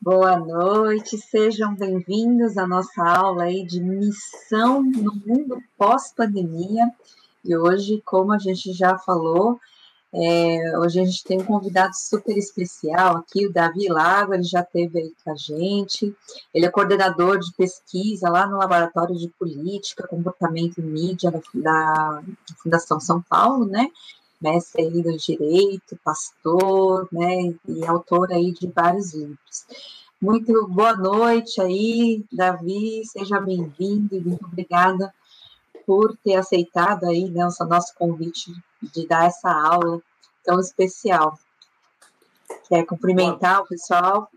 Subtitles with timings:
[0.00, 6.88] Boa noite, sejam bem-vindos à nossa aula aí de missão no mundo pós-pandemia.
[7.44, 9.58] E hoje, como a gente já falou,
[10.14, 14.60] é, hoje a gente tem um convidado super especial aqui, o Davi Lago, ele já
[14.60, 16.14] esteve aí com a gente.
[16.54, 22.22] Ele é coordenador de pesquisa lá no Laboratório de Política, Comportamento e Mídia da, da
[22.62, 23.90] Fundação São Paulo, né?
[24.40, 29.66] Mestre aí do direito, pastor, né, e autor aí de vários livros.
[30.20, 35.14] Muito boa noite aí, Davi, seja bem-vindo e muito obrigada
[35.86, 38.52] por ter aceitado aí né, o nosso convite
[38.82, 40.00] de dar essa aula
[40.44, 41.38] tão especial.
[42.68, 44.30] Quer cumprimentar o pessoal?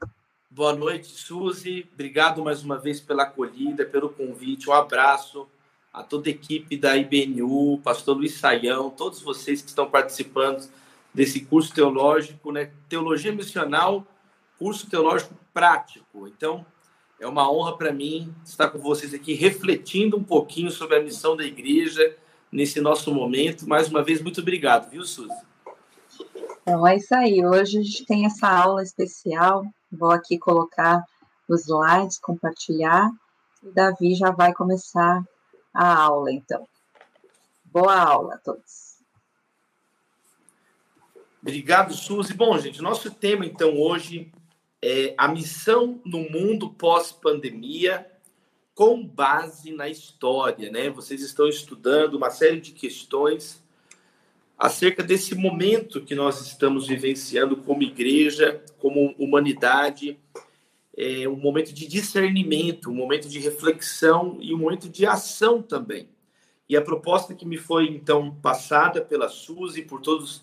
[0.49, 1.87] Boa noite, Suzy.
[1.93, 4.69] Obrigado mais uma vez pela acolhida, pelo convite.
[4.69, 5.47] Um abraço
[5.93, 10.69] a toda a equipe da IBNU, pastor Luiz Saião, todos vocês que estão participando
[11.13, 12.71] desse curso teológico, né?
[12.87, 14.07] Teologia Missional,
[14.57, 16.27] curso teológico prático.
[16.27, 16.65] Então,
[17.19, 21.35] é uma honra para mim estar com vocês aqui refletindo um pouquinho sobre a missão
[21.35, 22.15] da igreja
[22.51, 23.67] nesse nosso momento.
[23.67, 25.29] Mais uma vez, muito obrigado, viu, Suzy?
[26.61, 27.45] Então, é isso aí.
[27.45, 29.65] Hoje a gente tem essa aula especial.
[29.91, 31.03] Vou aqui colocar
[31.49, 33.09] os slides, compartilhar.
[33.61, 35.23] O Davi já vai começar
[35.73, 36.67] a aula, então.
[37.65, 38.99] Boa aula a todos.
[41.41, 42.33] Obrigado, Suzy.
[42.33, 44.31] Bom, gente, nosso tema, então, hoje
[44.81, 48.07] é a missão no mundo pós-pandemia
[48.73, 50.89] com base na história, né?
[50.89, 53.63] Vocês estão estudando uma série de questões
[54.57, 60.19] acerca desse momento que nós estamos vivenciando como igreja, como humanidade,
[60.97, 66.09] é, um momento de discernimento, um momento de reflexão e um momento de ação também.
[66.67, 70.41] E a proposta que me foi então passada pela Suzy e por todos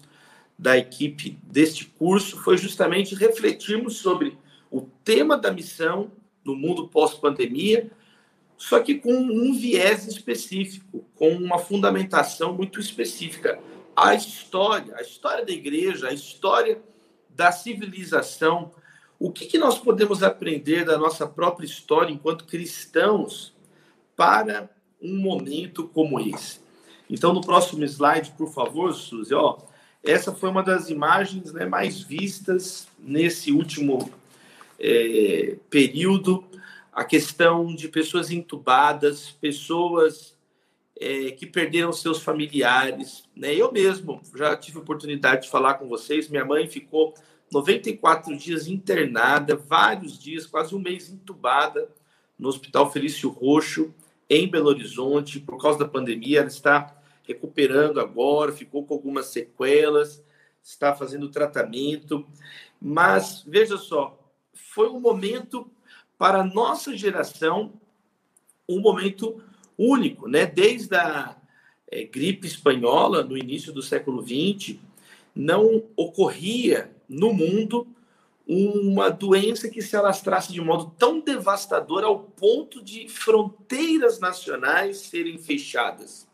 [0.59, 4.37] da equipe deste curso foi justamente refletirmos sobre
[4.71, 6.11] o tema da missão
[6.45, 7.91] no mundo pós-pandemia,
[8.57, 13.59] só que com um viés específico, com uma fundamentação muito específica.
[13.95, 16.83] A história, a história da igreja, a história
[17.31, 18.73] da civilização,
[19.19, 23.53] o que, que nós podemos aprender da nossa própria história enquanto cristãos
[24.17, 24.71] para
[25.03, 26.61] um momento como esse?
[27.11, 29.59] Então, no próximo slide, por favor, Suzy, ó,
[30.05, 34.11] essa foi uma das imagens né, mais vistas nesse último
[34.79, 36.45] é, período.
[36.93, 40.38] A questão de pessoas entubadas, pessoas
[41.01, 43.25] é, que perderam seus familiares.
[43.35, 43.55] Né?
[43.55, 46.29] Eu mesmo já tive oportunidade de falar com vocês.
[46.29, 47.15] Minha mãe ficou
[47.53, 51.89] 94 dias internada, vários dias, quase um mês entubada
[52.39, 53.95] no Hospital Felício Roxo,
[54.29, 56.41] em Belo Horizonte, por causa da pandemia.
[56.41, 56.95] Ela está
[57.25, 60.23] recuperando agora, ficou com algumas sequelas,
[60.63, 62.27] está fazendo tratamento.
[62.81, 64.19] Mas, veja só,
[64.53, 65.71] foi um momento
[66.19, 67.73] para a nossa geração,
[68.69, 69.43] um momento
[69.79, 70.45] único, né?
[70.45, 71.37] Desde a
[71.91, 74.77] é, gripe espanhola, no início do século XX,
[75.35, 77.87] não ocorria no mundo
[78.47, 85.37] uma doença que se alastrasse de modo tão devastador ao ponto de fronteiras nacionais serem
[85.37, 86.27] fechadas.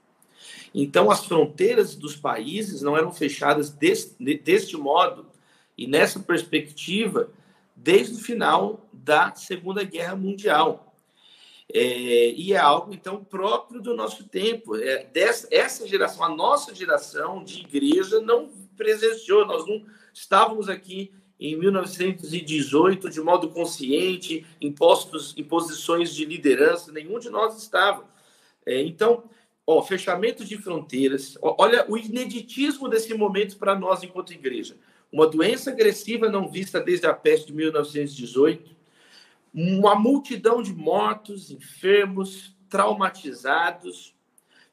[0.72, 5.26] Então, as fronteiras dos países não eram fechadas deste, deste modo
[5.76, 7.30] e nessa perspectiva
[7.74, 10.83] desde o final da Segunda Guerra Mundial.
[11.72, 14.76] É, e é algo, então, próprio do nosso tempo.
[14.76, 21.12] É, dessa, essa geração, a nossa geração de igreja, não presenciou, nós não Estávamos aqui
[21.40, 28.08] em 1918 de modo consciente, em, postos, em posições de liderança, nenhum de nós estava.
[28.64, 29.24] É, então,
[29.66, 34.76] ó, fechamento de fronteiras, ó, olha o ineditismo desse momento para nós enquanto igreja.
[35.10, 38.70] Uma doença agressiva não vista desde a peste de 1918,
[39.54, 44.14] uma multidão de mortos, enfermos, traumatizados,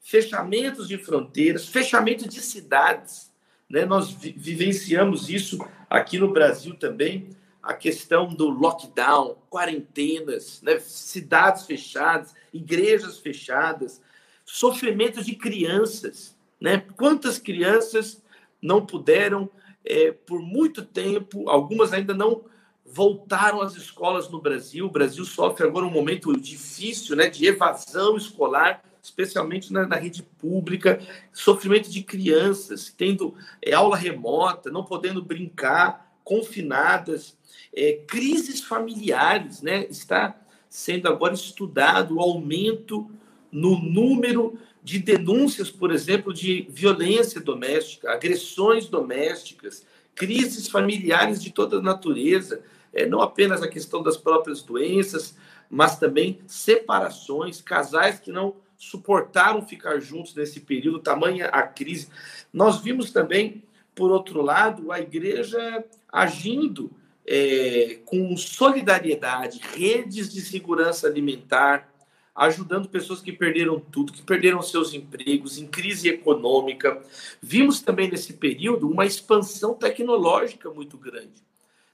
[0.00, 3.32] fechamentos de fronteiras, fechamento de cidades,
[3.70, 3.86] né?
[3.86, 7.30] Nós vi vivenciamos isso aqui no Brasil também,
[7.62, 10.80] a questão do lockdown, quarentenas, né?
[10.80, 14.02] cidades fechadas, igrejas fechadas,
[14.44, 16.36] sofrimento de crianças.
[16.60, 16.78] Né?
[16.96, 18.20] Quantas crianças
[18.60, 19.48] não puderam,
[19.84, 22.44] é, por muito tempo, algumas ainda não
[22.92, 24.86] voltaram às escolas no Brasil.
[24.86, 30.22] O Brasil sofre agora um momento difícil né, de evasão escolar especialmente na, na rede
[30.22, 31.00] pública,
[31.32, 37.36] sofrimento de crianças tendo é, aula remota, não podendo brincar, confinadas,
[37.74, 39.86] é, crises familiares, né?
[39.90, 43.10] Está sendo agora estudado o aumento
[43.50, 49.84] no número de denúncias, por exemplo, de violência doméstica, agressões domésticas,
[50.14, 52.62] crises familiares de toda natureza,
[52.92, 55.36] é, não apenas a questão das próprias doenças,
[55.70, 62.08] mas também separações, casais que não suportaram ficar juntos nesse período, tamanha a crise.
[62.52, 63.62] Nós vimos também,
[63.94, 66.90] por outro lado, a igreja agindo
[67.26, 71.90] é, com solidariedade, redes de segurança alimentar,
[72.34, 77.02] ajudando pessoas que perderam tudo, que perderam seus empregos, em crise econômica.
[77.40, 81.42] Vimos também nesse período uma expansão tecnológica muito grande.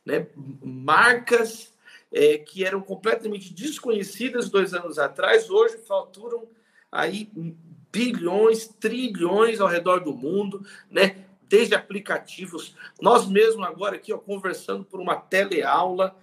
[0.09, 0.27] Né?
[0.63, 1.71] Marcas
[2.11, 6.49] é, que eram completamente desconhecidas dois anos atrás, hoje faturam
[6.91, 7.31] aí
[7.93, 11.27] bilhões, trilhões ao redor do mundo, né?
[11.43, 12.75] desde aplicativos.
[13.03, 16.17] Nós mesmos agora aqui ó, conversando por uma teleaula,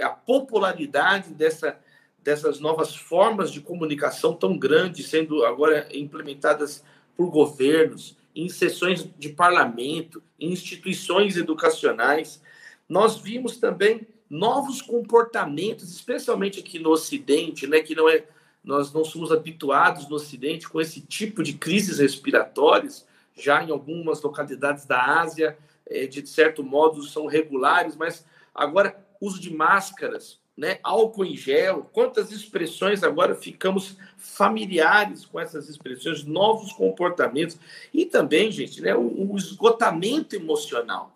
[0.00, 1.78] a popularidade dessa,
[2.24, 6.82] dessas novas formas de comunicação tão grandes, sendo agora implementadas
[7.14, 12.42] por governos, em sessões de parlamento, em instituições educacionais.
[12.88, 18.24] Nós vimos também novos comportamentos, especialmente aqui no Ocidente, né, que não é,
[18.62, 24.20] nós não somos habituados no Ocidente com esse tipo de crises respiratórias, já em algumas
[24.22, 25.56] localidades da Ásia,
[25.86, 28.24] é, de certo modo, são regulares, mas
[28.54, 35.68] agora uso de máscaras, né, álcool em gel, quantas expressões agora ficamos familiares com essas
[35.68, 37.58] expressões, novos comportamentos
[37.92, 41.15] e também, gente, né, o, o esgotamento emocional.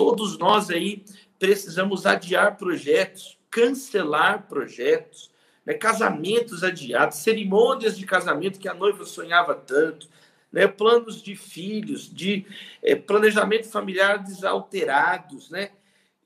[0.00, 1.04] Todos nós aí
[1.38, 5.30] precisamos adiar projetos, cancelar projetos,
[5.62, 10.08] né, casamentos adiados, cerimônias de casamento que a noiva sonhava tanto,
[10.50, 12.46] né, planos de filhos, de
[12.82, 15.72] é, planejamento familiar desalterados, né?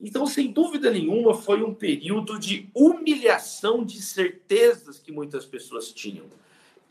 [0.01, 6.27] Então, sem dúvida nenhuma, foi um período de humilhação de certezas que muitas pessoas tinham.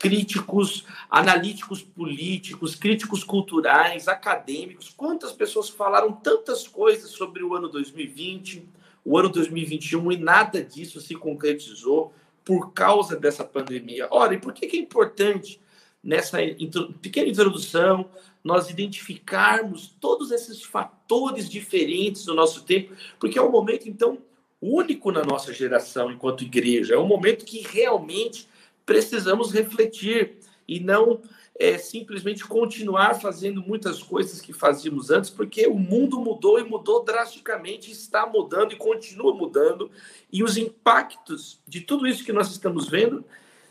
[0.04, 8.68] Críticos, analíticos políticos, críticos culturais, acadêmicos, quantas pessoas falaram tantas coisas sobre o ano 2020,
[9.02, 12.12] o ano 2021 e nada disso se concretizou
[12.44, 14.06] por causa dessa pandemia.
[14.10, 15.58] Ora, e por que é importante
[16.02, 16.36] nessa
[17.00, 18.10] pequena introdução,
[18.44, 24.18] nós identificarmos todos esses fatores diferentes do nosso tempo, porque é um momento, então,
[24.60, 26.94] único na nossa geração enquanto igreja.
[26.94, 28.46] É um momento que realmente
[28.84, 30.36] precisamos refletir
[30.66, 31.20] e não
[31.58, 37.04] é, simplesmente continuar fazendo muitas coisas que fazíamos antes, porque o mundo mudou e mudou
[37.04, 39.90] drasticamente, está mudando e continua mudando,
[40.32, 43.24] e os impactos de tudo isso que nós estamos vendo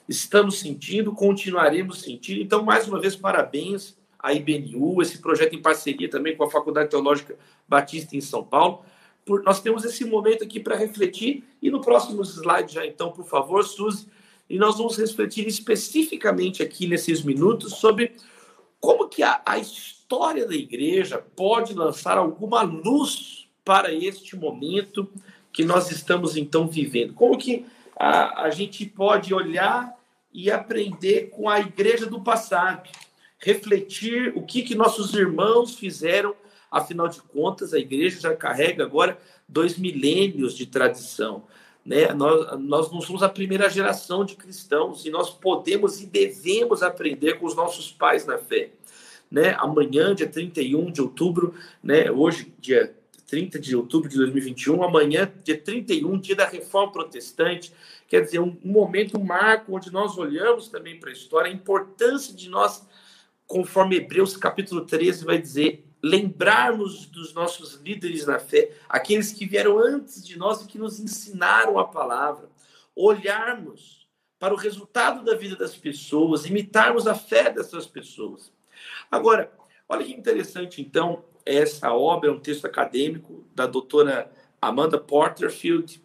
[0.08, 2.42] estamos sentindo, continuaremos sentindo.
[2.42, 6.90] Então, mais uma vez, parabéns à IBNU, esse projeto em parceria também com a Faculdade
[6.90, 7.38] Teológica
[7.68, 8.84] Batista em São Paulo.
[9.26, 13.26] Por, nós temos esse momento aqui para refletir, e no próximo slide já, então, por
[13.26, 14.08] favor, Suzy,
[14.50, 18.14] e nós vamos refletir especificamente aqui nesses minutos sobre
[18.80, 25.10] como que a, a história da igreja pode lançar alguma luz para este momento
[25.52, 27.14] que nós estamos, então, vivendo.
[27.14, 27.66] Como que
[27.98, 29.96] a, a gente pode olhar
[30.34, 32.90] e aprender com a igreja do passado,
[33.38, 36.36] refletir o que, que nossos irmãos fizeram,
[36.72, 39.18] afinal de contas, a igreja já carrega agora
[39.48, 41.44] dois milênios de tradição.
[41.86, 42.14] Né?
[42.14, 47.40] Nós, nós não somos a primeira geração de cristãos e nós podemos e devemos aprender
[47.40, 48.72] com os nossos pais na fé.
[49.30, 49.56] Né?
[49.58, 51.54] Amanhã, dia 31 de outubro,
[51.84, 52.10] né?
[52.10, 52.96] hoje, dia
[53.28, 57.74] 30 de outubro de 2021, amanhã, dia 31, dia da Reforma Protestante,
[58.08, 61.54] quer dizer, um, um momento, um marco onde nós olhamos também para a história, a
[61.54, 62.88] importância de nós,
[63.48, 69.80] conforme Hebreus capítulo 13 vai dizer, lembrarmos dos nossos líderes na fé, aqueles que vieram
[69.80, 72.50] antes de nós e que nos ensinaram a palavra,
[72.94, 74.06] olharmos
[74.38, 78.52] para o resultado da vida das pessoas, imitarmos a fé dessas pessoas.
[79.10, 79.50] Agora,
[79.88, 84.30] olha que interessante, então, essa obra é um texto acadêmico da doutora
[84.62, 86.04] Amanda Porterfield,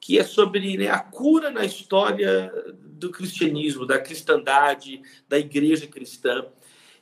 [0.00, 6.46] que é sobre né, a cura na história do cristianismo, da cristandade, da igreja cristã.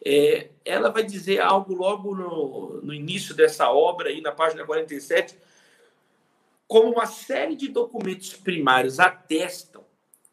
[0.04, 5.36] É, ela vai dizer algo logo no, no início dessa obra, aí na página 47,
[6.66, 9.84] como uma série de documentos primários atestam,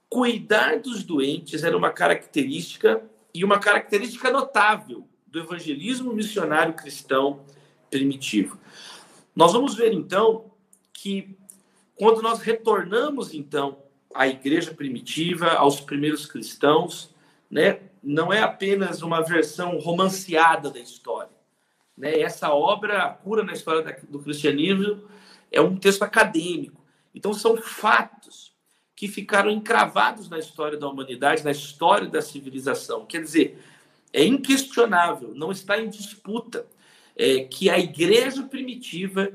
[0.10, 3.03] cuidar dos doentes era uma característica
[3.34, 7.43] e uma característica notável do evangelismo missionário cristão
[7.89, 8.57] primitivo.
[9.36, 10.51] Nós vamos ver então
[10.93, 11.38] que
[11.95, 17.13] quando nós retornamos então à igreja primitiva, aos primeiros cristãos,
[17.50, 21.32] né, não é apenas uma versão romanceada da história.
[21.98, 22.20] Né?
[22.20, 25.08] Essa obra, cura na história do cristianismo,
[25.52, 26.84] é um texto acadêmico.
[27.14, 28.54] Então são fatos
[28.96, 33.06] que ficaram encravados na história da humanidade, na história da civilização.
[33.06, 33.62] Quer dizer,
[34.12, 36.66] é inquestionável, não está em disputa,
[37.16, 39.32] é, que a igreja primitiva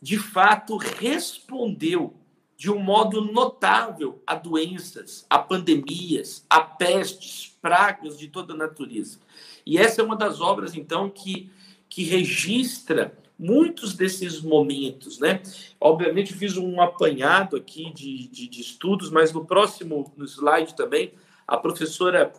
[0.00, 2.14] de fato, respondeu
[2.56, 9.18] de um modo notável a doenças, a pandemias, a pestes, pragas de toda a natureza.
[9.64, 11.50] E essa é uma das obras, então, que,
[11.88, 15.42] que registra muitos desses momentos, né?
[15.80, 21.14] Obviamente, fiz um apanhado aqui de, de, de estudos, mas no próximo no slide também,
[21.46, 22.32] a professora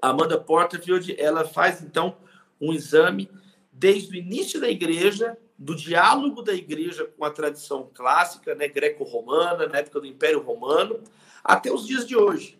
[0.00, 2.16] Amanda Porterfield, ela faz, então,
[2.60, 3.30] um exame
[3.72, 9.66] desde o início da igreja do diálogo da igreja com a tradição clássica, né, greco-romana,
[9.66, 11.00] na época do Império Romano,
[11.42, 12.58] até os dias de hoje,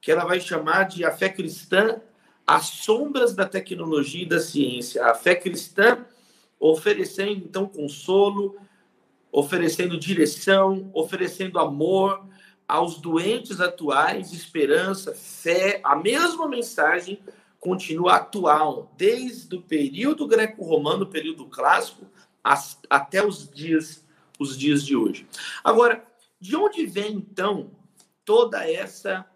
[0.00, 2.00] que ela vai chamar de a fé cristã
[2.46, 5.04] às sombras da tecnologia e da ciência.
[5.04, 6.04] A fé cristã
[6.58, 8.56] oferecendo, então, consolo,
[9.32, 12.26] oferecendo direção, oferecendo amor
[12.66, 17.20] aos doentes atuais, esperança, fé, a mesma mensagem
[17.58, 22.06] continua atual, desde o período greco-romano, período clássico,
[22.42, 24.04] as, até os dias,
[24.38, 25.26] os dias de hoje.
[25.62, 26.04] Agora,
[26.40, 27.70] de onde vem então
[28.24, 29.26] toda essa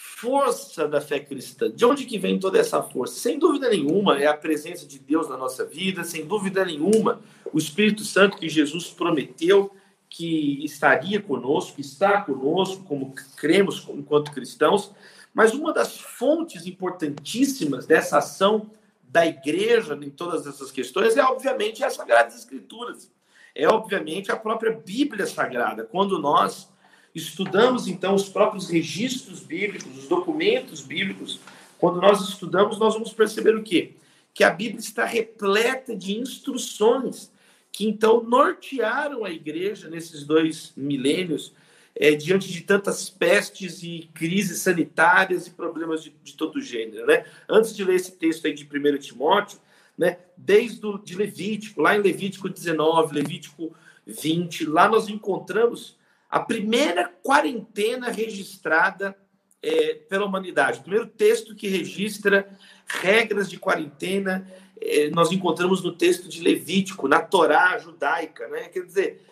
[0.00, 1.68] força da fé cristã?
[1.68, 3.18] De onde que vem toda essa força?
[3.18, 7.20] Sem dúvida nenhuma, é a presença de Deus na nossa vida, sem dúvida nenhuma,
[7.52, 9.74] o Espírito Santo que Jesus prometeu
[10.08, 14.92] que estaria conosco, está conosco, como cremos enquanto cristãos,
[15.34, 18.70] mas uma das fontes importantíssimas dessa ação
[19.02, 23.10] da igreja em todas essas questões é, obviamente, as Sagradas Escrituras.
[23.52, 25.82] É, obviamente, a própria Bíblia Sagrada.
[25.82, 26.68] Quando nós
[27.18, 31.38] estudamos, então, os próprios registros bíblicos, os documentos bíblicos,
[31.78, 33.92] quando nós estudamos, nós vamos perceber o quê?
[34.32, 37.30] Que a Bíblia está repleta de instruções
[37.70, 41.52] que, então, nortearam a igreja nesses dois milênios
[41.94, 47.06] é, diante de tantas pestes e crises sanitárias e problemas de, de todo gênero.
[47.06, 47.24] Né?
[47.48, 49.58] Antes de ler esse texto aí de 1 Timóteo,
[49.96, 53.74] né, desde o, de Levítico, lá em Levítico 19, Levítico
[54.06, 55.97] 20, lá nós encontramos
[56.28, 59.16] a primeira quarentena registrada
[59.62, 60.80] é, pela humanidade.
[60.80, 62.48] O primeiro texto que registra
[62.86, 68.46] regras de quarentena, é, nós encontramos no texto de Levítico, na Torá judaica.
[68.48, 68.68] Né?
[68.68, 69.22] Quer dizer,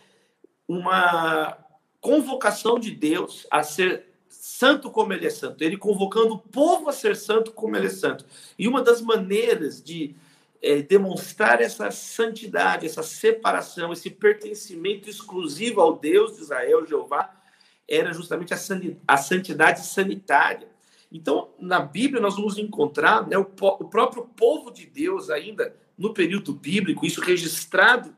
[0.67, 1.67] uma,
[2.07, 6.93] convocação de Deus a ser santo como ele é santo, ele convocando o povo a
[6.93, 8.25] ser santo como ele é santo.
[8.57, 10.15] E uma das maneiras de
[10.67, 17.33] é, demonstrar essa santidade, essa separação, esse pertencimento exclusivo ao Deus de Israel, Jeová,
[17.89, 18.59] era justamente a,
[19.07, 20.69] a santidade sanitária.
[21.11, 26.13] Então, na Bíblia, nós vamos encontrar né, o, o próprio povo de Deus, ainda no
[26.13, 28.15] período bíblico, isso registrado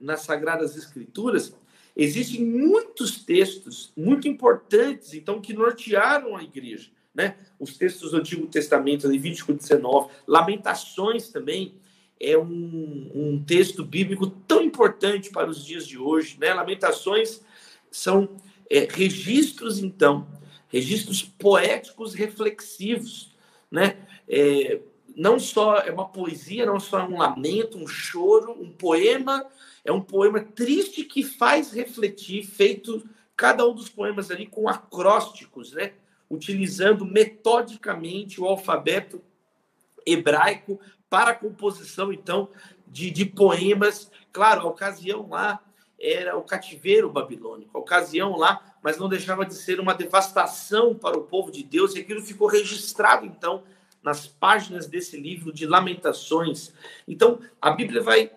[0.00, 1.54] nas Sagradas Escrituras,
[1.94, 6.90] Existem muitos textos muito importantes, então, que nortearam a igreja.
[7.14, 7.36] Né?
[7.60, 11.74] Os textos do Antigo Testamento, Levítico 19, Lamentações também
[12.22, 16.38] é um, um texto bíblico tão importante para os dias de hoje.
[16.38, 16.54] Né?
[16.54, 17.42] Lamentações
[17.90, 18.28] são
[18.70, 20.26] é, registros, então,
[20.68, 23.34] registros poéticos reflexivos.
[23.68, 23.96] Né?
[24.28, 24.80] É,
[25.16, 29.44] não só é uma poesia, não só é um lamento, um choro, um poema
[29.84, 33.02] é um poema triste que faz refletir, feito
[33.36, 35.92] cada um dos poemas ali com acrósticos, né?
[36.30, 39.20] utilizando metodicamente o alfabeto
[40.06, 42.48] hebraico para a composição, então,
[42.86, 44.10] de, de poemas.
[44.32, 45.60] Claro, a ocasião lá
[46.00, 51.16] era o cativeiro babilônico, a ocasião lá, mas não deixava de ser uma devastação para
[51.16, 53.62] o povo de Deus, e aquilo ficou registrado, então,
[54.02, 56.72] nas páginas desse livro de Lamentações.
[57.06, 58.32] Então, a Bíblia vai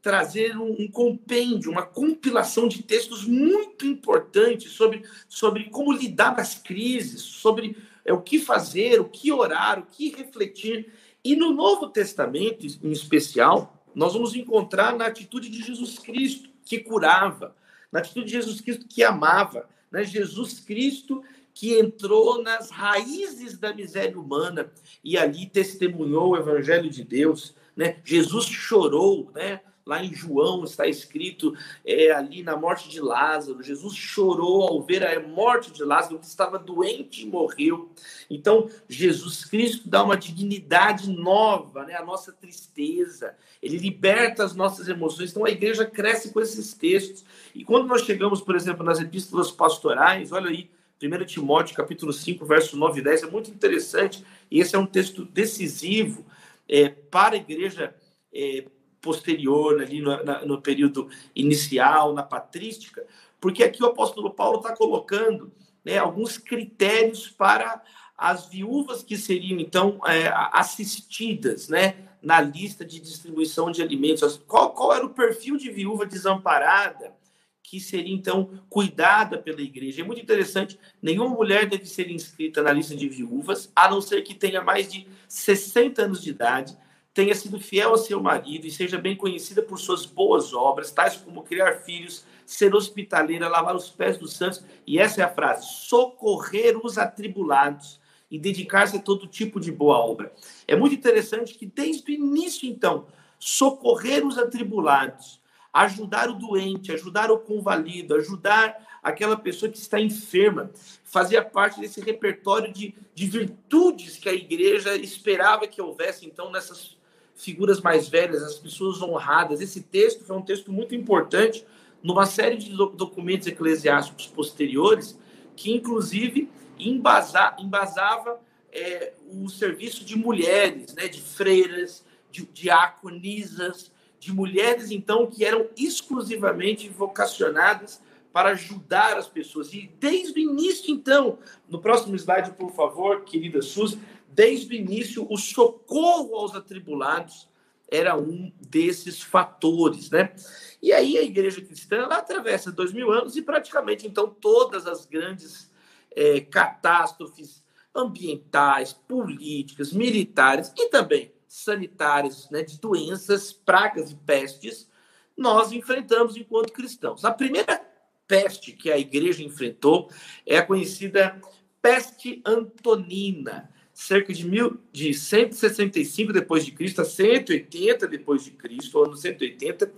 [0.00, 6.40] trazer um, um, compêndio, uma compilação de textos muito importantes sobre, sobre como lidar com
[6.40, 10.92] as crises, sobre é, o que fazer, o que orar, o que refletir.
[11.24, 16.78] E no Novo Testamento, em especial, nós vamos encontrar na atitude de Jesus Cristo, que
[16.78, 17.54] curava,
[17.90, 20.04] na atitude de Jesus Cristo, que amava, né?
[20.04, 21.22] Jesus Cristo
[21.54, 24.72] que entrou nas raízes da miséria humana
[25.04, 27.98] e ali testemunhou o evangelho de Deus, né?
[28.04, 29.60] Jesus chorou, né?
[29.86, 33.62] Lá em João está escrito é, ali na morte de Lázaro.
[33.62, 37.90] Jesus chorou ao ver a morte de Lázaro, que estava doente e morreu.
[38.30, 43.36] Então, Jesus Cristo dá uma dignidade nova né, à nossa tristeza.
[43.62, 45.30] Ele liberta as nossas emoções.
[45.30, 47.22] Então, a igreja cresce com esses textos.
[47.54, 50.70] E quando nós chegamos, por exemplo, nas epístolas pastorais, olha aí,
[51.02, 54.24] 1 Timóteo, capítulo 5, verso 9 e 10, é muito interessante.
[54.50, 56.24] E esse é um texto decisivo
[56.66, 57.94] é, para a igreja
[58.32, 58.64] é,
[59.04, 63.04] posterior, ali no, na, no período inicial, na patrística,
[63.38, 65.52] porque aqui o apóstolo Paulo está colocando
[65.84, 67.82] né, alguns critérios para
[68.16, 74.40] as viúvas que seriam, então, é, assistidas, né, na lista de distribuição de alimentos.
[74.46, 77.14] Qual, qual era o perfil de viúva desamparada
[77.62, 80.00] que seria, então, cuidada pela igreja?
[80.00, 84.22] É muito interessante, nenhuma mulher deve ser inscrita na lista de viúvas, a não ser
[84.22, 86.74] que tenha mais de 60 anos de idade,
[87.14, 91.16] tenha sido fiel ao seu marido e seja bem conhecida por suas boas obras, tais
[91.16, 95.64] como criar filhos, ser hospitaleira, lavar os pés dos santos, e essa é a frase:
[95.64, 100.34] socorrer os atribulados e dedicar-se a todo tipo de boa obra.
[100.66, 103.06] É muito interessante que desde o início, então,
[103.38, 105.40] socorrer os atribulados,
[105.72, 110.70] ajudar o doente, ajudar o convalido, ajudar aquela pessoa que está enferma,
[111.04, 116.96] fazia parte desse repertório de, de virtudes que a igreja esperava que houvesse, então, nessas
[117.34, 119.60] figuras mais velhas, as pessoas honradas.
[119.60, 121.64] Esse texto foi um texto muito importante
[122.02, 125.18] numa série de documentos eclesiásticos posteriores,
[125.56, 128.38] que inclusive embasa, embasava
[128.72, 135.66] é, o serviço de mulheres, né, de freiras, de diaconisas, de mulheres, então, que eram
[135.76, 139.72] exclusivamente vocacionadas para ajudar as pessoas.
[139.72, 141.38] E desde o início, então,
[141.68, 143.98] no próximo slide, por favor, querida Suzy,
[144.34, 147.48] desde o início, o socorro aos atribulados
[147.88, 150.34] era um desses fatores, né?
[150.82, 155.06] E aí a igreja cristã, ela atravessa dois mil anos e praticamente, então, todas as
[155.06, 155.70] grandes
[156.10, 157.62] é, catástrofes
[157.94, 164.90] ambientais, políticas, militares e também sanitárias, né, de doenças, pragas e pestes,
[165.36, 167.24] nós enfrentamos enquanto cristãos.
[167.24, 167.80] A primeira
[168.26, 170.10] peste que a igreja enfrentou
[170.44, 171.40] é a conhecida
[171.80, 179.02] peste antonina, cerca de, mil, de 165 depois de Cristo a 180 depois de Cristo,
[179.02, 179.92] ano 180,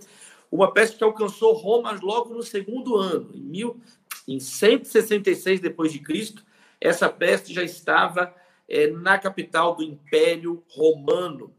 [0.51, 3.81] uma peste que alcançou Roma logo no segundo ano, em, mil,
[4.27, 6.45] em 166 depois de Cristo,
[6.79, 8.33] essa peste já estava
[8.69, 11.51] é, na capital do Império Romano.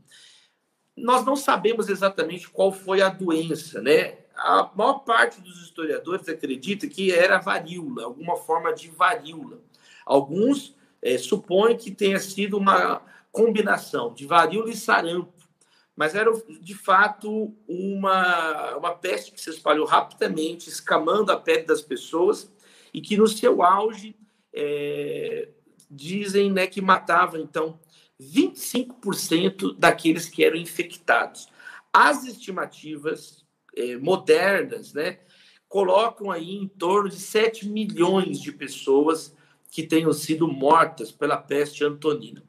[0.97, 4.19] Nós não sabemos exatamente qual foi a doença, né?
[4.37, 9.59] A maior parte dos historiadores acredita que era varíola, alguma forma de varíola.
[10.07, 15.33] Alguns é, supõem que tenha sido uma combinação de varíola e sarampo,
[15.95, 16.31] mas era
[16.61, 22.53] de fato uma, uma peste que se espalhou rapidamente, escamando a pele das pessoas
[22.95, 24.17] e que no seu auge
[24.53, 25.49] é,
[25.91, 27.79] dizem né, que matava então
[28.21, 31.49] 25% daqueles que eram infectados.
[31.93, 33.45] As estimativas
[33.77, 35.21] é, modernas né,
[35.69, 39.35] colocam aí em torno de 7 milhões de pessoas
[39.71, 42.43] que tenham sido mortas pela peste antonina.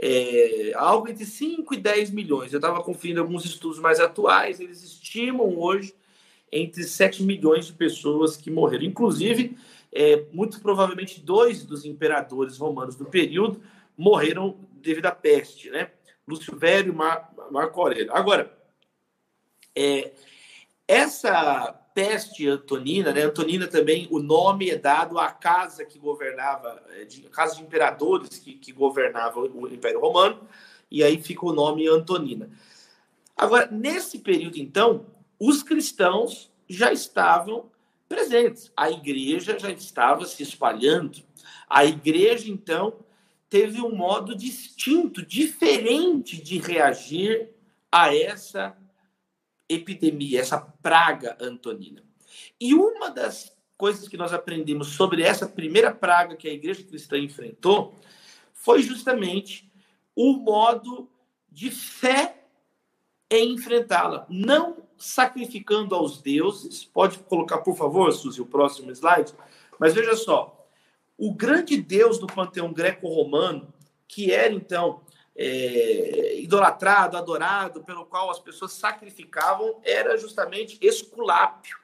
[0.00, 2.52] É, algo entre 5 e 10 milhões.
[2.52, 5.94] Eu estava conferindo alguns estudos mais atuais, eles estimam hoje
[6.52, 8.84] entre 7 milhões de pessoas que morreram.
[8.84, 9.56] Inclusive,
[9.92, 13.60] é, muito provavelmente dois dos imperadores romanos do período
[13.96, 15.90] morreram devido à peste, né?
[16.26, 18.14] Lúcio Velho e Mar Marco Aurélio.
[18.14, 18.56] Agora,
[19.74, 20.12] é,
[20.86, 23.22] essa peste antonina, né?
[23.22, 28.38] Antonina também, o nome é dado à casa que governava, é, de, casa de imperadores
[28.38, 30.46] que, que governava o Império Romano,
[30.88, 32.48] e aí fica o nome Antonina.
[33.36, 35.06] Agora, nesse período, então,
[35.40, 37.68] os cristãos já estavam
[38.08, 38.70] presentes.
[38.76, 41.18] A igreja já estava se espalhando.
[41.68, 42.94] A igreja, então,
[43.50, 47.48] teve um modo distinto, diferente de reagir
[47.90, 48.76] a essa
[49.68, 52.02] epidemia, essa praga antonina.
[52.60, 57.16] E uma das coisas que nós aprendemos sobre essa primeira praga que a igreja cristã
[57.18, 57.94] enfrentou
[58.52, 59.70] foi justamente
[60.16, 61.08] o modo
[61.50, 62.44] de fé
[63.30, 66.84] em enfrentá-la, não sacrificando aos deuses.
[66.84, 69.32] Pode colocar, por favor, Suzy, o próximo slide.
[69.78, 70.68] Mas veja só,
[71.16, 73.72] o grande deus do panteão greco-romano,
[74.08, 75.02] que era então
[75.40, 81.78] é, idolatrado, adorado, pelo qual as pessoas sacrificavam, era justamente Esculápio.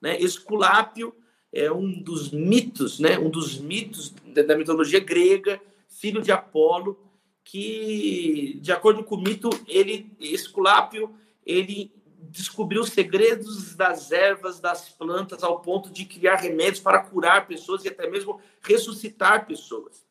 [0.00, 0.20] Né?
[0.20, 1.14] Esculápio
[1.52, 3.16] é um dos mitos, né?
[3.16, 7.00] um dos mitos da mitologia grega, filho de Apolo,
[7.44, 11.14] que, de acordo com o mito, ele, Esculápio,
[11.44, 11.94] ele
[12.28, 17.84] descobriu os segredos das ervas, das plantas, ao ponto de criar remédios para curar pessoas
[17.84, 20.05] e até mesmo ressuscitar pessoas.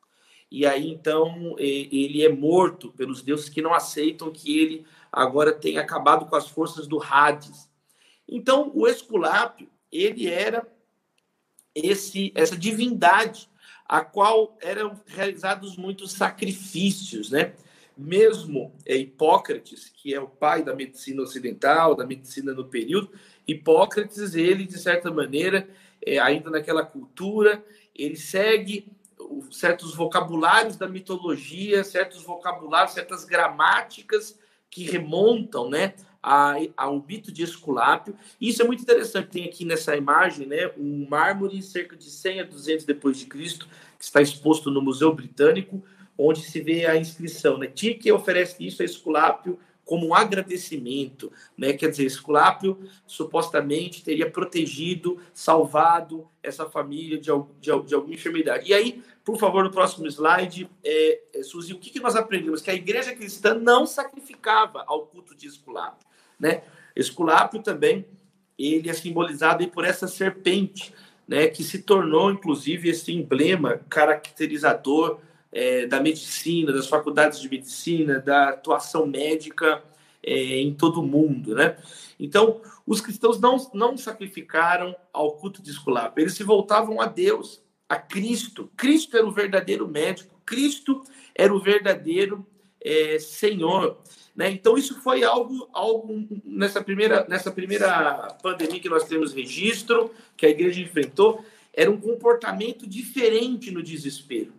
[0.56, 5.82] E aí, então, ele é morto pelos deuses que não aceitam que ele agora tenha
[5.82, 7.70] acabado com as forças do Hades.
[8.26, 10.66] Então, o Esculápio, ele era
[11.76, 13.50] esse essa divindade
[13.86, 17.54] a qual eram realizados muitos sacrifícios, né?
[17.98, 23.12] Mesmo é, Hipócrates, que é o pai da medicina ocidental, da medicina no período,
[23.46, 25.68] Hipócrates, ele, de certa maneira,
[26.02, 27.62] é, ainda naquela cultura,
[27.94, 28.88] ele segue
[29.52, 34.38] certos vocabulários da mitologia, certos vocabulários, certas gramáticas
[34.70, 35.94] que remontam, né,
[36.76, 38.16] ao mito de Esculápio.
[38.42, 39.30] Isso é muito interessante.
[39.30, 43.68] Tem aqui nessa imagem, né, um mármore cerca de 100 a 200 depois de Cristo,
[43.98, 45.84] que está exposto no Museu Britânico,
[46.18, 47.68] onde se vê a inscrição, né?
[47.68, 51.74] Tique oferece isso a Esculápio como um agradecimento, né?
[51.74, 57.30] Quer dizer, Esculápio supostamente teria protegido, salvado essa família de,
[57.62, 58.70] de, de alguma enfermidade.
[58.70, 62.62] E aí, por favor, no próximo slide, é, é, Suzy, o que, que nós aprendemos?
[62.62, 66.08] Que a igreja cristã não sacrificava ao culto de Esculápio,
[66.40, 66.62] né?
[66.96, 68.06] Esculápio também,
[68.58, 70.94] ele é simbolizado por essa serpente,
[71.28, 71.48] né?
[71.48, 75.20] Que se tornou, inclusive, esse emblema caracterizador
[75.52, 79.84] é, da medicina, das faculdades de medicina, da atuação médica
[80.22, 81.78] é, em todo o mundo, né?
[82.20, 87.65] Então, os cristãos não, não sacrificaram ao culto de Esculápio, eles se voltavam a Deus,
[87.88, 88.70] a Cristo.
[88.76, 92.46] Cristo era o verdadeiro médico, Cristo era o verdadeiro
[92.82, 93.98] é, Senhor.
[94.36, 94.52] Né?
[94.52, 100.46] Então, isso foi algo, algo nessa, primeira, nessa primeira pandemia que nós temos registro, que
[100.46, 101.44] a igreja enfrentou,
[101.74, 104.54] era um comportamento diferente no desespero.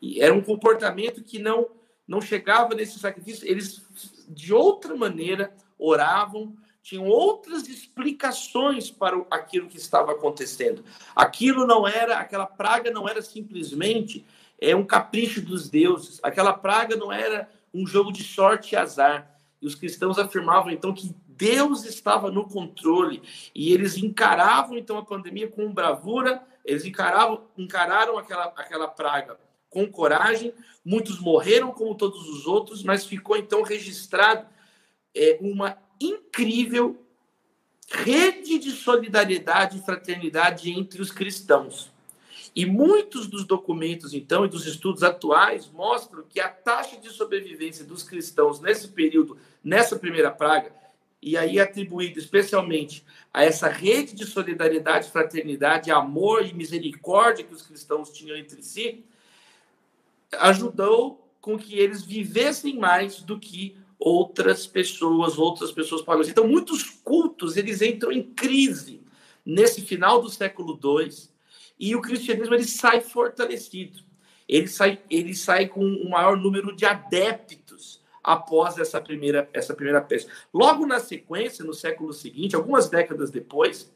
[0.00, 1.68] E era um comportamento que não
[2.08, 3.82] não chegava nesse sacrifício, eles
[4.30, 10.84] de outra maneira oravam, tinham outras explicações para aquilo que estava acontecendo.
[11.14, 14.24] Aquilo não era, aquela praga não era simplesmente
[14.60, 16.18] é um capricho dos deuses.
[16.22, 19.30] Aquela praga não era um jogo de sorte e azar.
[19.60, 23.22] E os cristãos afirmavam então que Deus estava no controle
[23.54, 29.38] e eles encaravam então a pandemia com bravura, eles encaravam, encararam aquela, aquela praga
[29.70, 30.52] com coragem.
[30.84, 34.46] Muitos morreram, como todos os outros, mas ficou então registrado
[35.14, 37.02] é, uma incrível
[37.90, 41.90] rede de solidariedade e fraternidade entre os cristãos.
[42.54, 47.84] E muitos dos documentos, então, e dos estudos atuais mostram que a taxa de sobrevivência
[47.84, 50.72] dos cristãos nesse período, nessa primeira praga,
[51.20, 57.62] e aí atribuído especialmente a essa rede de solidariedade, fraternidade, amor e misericórdia que os
[57.62, 59.04] cristãos tinham entre si,
[60.32, 66.28] ajudou com que eles vivessem mais do que outras pessoas, outras pessoas pagãs.
[66.28, 69.02] Então, muitos cultos eles entram em crise
[69.44, 71.10] nesse final do século II
[71.78, 74.00] e o cristianismo ele sai fortalecido.
[74.48, 80.00] Ele sai, ele sai com um maior número de adeptos após essa primeira, essa primeira
[80.00, 80.30] peste.
[80.52, 83.92] Logo na sequência, no século seguinte, algumas décadas depois,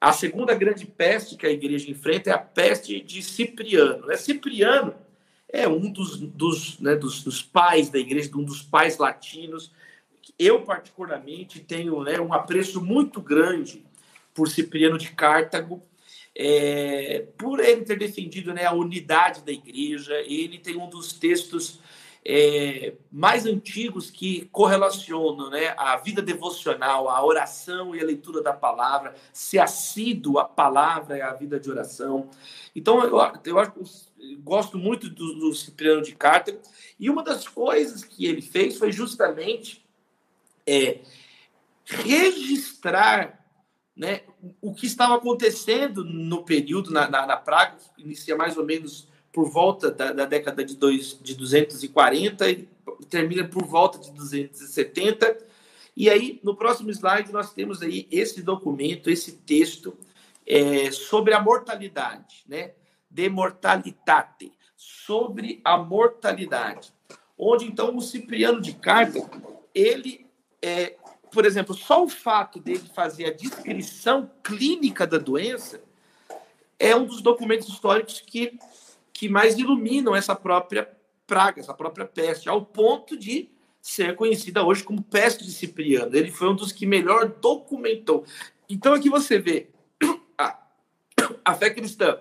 [0.00, 4.06] a segunda grande peste que a igreja enfrenta é a peste de Cipriano.
[4.06, 4.16] Né?
[4.16, 4.94] Cipriano
[5.52, 9.72] é um dos, dos, né, dos, dos, pais da igreja, um dos pais latinos.
[10.38, 13.84] Eu, particularmente, tenho né, um apreço muito grande
[14.32, 15.82] por Cipriano de Cartago,
[16.34, 20.14] é, por ele ter defendido né, a unidade da igreja.
[20.20, 21.80] Ele tem um dos textos
[22.24, 28.52] é, mais antigos que correlacionam né, a vida devocional, a oração e a leitura da
[28.52, 32.28] palavra, se assíduo à palavra e à vida de oração.
[32.74, 33.58] Então, eu, eu, eu
[34.42, 36.58] gosto muito do, do Cipriano de Carter,
[36.98, 39.84] e uma das coisas que ele fez foi justamente
[40.66, 41.00] é,
[41.84, 43.44] registrar
[43.96, 44.22] né,
[44.60, 49.08] o que estava acontecendo no período, na, na, na Praga, que inicia mais ou menos
[49.32, 52.68] por volta da, da década de, dois, de 240 e
[53.08, 55.38] termina por volta de 270.
[55.96, 59.96] E aí, no próximo slide, nós temos aí esse documento, esse texto
[60.46, 62.72] é, sobre a mortalidade, né?
[63.10, 66.92] De mortalitate, sobre a mortalidade.
[67.36, 69.18] Onde, então, o Cipriano de Carta,
[69.74, 70.26] ele,
[70.62, 70.96] é,
[71.32, 75.82] por exemplo, só o fato dele fazer a descrição clínica da doença
[76.78, 78.58] é um dos documentos históricos que
[79.20, 80.90] que mais iluminam essa própria
[81.26, 86.16] praga, essa própria peste, ao ponto de ser conhecida hoje como peste de Cipriano.
[86.16, 88.24] Ele foi um dos que melhor documentou.
[88.66, 89.68] Então aqui você vê
[90.38, 90.58] a,
[91.44, 92.18] a fé cristã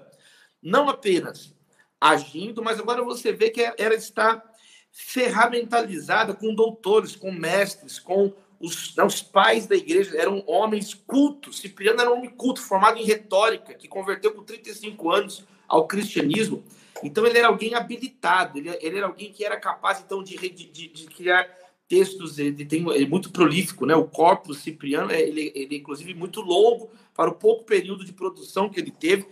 [0.61, 1.53] não apenas
[1.99, 4.43] agindo, mas agora você vê que ela está
[4.91, 11.59] ferramentalizada com doutores, com mestres, com os, né, os pais da igreja, eram homens cultos.
[11.59, 16.63] Cipriano era um homem culto, formado em retórica, que converteu com 35 anos ao cristianismo.
[17.03, 20.87] Então ele era alguém habilitado, ele, ele era alguém que era capaz então de, de,
[20.87, 21.47] de criar
[21.87, 23.95] textos, ele tem ele é muito prolífico, né?
[23.95, 28.11] O corpus cipriano, é, ele, ele é inclusive muito longo para o pouco período de
[28.11, 29.25] produção que ele teve,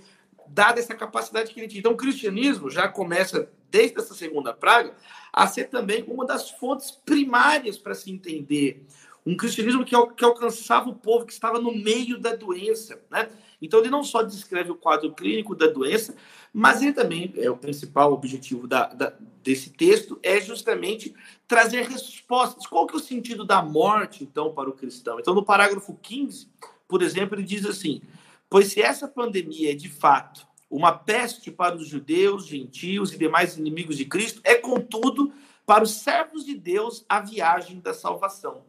[0.49, 1.79] dada essa capacidade que ele tinha.
[1.79, 4.95] Então o cristianismo já começa desde essa segunda praga
[5.31, 8.85] a ser também uma das fontes primárias para se entender
[9.25, 13.29] um cristianismo que, que alcançava o povo que estava no meio da doença, né?
[13.61, 16.15] Então ele não só descreve o quadro clínico da doença,
[16.53, 21.13] mas ele também é o principal objetivo da, da, desse texto é justamente
[21.47, 22.65] trazer respostas.
[22.65, 25.19] Qual que é o sentido da morte então para o cristão?
[25.19, 26.47] Então no parágrafo 15,
[26.87, 28.01] por exemplo, ele diz assim:
[28.49, 33.57] pois se essa pandemia é de fato uma peste para os judeus, gentios e demais
[33.57, 35.31] inimigos de Cristo, é contudo
[35.65, 38.63] para os servos de Deus a viagem da salvação.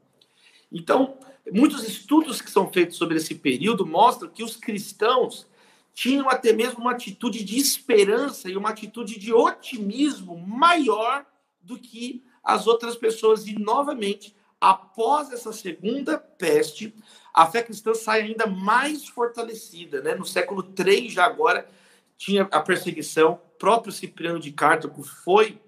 [0.70, 1.18] Então,
[1.52, 5.46] muitos estudos que são feitos sobre esse período mostram que os cristãos
[5.94, 11.26] tinham até mesmo uma atitude de esperança e uma atitude de otimismo maior
[11.60, 13.46] do que as outras pessoas.
[13.46, 16.94] E, novamente, após essa segunda peste,
[17.32, 20.00] a fé cristã sai ainda mais fortalecida.
[20.02, 20.14] Né?
[20.14, 21.68] No século III, já agora,
[22.16, 23.32] tinha a perseguição.
[23.32, 25.60] O próprio Cipriano de Cartago foi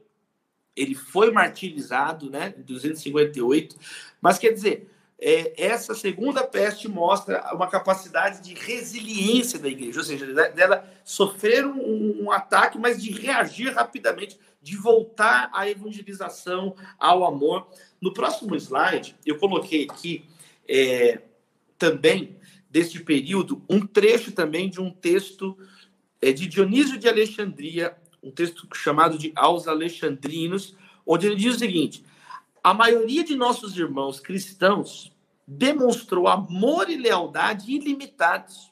[0.76, 3.76] ele foi martirizado, né, em 258,
[4.20, 10.04] mas quer dizer, é, essa segunda peste mostra uma capacidade de resiliência da igreja, ou
[10.04, 17.24] seja, dela sofrer um, um, ataque, mas de reagir rapidamente, de voltar à evangelização, ao
[17.24, 17.68] amor.
[18.00, 20.24] No próximo slide, eu coloquei aqui
[20.68, 21.20] é,
[21.78, 22.36] também,
[22.70, 25.58] deste período, um trecho também de um texto
[26.20, 31.58] é, de Dionísio de Alexandria, um texto chamado de Aos Alexandrinos, onde ele diz o
[31.58, 32.04] seguinte:
[32.62, 35.12] a maioria de nossos irmãos cristãos
[35.46, 38.70] demonstrou amor e lealdade ilimitados,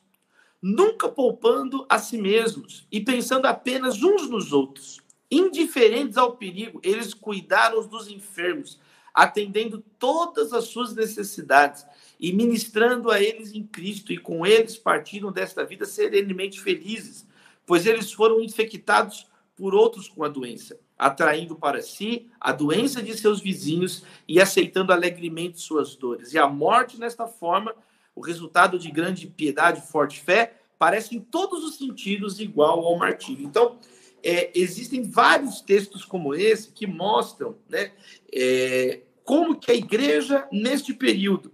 [0.62, 5.00] nunca poupando a si mesmos e pensando apenas uns nos outros.
[5.30, 8.78] Indiferentes ao perigo, eles cuidaram dos enfermos,
[9.18, 11.84] atendendo todas as suas necessidades
[12.20, 17.26] e ministrando a eles em Cristo, e com eles partiram desta vida serenemente felizes,
[17.66, 19.26] pois eles foram infectados
[19.56, 24.92] por outros com a doença, atraindo para si a doença de seus vizinhos e aceitando
[24.92, 26.32] alegremente suas dores.
[26.32, 27.74] E a morte, nesta forma,
[28.14, 32.96] o resultado de grande piedade e forte fé, parece em todos os sentidos igual ao
[32.96, 33.44] martírio.
[33.44, 33.80] Então,
[34.22, 37.92] é, existem vários textos como esse que mostram né,
[38.32, 41.52] é, como que a igreja, neste período,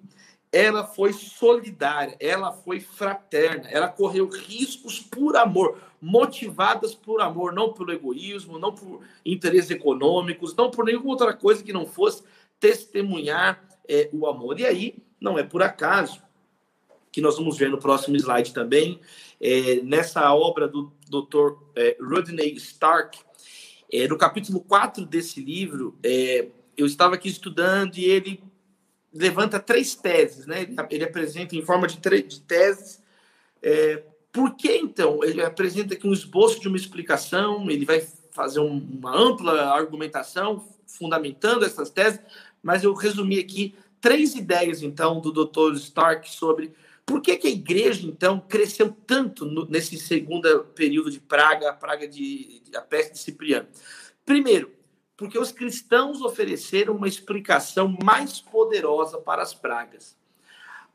[0.52, 7.72] ela foi solidária, ela foi fraterna, ela correu riscos por amor, motivadas por amor, não
[7.72, 12.22] pelo egoísmo, não por interesses econômicos, não por nenhuma outra coisa que não fosse
[12.60, 14.60] testemunhar é, o amor.
[14.60, 16.22] E aí, não é por acaso
[17.10, 19.00] que nós vamos ver no próximo slide também,
[19.40, 21.56] é, nessa obra do Dr.
[21.74, 23.18] É, Rodney Stark,
[23.92, 28.42] é, no capítulo 4 desse livro, é, eu estava aqui estudando e ele
[29.12, 30.66] levanta três teses, né?
[30.90, 33.00] Ele, apresenta em forma de, de teses.
[33.62, 35.22] É, por que então?
[35.22, 40.68] Ele apresenta aqui um esboço de uma explicação, ele vai fazer um, uma ampla argumentação
[40.86, 42.20] fundamentando essas teses,
[42.62, 45.74] mas eu resumi aqui três ideias então do Dr.
[45.76, 46.72] Stark sobre
[47.06, 51.72] por que, que a igreja então cresceu tanto no, nesse segundo período de praga, a
[51.72, 53.68] praga de, de a peste de Cipriano.
[54.24, 54.70] Primeiro,
[55.24, 60.14] porque os cristãos ofereceram uma explicação mais poderosa para as pragas.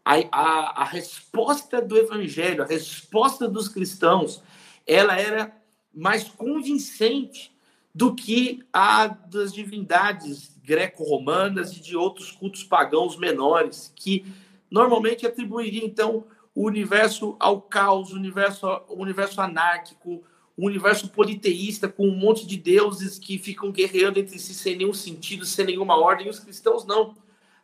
[0.06, 4.44] A, a, a, resposta do evangelho, a resposta dos cristãos,
[4.86, 5.52] ela era
[5.92, 7.52] mais convincente
[7.94, 14.32] do que a das divindades greco-romanas e de outros cultos pagãos menores, que
[14.70, 20.24] normalmente atribuiriam, então, o universo ao caos, o universo, o universo anárquico,
[20.60, 24.94] um universo politeísta com um monte de deuses que ficam guerreando entre si sem nenhum
[24.94, 27.16] sentido, sem nenhuma ordem, e os cristãos não.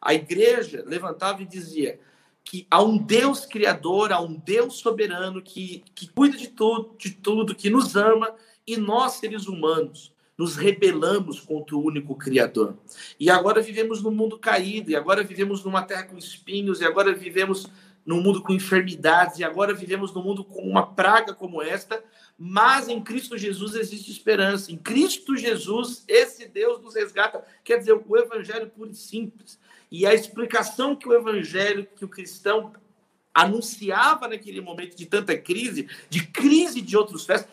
[0.02, 2.00] A igreja levantava e dizia
[2.42, 7.12] que há um Deus criador, há um Deus soberano que, que cuida de tudo, de
[7.12, 8.34] tudo, que nos ama,
[8.66, 12.78] e nós, seres humanos, nos rebelamos contra o único Criador.
[13.20, 17.14] E agora vivemos num mundo caído, e agora vivemos numa terra com espinhos, e agora
[17.14, 17.68] vivemos
[18.06, 22.04] num mundo com enfermidades, e agora vivemos num mundo com uma praga como esta,
[22.38, 24.72] mas em Cristo Jesus existe esperança.
[24.72, 27.44] Em Cristo Jesus, esse Deus nos resgata.
[27.64, 29.58] Quer dizer, o evangelho puro e simples.
[29.90, 32.74] E a explicação que o evangelho, que o cristão
[33.34, 37.48] anunciava naquele momento de tanta crise, de crise de outros fés,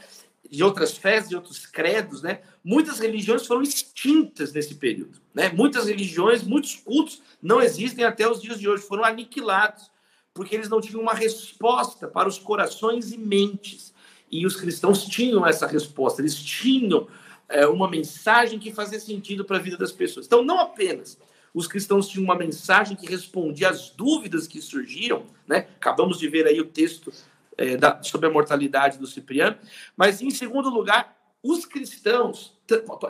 [0.49, 2.41] de outras fés, de outros credos, né?
[2.63, 5.49] Muitas religiões foram extintas nesse período, né?
[5.49, 9.91] Muitas religiões, muitos cultos não existem até os dias de hoje, foram aniquilados,
[10.35, 13.93] porque eles não tinham uma resposta para os corações e mentes
[14.31, 17.07] e os cristãos tinham essa resposta, eles tinham
[17.49, 20.25] é, uma mensagem que fazia sentido para a vida das pessoas.
[20.25, 21.19] Então, não apenas
[21.53, 25.69] os cristãos tinham uma mensagem que respondia às dúvidas que surgiam, né?
[25.77, 27.13] Acabamos de ver aí o texto
[27.59, 29.59] é, da, sobre a mortalidade do Cipriano,
[29.95, 32.59] mas em segundo lugar, os cristãos,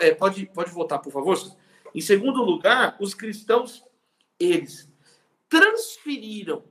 [0.01, 1.39] é, pode, pode voltar, por favor?
[1.95, 3.85] Em segundo lugar, os cristãos,
[4.41, 4.91] eles
[5.49, 6.65] transferiram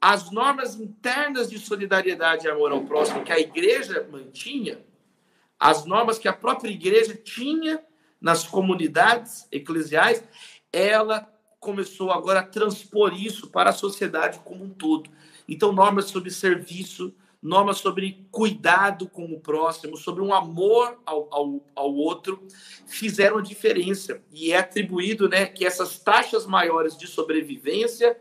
[0.00, 4.78] as normas internas de solidariedade e amor ao próximo que a igreja mantinha,
[5.58, 7.82] as normas que a própria igreja tinha
[8.20, 10.22] nas comunidades eclesiais,
[10.72, 15.10] ela começou agora a transpor isso para a sociedade como um todo.
[15.48, 21.64] Então, normas sobre serviço, normas sobre cuidado com o próximo, sobre um amor ao, ao,
[21.74, 22.46] ao outro,
[22.86, 24.20] fizeram a diferença.
[24.32, 28.18] E é atribuído né, que essas taxas maiores de sobrevivência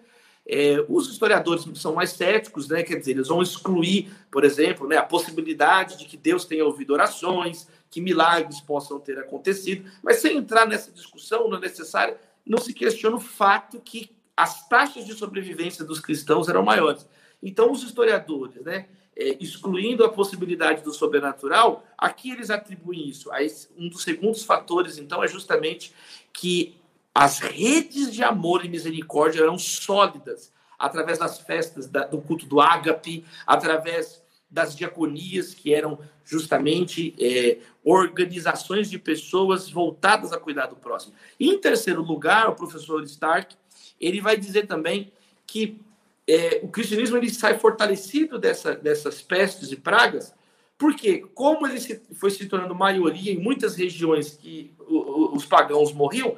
[0.47, 2.83] é, os historiadores são mais céticos, né?
[2.83, 6.93] quer dizer, eles vão excluir, por exemplo, né, a possibilidade de que Deus tenha ouvido
[6.93, 12.59] orações, que milagres possam ter acontecido, mas sem entrar nessa discussão, não é necessário, não
[12.59, 17.07] se questiona o fato que as taxas de sobrevivência dos cristãos eram maiores.
[17.41, 23.29] Então, os historiadores, né, é, excluindo a possibilidade do sobrenatural, aqui eles atribuem isso.
[23.77, 25.93] Um dos segundos fatores, então, é justamente
[26.33, 26.75] que
[27.15, 32.59] as redes de amor e misericórdia eram sólidas através das festas da, do culto do
[32.59, 40.75] ágape, através das diaconias, que eram justamente é, organizações de pessoas voltadas a cuidar do
[40.75, 41.13] próximo.
[41.39, 43.55] Em terceiro lugar, o professor Stark,
[43.99, 45.13] ele vai dizer também
[45.47, 45.79] que
[46.27, 50.33] é, o cristianismo ele sai fortalecido dessa, dessas pestes e pragas,
[50.77, 56.35] porque, como ele se, foi se tornando maioria em muitas regiões que os pagãos morriam,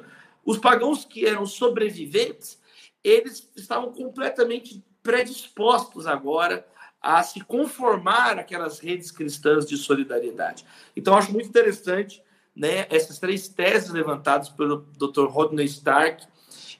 [0.48, 2.58] os pagãos que eram sobreviventes,
[3.04, 6.66] eles estavam completamente predispostos agora
[7.02, 10.64] a se conformar aquelas redes cristãs de solidariedade.
[10.96, 12.22] Então, acho muito interessante
[12.56, 15.26] né, essas três teses levantadas pelo Dr.
[15.26, 16.26] Rodney Stark,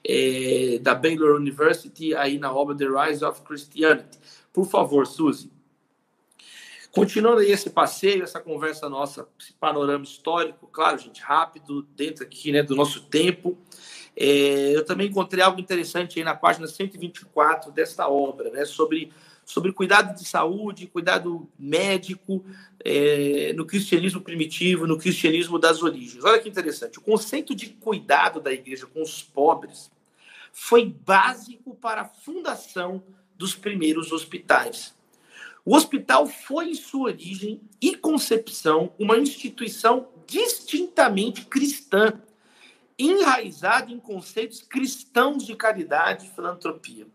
[0.02, 4.18] é, da Baylor University, aí na obra The Rise of Christianity.
[4.50, 5.52] Por favor, Suzy.
[6.98, 12.50] Continuando aí esse passeio, essa conversa nossa, esse panorama histórico, claro, gente, rápido, dentro aqui
[12.50, 13.56] né, do nosso tempo.
[14.16, 19.12] É, eu também encontrei algo interessante aí na página 124 desta obra, né, sobre,
[19.44, 22.44] sobre cuidado de saúde, cuidado médico
[22.84, 26.24] é, no cristianismo primitivo, no cristianismo das origens.
[26.24, 29.88] Olha que interessante, o conceito de cuidado da igreja com os pobres
[30.52, 33.04] foi básico para a fundação
[33.37, 34.97] dos primeiros hospitais.
[35.68, 42.22] O hospital foi, em sua origem e concepção, uma instituição distintamente cristã,
[42.98, 47.07] enraizada em conceitos cristãos de caridade e filantropia.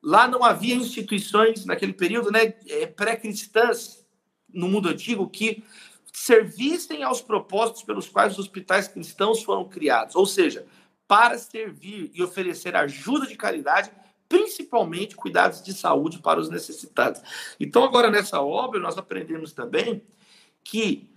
[0.00, 4.06] Lá não havia instituições, naquele período, né, é, pré-cristãs,
[4.48, 5.64] no mundo antigo, que
[6.12, 10.64] servissem aos propósitos pelos quais os hospitais cristãos foram criados, ou seja,
[11.08, 13.90] para servir e oferecer ajuda de caridade
[14.28, 17.20] principalmente cuidados de saúde para os necessitados.
[17.58, 20.02] Então, agora nessa obra, nós aprendemos também
[20.64, 21.08] que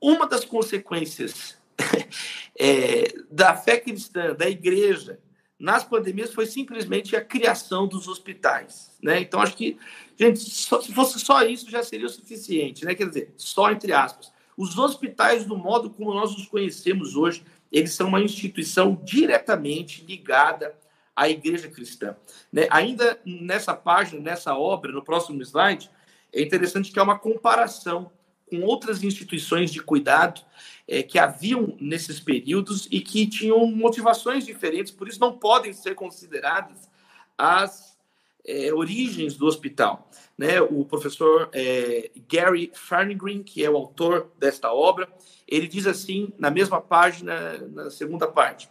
[0.00, 1.58] uma das consequências
[2.58, 5.18] é, da fé cristã, da igreja,
[5.58, 8.96] nas pandemias foi simplesmente a criação dos hospitais.
[9.02, 9.20] Né?
[9.20, 9.78] Então, acho que,
[10.18, 12.84] gente, só, se fosse só isso já seria o suficiente.
[12.84, 12.94] Né?
[12.94, 14.32] Quer dizer, só entre aspas.
[14.56, 20.74] Os hospitais, do modo como nós os conhecemos hoje, eles são uma instituição diretamente ligada
[21.20, 22.16] a igreja cristã.
[22.50, 22.66] Né?
[22.70, 25.90] Ainda nessa página, nessa obra, no próximo slide,
[26.32, 28.10] é interessante que há uma comparação
[28.48, 30.40] com outras instituições de cuidado
[30.88, 35.94] é, que haviam nesses períodos e que tinham motivações diferentes, por isso não podem ser
[35.94, 36.88] consideradas
[37.36, 37.98] as
[38.46, 40.10] é, origens do hospital.
[40.38, 40.58] Né?
[40.62, 45.06] O professor é, Gary Farngreen, que é o autor desta obra,
[45.46, 48.70] ele diz assim, na mesma página, na segunda parte,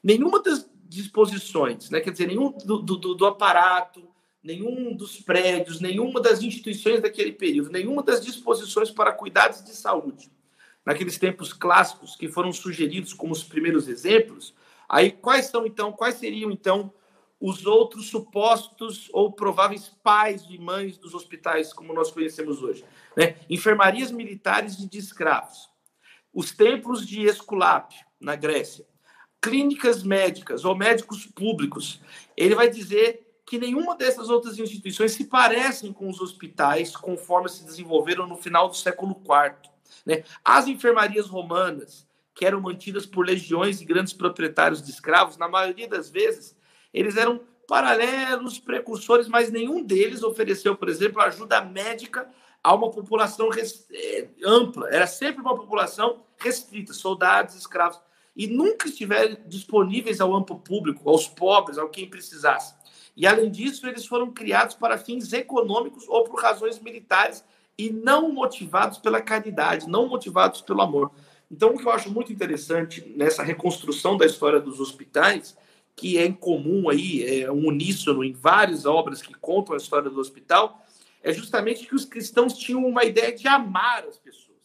[0.00, 2.00] nenhuma das, disposições, né?
[2.00, 4.08] quer dizer, nenhum do, do, do aparato,
[4.42, 10.30] nenhum dos prédios, nenhuma das instituições daquele período, nenhuma das disposições para cuidados de saúde,
[10.84, 14.54] naqueles tempos clássicos que foram sugeridos como os primeiros exemplos,
[14.88, 16.92] aí quais são então, quais seriam então
[17.40, 22.84] os outros supostos ou prováveis pais e mães dos hospitais como nós conhecemos hoje,
[23.16, 23.36] né?
[23.48, 25.68] Enfermarias militares de escravos,
[26.32, 28.84] os templos de Esculápio na Grécia,
[29.40, 32.00] clínicas médicas ou médicos públicos,
[32.36, 37.64] ele vai dizer que nenhuma dessas outras instituições se parecem com os hospitais conforme se
[37.64, 39.70] desenvolveram no final do século IV.
[40.04, 40.22] Né?
[40.44, 45.88] As enfermarias romanas, que eram mantidas por legiões e grandes proprietários de escravos, na maioria
[45.88, 46.54] das vezes,
[46.92, 52.28] eles eram paralelos, precursores, mas nenhum deles ofereceu, por exemplo, ajuda médica
[52.62, 54.88] a uma população eh, ampla.
[54.90, 58.00] Era sempre uma população restrita, soldados, escravos
[58.38, 62.72] e nunca estiveram disponíveis ao amplo público, aos pobres, ao quem precisasse.
[63.16, 67.44] E, além disso, eles foram criados para fins econômicos ou por razões militares
[67.76, 71.10] e não motivados pela caridade, não motivados pelo amor.
[71.50, 75.56] Então, o que eu acho muito interessante nessa reconstrução da história dos hospitais
[75.98, 80.20] que é incomum aí, é um uníssono em várias obras que contam a história do
[80.20, 80.86] hospital,
[81.20, 84.58] é justamente que os cristãos tinham uma ideia de amar as pessoas,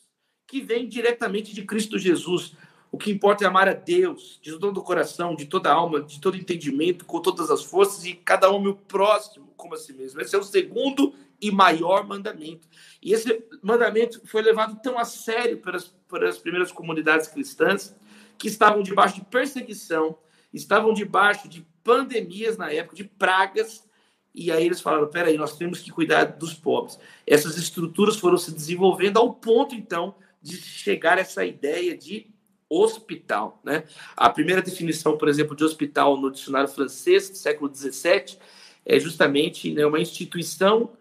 [0.48, 2.56] que vem diretamente de Cristo Jesus.
[2.94, 6.00] O que importa é amar a Deus, de todo o coração, de toda a alma,
[6.00, 9.92] de todo entendimento, com todas as forças, e cada homem o próximo como a si
[9.94, 10.22] mesmo.
[10.22, 12.68] Esse é o segundo e maior mandamento.
[13.02, 17.96] E esse mandamento foi levado tão a sério pelas, pelas primeiras comunidades cristãs,
[18.38, 20.16] que estavam debaixo de perseguição,
[20.54, 23.90] estavam debaixo de pandemias na época, de pragas,
[24.36, 27.00] e aí eles falaram: peraí, nós temos que cuidar dos pobres.
[27.26, 32.32] Essas estruturas foram se desenvolvendo ao ponto, então, de chegar essa ideia de
[32.82, 33.60] hospital.
[33.64, 33.84] Né?
[34.16, 38.38] A primeira definição, por exemplo, de hospital no dicionário francês do século XVII
[38.86, 40.92] é justamente né, uma instituição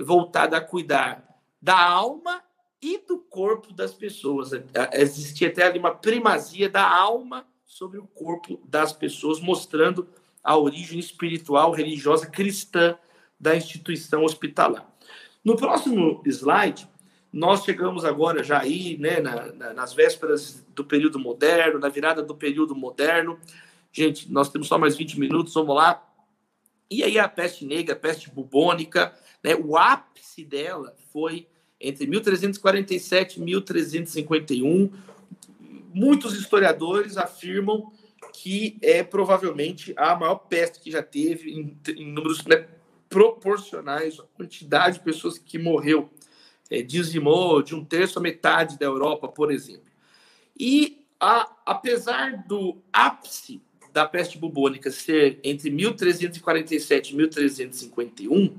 [0.00, 1.24] voltada a cuidar
[1.60, 2.42] da alma
[2.80, 4.50] e do corpo das pessoas.
[4.92, 10.08] Existia até ali uma primazia da alma sobre o corpo das pessoas, mostrando
[10.42, 12.96] a origem espiritual, religiosa, cristã
[13.38, 14.90] da instituição hospitalar.
[15.44, 16.88] No próximo slide,
[17.32, 22.22] nós chegamos agora já aí, né, na, na, nas vésperas do período moderno, na virada
[22.22, 23.38] do período moderno.
[23.92, 26.06] Gente, nós temos só mais 20 minutos, vamos lá.
[26.90, 29.14] E aí a peste negra, a peste bubônica,
[29.44, 31.46] né, o ápice dela foi
[31.80, 34.92] entre 1347 e 1351.
[35.94, 37.92] Muitos historiadores afirmam
[38.32, 42.66] que é provavelmente a maior peste que já teve em, em números né,
[43.08, 46.10] proporcionais à quantidade de pessoas que morreu.
[46.70, 49.90] É, dizimou de um terço a metade da Europa, por exemplo.
[50.58, 53.60] E a, apesar do ápice
[53.92, 58.56] da peste bubônica ser entre 1347 e 1351,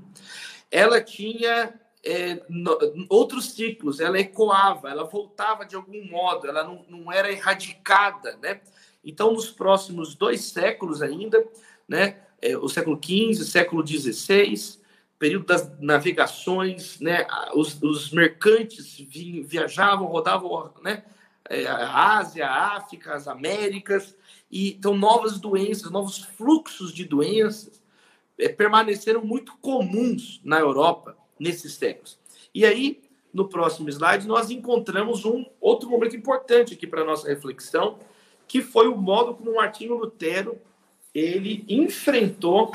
[0.70, 2.78] ela tinha é, no,
[3.10, 8.60] outros ciclos, ela ecoava, ela voltava de algum modo, ela não, não era erradicada, né?
[9.04, 11.44] Então, nos próximos dois séculos ainda,
[11.88, 14.80] né, é, o século XV, século XVI,
[15.22, 21.04] período das navegações, né, os, os mercantes vi, viajavam, rodavam, né,
[21.48, 24.18] é, a Ásia, a África, as Américas,
[24.50, 27.80] e então novas doenças, novos fluxos de doenças
[28.40, 32.18] é, permaneceram muito comuns na Europa nesses séculos.
[32.52, 38.00] E aí, no próximo slide, nós encontramos um outro momento importante aqui para nossa reflexão,
[38.48, 40.60] que foi o modo como Martinho Lutero
[41.14, 42.72] ele enfrentou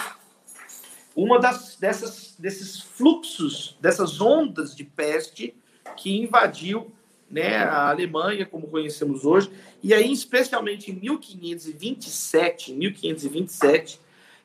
[1.17, 5.57] uma das, dessas, desses fluxos, dessas ondas de peste
[5.97, 6.93] que invadiu
[7.31, 9.51] né, a Alemanha, como conhecemos hoje,
[9.83, 13.99] e aí, especialmente em 1527, 1527,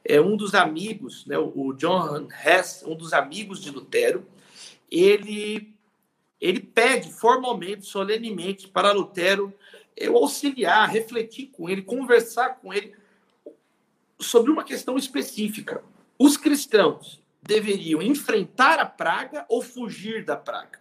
[0.05, 4.25] é, um dos amigos, né, o John Hess, um dos amigos de Lutero,
[4.89, 5.75] ele,
[6.39, 9.53] ele pede formalmente, solenemente, para Lutero
[9.95, 12.93] eu auxiliar, refletir com ele, conversar com ele
[14.19, 15.83] sobre uma questão específica.
[16.23, 20.79] Os cristãos deveriam enfrentar a praga ou fugir da praga?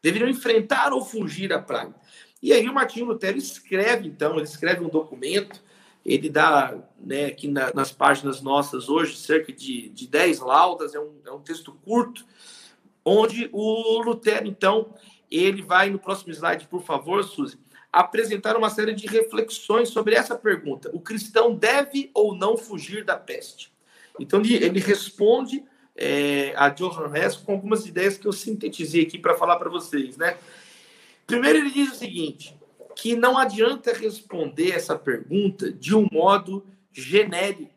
[0.00, 1.94] Deveriam enfrentar ou fugir da praga?
[2.42, 5.62] E aí o Martinho Lutero escreve, então, ele escreve um documento,
[6.02, 10.98] ele dá, né, aqui na, nas páginas nossas hoje, cerca de, de 10 laudas, é
[10.98, 12.24] um, é um texto curto,
[13.04, 14.94] onde o Lutero, então,
[15.30, 17.58] ele vai, no próximo slide, por favor, Suzy,
[17.92, 23.18] apresentar uma série de reflexões sobre essa pergunta: o cristão deve ou não fugir da
[23.18, 23.71] peste?
[24.18, 25.64] Então, ele responde
[25.96, 30.16] é, a Johann Hess com algumas ideias que eu sintetizei aqui para falar para vocês,
[30.16, 30.36] né?
[31.26, 32.56] Primeiro, ele diz o seguinte:
[32.94, 37.70] que não adianta responder essa pergunta de um modo genérico.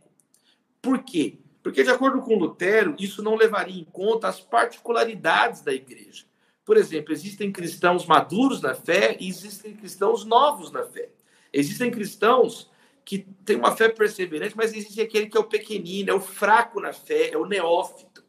[0.82, 1.38] Por quê?
[1.64, 6.26] Porque, de acordo com Lutero, isso não levaria em conta as particularidades da igreja.
[6.64, 11.10] Por exemplo, existem cristãos maduros na fé e existem cristãos novos na fé.
[11.52, 12.70] Existem cristãos
[13.06, 16.82] que têm uma fé perseverante, mas existe aquele que é o pequenino, é o fraco
[16.82, 18.24] na fé, é o neófito.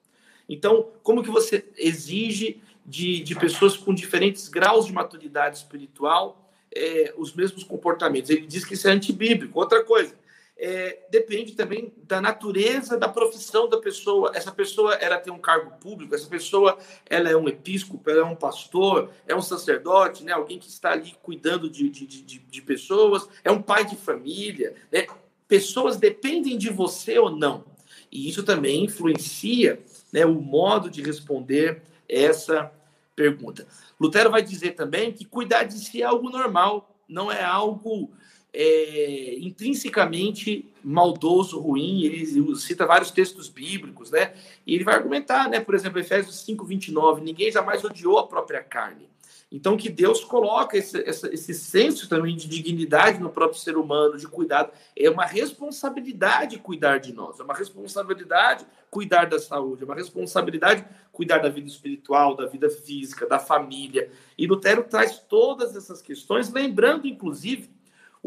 [0.47, 7.15] Então, como que você exige de, de pessoas com diferentes graus de maturidade espiritual é,
[7.17, 8.29] os mesmos comportamentos?
[8.29, 9.59] Ele diz que isso é antibíblico.
[9.59, 10.15] Outra coisa,
[10.59, 14.33] é, depende também da natureza da profissão da pessoa.
[14.35, 18.25] Essa pessoa ela tem um cargo público, essa pessoa ela é um episcopo, ela é
[18.25, 20.33] um pastor, é um sacerdote, né?
[20.33, 24.75] alguém que está ali cuidando de, de, de, de pessoas, é um pai de família.
[24.91, 25.07] Né?
[25.47, 27.65] Pessoas dependem de você ou não.
[28.11, 29.81] E isso também influencia
[30.11, 32.73] né, o modo de responder essa
[33.15, 33.67] pergunta.
[34.01, 38.11] Lutero vai dizer também que cuidar de si é algo normal, não é algo
[38.59, 42.03] é, intrinsecamente maldoso, ruim.
[42.05, 44.33] Ele cita vários textos bíblicos, né?
[44.67, 45.61] E ele vai argumentar, né?
[45.61, 49.11] Por exemplo, Efésios 5, 29, ninguém jamais odiou a própria carne.
[49.53, 54.17] Então, que Deus coloca esse, esse, esse, senso também de dignidade no próprio ser humano,
[54.17, 54.73] de cuidado.
[54.99, 60.85] É uma responsabilidade cuidar de nós, é uma responsabilidade cuidar da saúde, é uma responsabilidade
[61.13, 64.11] cuidar da vida espiritual, da vida física, da família.
[64.37, 67.71] E Lutero traz todas essas questões, lembrando, inclusive,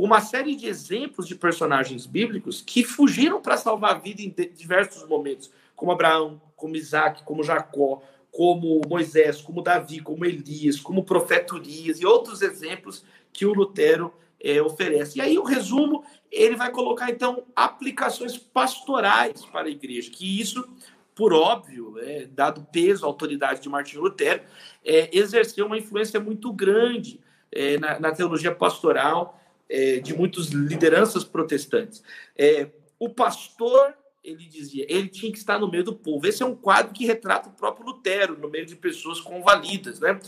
[0.06, 5.06] uma série de exemplos de personagens bíblicos que fugiram para salvar a vida em diversos
[5.06, 11.04] momentos, como Abraão, como Isaac, como Jacó, como Moisés, como Davi, como Elias, como o
[11.04, 15.18] profeta Urias e outros exemplos que o Lutero é, oferece.
[15.18, 20.66] E aí o resumo, ele vai colocar então aplicações pastorais para a igreja, que isso,
[21.14, 24.44] por óbvio, é, dado peso à autoridade de Martinho Lutero,
[24.86, 27.20] é, exerceu uma influência muito grande
[27.52, 29.39] é, na, na, teologia pastoral
[29.70, 32.04] é, de muitas lideranças protestantes.
[32.38, 36.28] É, o pastor ele dizia, ele tinha que estar no meio do povo.
[36.28, 40.20] Esse é um quadro que retrata o próprio Lutero, no meio de pessoas convalidas, né?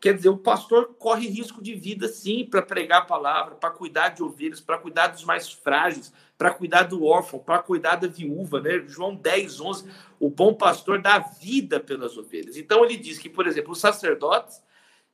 [0.00, 4.10] Quer dizer, o pastor corre risco de vida, sim, para pregar a palavra, para cuidar
[4.10, 8.60] de ovelhas, para cuidar dos mais frágeis, para cuidar do órfão, para cuidar da viúva,
[8.60, 8.84] né?
[8.86, 9.90] João 10, 11,
[10.20, 12.56] o bom pastor dá vida pelas ovelhas.
[12.56, 14.62] Então, ele diz que, por exemplo, os sacerdotes,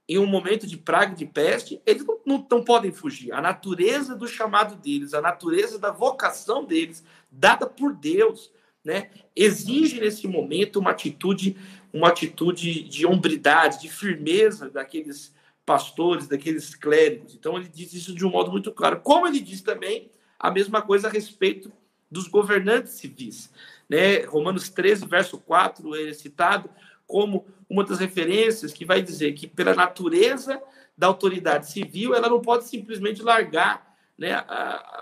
[0.09, 3.33] em um momento de praga de peste, eles não, não, não, podem fugir.
[3.33, 8.51] A natureza do chamado deles, a natureza da vocação deles, dada por Deus,
[8.85, 11.57] né, exige nesse momento uma atitude,
[11.93, 15.33] uma atitude de hombridade, de firmeza daqueles
[15.65, 17.35] pastores, daqueles clérigos.
[17.35, 19.01] Então ele diz isso de um modo muito claro.
[19.01, 21.73] Como ele diz também a mesma coisa a respeito
[22.11, 23.51] dos governantes civis.
[23.89, 24.23] Né?
[24.25, 26.69] Romanos 13, verso 4, ele é citado
[27.13, 30.59] como uma das referências que vai dizer que, pela natureza
[30.97, 34.43] da autoridade civil, ela não pode simplesmente largar né,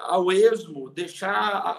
[0.09, 1.71] ao esmo, deixar a,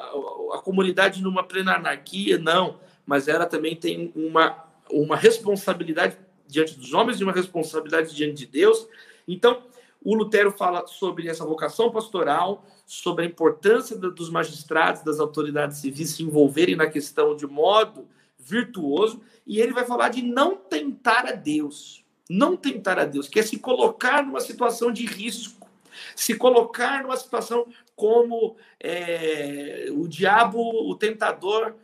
[0.54, 6.18] a, comunidade numa plena anarquia, não, mas ela também tem uma, uma responsabilidade
[6.48, 8.88] diante dos homens e uma responsabilidade diante de Deus.
[9.28, 9.64] Então,
[10.02, 16.12] o Lutero fala sobre essa vocação pastoral, sobre a importância dos magistrados, das autoridades civis
[16.12, 18.08] se envolverem na questão de modo
[18.42, 22.04] virtuoso, e ele vai falar de não tentar a Deus.
[22.30, 25.70] Não tentar a Deus, que é se colocar numa situação de risco,
[26.16, 31.76] se colocar numa situação como é, o diabo, o tentador,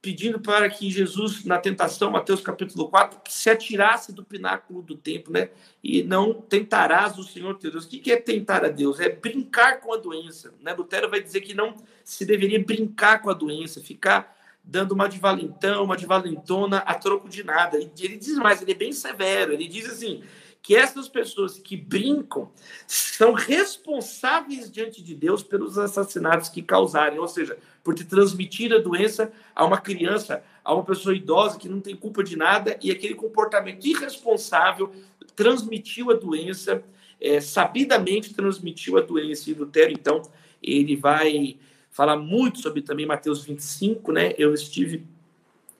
[0.00, 5.32] pedindo para que Jesus, na tentação, Mateus capítulo 4, se atirasse do pináculo do templo,
[5.32, 5.50] né?
[5.82, 7.86] E não tentarás o Senhor teu Deus.
[7.86, 9.00] O que é tentar a Deus?
[9.00, 10.72] É brincar com a doença, né?
[10.72, 14.35] Lutero vai dizer que não se deveria brincar com a doença, ficar
[14.66, 17.78] dando uma de valentão, uma de valentona a troco de nada.
[17.78, 20.24] E ele diz mais, ele é bem severo, ele diz assim,
[20.60, 22.50] que essas pessoas que brincam
[22.88, 28.80] são responsáveis diante de Deus pelos assassinatos que causarem, ou seja, por ter transmitido a
[28.80, 32.90] doença a uma criança, a uma pessoa idosa que não tem culpa de nada e
[32.90, 34.92] aquele comportamento irresponsável
[35.36, 36.82] transmitiu a doença,
[37.20, 39.48] é, sabidamente transmitiu a doença.
[39.48, 40.22] E Lutero, então,
[40.60, 41.56] ele vai
[41.96, 44.34] fala muito sobre também Mateus 25, né?
[44.36, 45.02] Eu estive,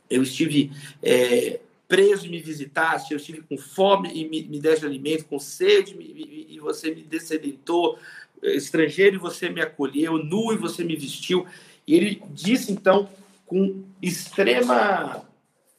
[0.09, 4.87] eu estive é, preso e me visitaste, eu estive com fome e me, me deste
[4.87, 7.99] alimento, com sede e, e você me descedentou,
[8.43, 11.47] estrangeiro e você me acolheu, nu e você me vestiu.
[11.87, 13.11] E ele disse então
[13.45, 15.23] com extrema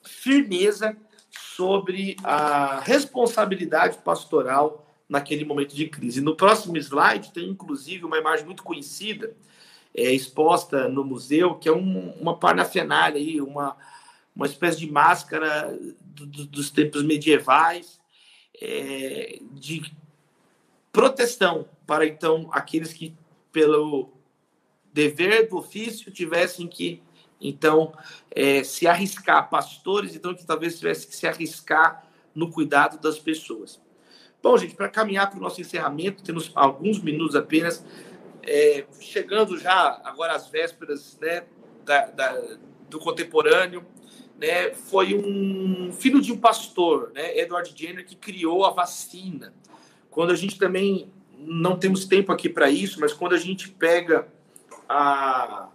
[0.03, 0.95] firmeza
[1.31, 6.21] sobre a responsabilidade pastoral naquele momento de crise.
[6.21, 9.35] No próximo slide tem inclusive uma imagem muito conhecida
[9.97, 13.75] é, exposta no museu, que é um, uma parnafenália, aí, uma,
[14.35, 17.99] uma espécie de máscara do, do, dos tempos medievais,
[18.61, 19.91] é, de
[20.91, 23.15] proteção para, então, aqueles que,
[23.51, 24.13] pelo
[24.93, 27.01] dever do ofício, tivessem que,
[27.41, 27.93] então,
[28.29, 33.81] é, se arriscar, pastores, então, que talvez tivessem que se arriscar no cuidado das pessoas.
[34.41, 37.83] Bom, gente, para caminhar para o nosso encerramento, temos alguns minutos apenas
[38.47, 41.43] é, chegando já agora às vésperas né,
[41.83, 42.57] da, da,
[42.89, 43.85] do contemporâneo,
[44.39, 49.53] né, foi um filho de um pastor, né, Edward Jenner, que criou a vacina.
[50.09, 54.27] Quando a gente também não temos tempo aqui para isso, mas quando a gente pega
[54.87, 55.69] a,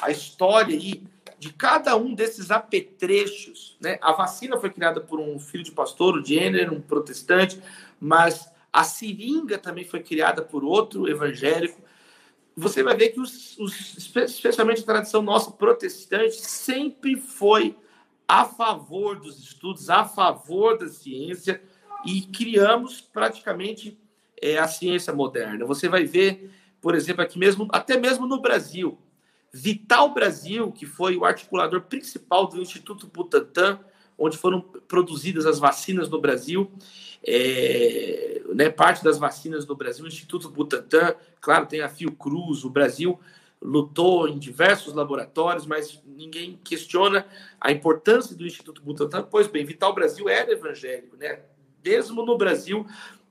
[0.00, 1.02] a história aí
[1.38, 3.98] de cada um desses apetrechos, né?
[4.00, 7.60] A vacina foi criada por um filho de pastor, o Jenner, um protestante,
[8.00, 11.82] mas a seringa também foi criada por outro evangélico
[12.56, 17.76] você vai ver que, os, os, especialmente a tradição nossa protestante, sempre foi
[18.28, 21.62] a favor dos estudos, a favor da ciência,
[22.04, 23.98] e criamos praticamente
[24.40, 25.64] é, a ciência moderna.
[25.64, 26.50] Você vai ver
[26.82, 28.98] por exemplo, aqui mesmo, até mesmo no Brasil.
[29.52, 33.78] Vital Brasil, que foi o articulador principal do Instituto Butantan,
[34.18, 36.70] onde foram produzidas as vacinas no Brasil,
[37.24, 42.70] é, né, parte das vacinas no Brasil, o Instituto Butantan, claro, tem a Fiocruz, o
[42.70, 43.18] Brasil
[43.60, 47.26] lutou em diversos laboratórios, mas ninguém questiona
[47.60, 49.22] a importância do Instituto Butantan.
[49.30, 51.40] Pois bem, Vital Brasil era evangélico, né?
[51.84, 52.84] Mesmo no Brasil,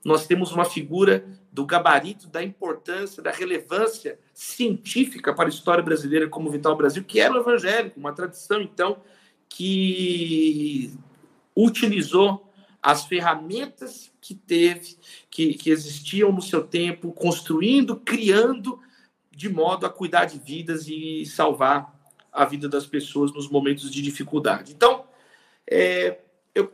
[0.03, 6.29] nós temos uma figura do gabarito, da importância, da relevância científica para a história brasileira
[6.29, 9.01] como Vital Brasil, que era o evangélico, uma tradição, então,
[9.49, 10.93] que
[11.55, 12.50] utilizou
[12.81, 14.97] as ferramentas que teve,
[15.29, 18.79] que, que existiam no seu tempo, construindo, criando,
[19.29, 21.99] de modo a cuidar de vidas e salvar
[22.31, 24.71] a vida das pessoas nos momentos de dificuldade.
[24.71, 25.05] Então,
[25.69, 26.19] é,
[26.55, 26.71] eu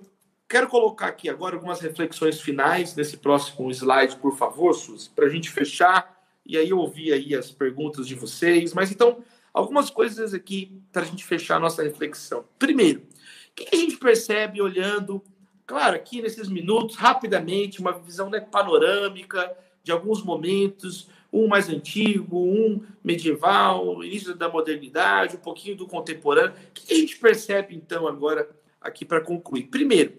[0.47, 5.29] quero colocar aqui agora algumas reflexões finais nesse próximo slide, por favor, Suzy, para a
[5.29, 8.73] gente fechar e aí eu ouvi aí as perguntas de vocês.
[8.73, 9.21] Mas então,
[9.53, 12.45] algumas coisas aqui para a gente fechar a nossa reflexão.
[12.57, 13.05] Primeiro, o
[13.53, 15.21] que a gente percebe olhando,
[15.67, 22.39] claro, aqui nesses minutos, rapidamente, uma visão né, panorâmica de alguns momentos, um mais antigo,
[22.39, 26.53] um medieval, início da modernidade, um pouquinho do contemporâneo.
[26.69, 28.49] O que a gente percebe, então, agora,
[28.81, 29.63] aqui para concluir?
[29.63, 30.13] Primeiro,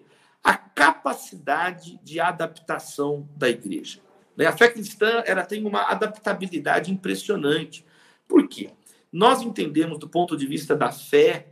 [0.45, 4.01] a capacidade de adaptação da igreja.
[4.37, 4.47] Né?
[4.47, 7.85] A fé cristã ela tem uma adaptabilidade impressionante.
[8.29, 8.71] Por quê?
[9.11, 11.49] Nós entendemos, do ponto de vista da fé,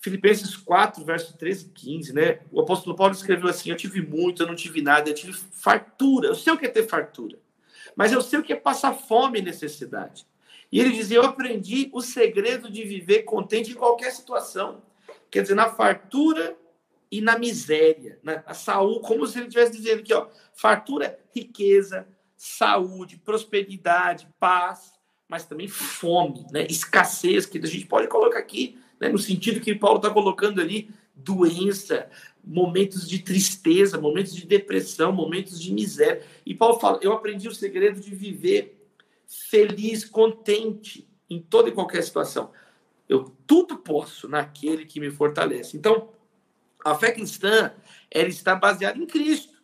[0.00, 2.40] Filipenses 4, verso 13 e 15, né?
[2.52, 6.28] O apóstolo Paulo escreveu assim: Eu tive muito, eu não tive nada, eu tive fartura.
[6.28, 7.38] Eu sei o que é ter fartura,
[7.96, 10.26] mas eu sei o que é passar fome e necessidade.
[10.70, 14.82] E ele dizia: Eu aprendi o segredo de viver contente em qualquer situação.
[15.30, 16.56] Quer dizer, na fartura
[17.10, 18.54] e na miséria, na né?
[18.54, 24.92] saúde, como se ele estivesse dizendo aqui, ó, fartura, riqueza, saúde, prosperidade, paz,
[25.28, 26.66] mas também fome, né?
[26.68, 29.08] escassez, que a gente pode colocar aqui, né?
[29.08, 32.08] no sentido que Paulo está colocando ali, doença,
[32.44, 36.22] momentos de tristeza, momentos de depressão, momentos de miséria.
[36.46, 38.88] E Paulo fala: eu aprendi o segredo de viver
[39.26, 42.50] feliz, contente em toda e qualquer situação.
[43.08, 45.76] Eu tudo posso naquele que me fortalece.
[45.76, 46.10] Então,
[46.84, 47.72] a fé cristã,
[48.10, 49.54] ela está baseada em Cristo.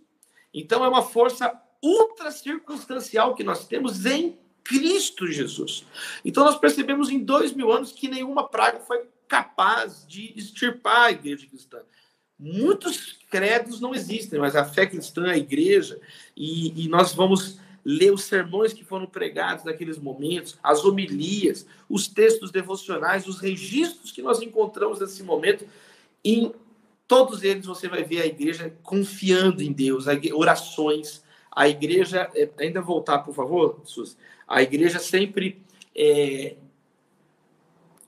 [0.52, 5.86] Então, é uma força ultra circunstancial que nós temos em Cristo Jesus.
[6.24, 11.12] Então, nós percebemos em dois mil anos que nenhuma praga foi capaz de extirpar a
[11.12, 11.78] igreja cristã.
[12.38, 16.00] Muitos credos não existem, mas a fé cristã, a igreja,
[16.36, 22.08] e, e nós vamos ler os sermões que foram pregados naqueles momentos, as homilias, os
[22.08, 25.66] textos devocionais, os registros que nós encontramos nesse momento,
[26.24, 26.52] em
[27.06, 31.22] todos eles você vai ver a igreja confiando em Deus, orações.
[31.54, 34.16] A igreja, é, ainda voltar, por favor, Suzy,
[34.48, 35.62] a igreja sempre
[35.94, 36.56] é,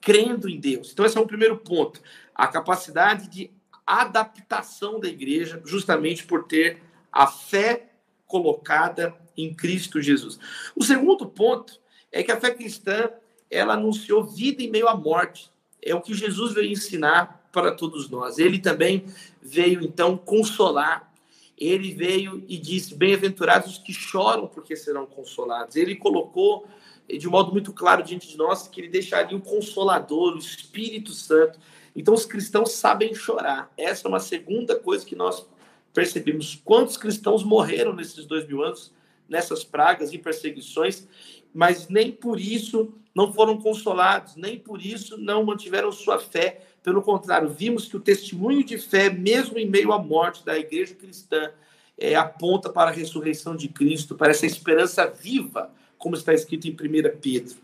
[0.07, 0.93] crendo em Deus.
[0.93, 2.01] Então, esse é o primeiro ponto.
[2.33, 3.51] A capacidade de
[3.85, 6.81] adaptação da igreja, justamente por ter
[7.11, 7.89] a fé
[8.25, 10.39] colocada em Cristo Jesus.
[10.77, 11.81] O segundo ponto
[12.13, 13.11] é que a fé cristã
[13.51, 15.51] ela anunciou vida em meio à morte.
[15.83, 18.39] É o que Jesus veio ensinar para todos nós.
[18.39, 19.07] Ele também
[19.43, 21.13] veio, então, consolar.
[21.59, 25.75] Ele veio e disse: Bem-aventurados os que choram, porque serão consolados.
[25.75, 26.65] Ele colocou
[27.09, 31.59] de modo muito claro diante de nós que ele deixaria o Consolador, o Espírito Santo.
[31.95, 33.73] Então, os cristãos sabem chorar.
[33.77, 35.47] Essa é uma segunda coisa que nós
[35.95, 36.61] percebemos.
[36.65, 38.93] Quantos cristãos morreram nesses dois mil anos,
[39.29, 41.07] nessas pragas e perseguições,
[41.55, 47.03] mas nem por isso não foram consolados, nem por isso não mantiveram sua fé, pelo
[47.03, 51.51] contrário, vimos que o testemunho de fé, mesmo em meio à morte da igreja cristã,
[51.99, 56.73] é, aponta para a ressurreição de Cristo, para essa esperança viva, como está escrito em
[56.73, 57.57] 1 Pedro.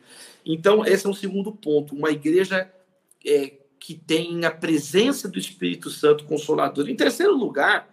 [0.45, 1.95] Então, esse é um segundo ponto.
[1.95, 2.71] Uma igreja
[3.25, 6.89] é, que tem a presença do Espírito Santo Consolador.
[6.89, 7.89] Em terceiro lugar,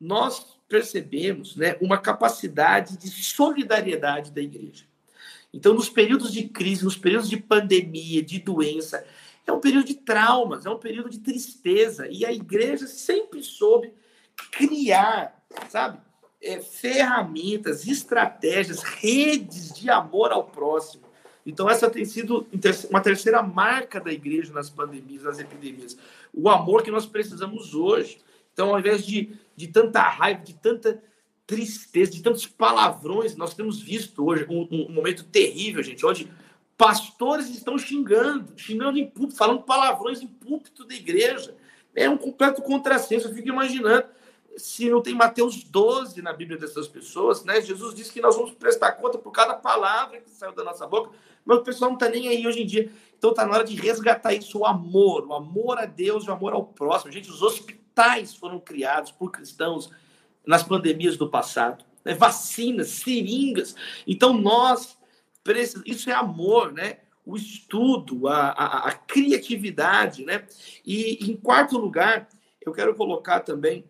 [0.00, 4.84] nós percebemos né, uma capacidade de solidariedade da igreja.
[5.52, 9.04] Então, nos períodos de crise, nos períodos de pandemia, de doença,
[9.46, 12.08] é um período de traumas, é um período de tristeza.
[12.08, 13.92] E a igreja sempre soube
[14.50, 15.98] criar, sabe,
[16.42, 21.04] é, ferramentas, estratégias, redes de amor ao próximo.
[21.44, 22.46] Então, essa tem sido
[22.90, 25.96] uma terceira marca da igreja nas pandemias, nas epidemias.
[26.32, 28.18] O amor que nós precisamos hoje.
[28.52, 31.02] Então, ao invés de, de tanta raiva, de tanta
[31.46, 36.30] tristeza, de tantos palavrões, nós temos visto hoje um, um momento terrível, gente, onde
[36.82, 41.54] Pastores estão xingando, xingando em púlpito, falando palavrões em púlpito da igreja.
[41.94, 43.28] É um completo contrassenso.
[43.28, 44.04] Eu fico imaginando
[44.56, 47.60] se não tem Mateus 12 na Bíblia dessas pessoas, né?
[47.60, 51.10] Jesus disse que nós vamos prestar conta por cada palavra que saiu da nossa boca,
[51.44, 52.90] mas o pessoal não está nem aí hoje em dia.
[53.16, 56.52] Então está na hora de resgatar isso, o amor, o amor a Deus, o amor
[56.52, 57.12] ao próximo.
[57.12, 59.90] Gente, os hospitais foram criados por cristãos
[60.46, 62.14] nas pandemias do passado, né?
[62.14, 63.74] vacinas, seringas.
[64.06, 64.98] Então nós
[65.42, 66.98] precisamos, isso é amor, né?
[67.24, 70.44] O estudo, a, a, a criatividade, né?
[70.84, 72.28] E em quarto lugar,
[72.60, 73.84] eu quero colocar também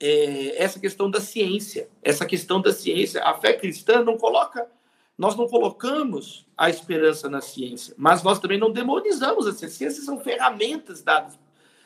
[0.00, 1.88] é, essa questão da ciência.
[2.02, 3.22] Essa questão da ciência.
[3.24, 4.68] A fé cristã não coloca,
[5.16, 9.78] nós não colocamos a esperança na ciência, mas nós também não demonizamos a ciência.
[9.78, 11.38] Ciências são ferramentas dadas,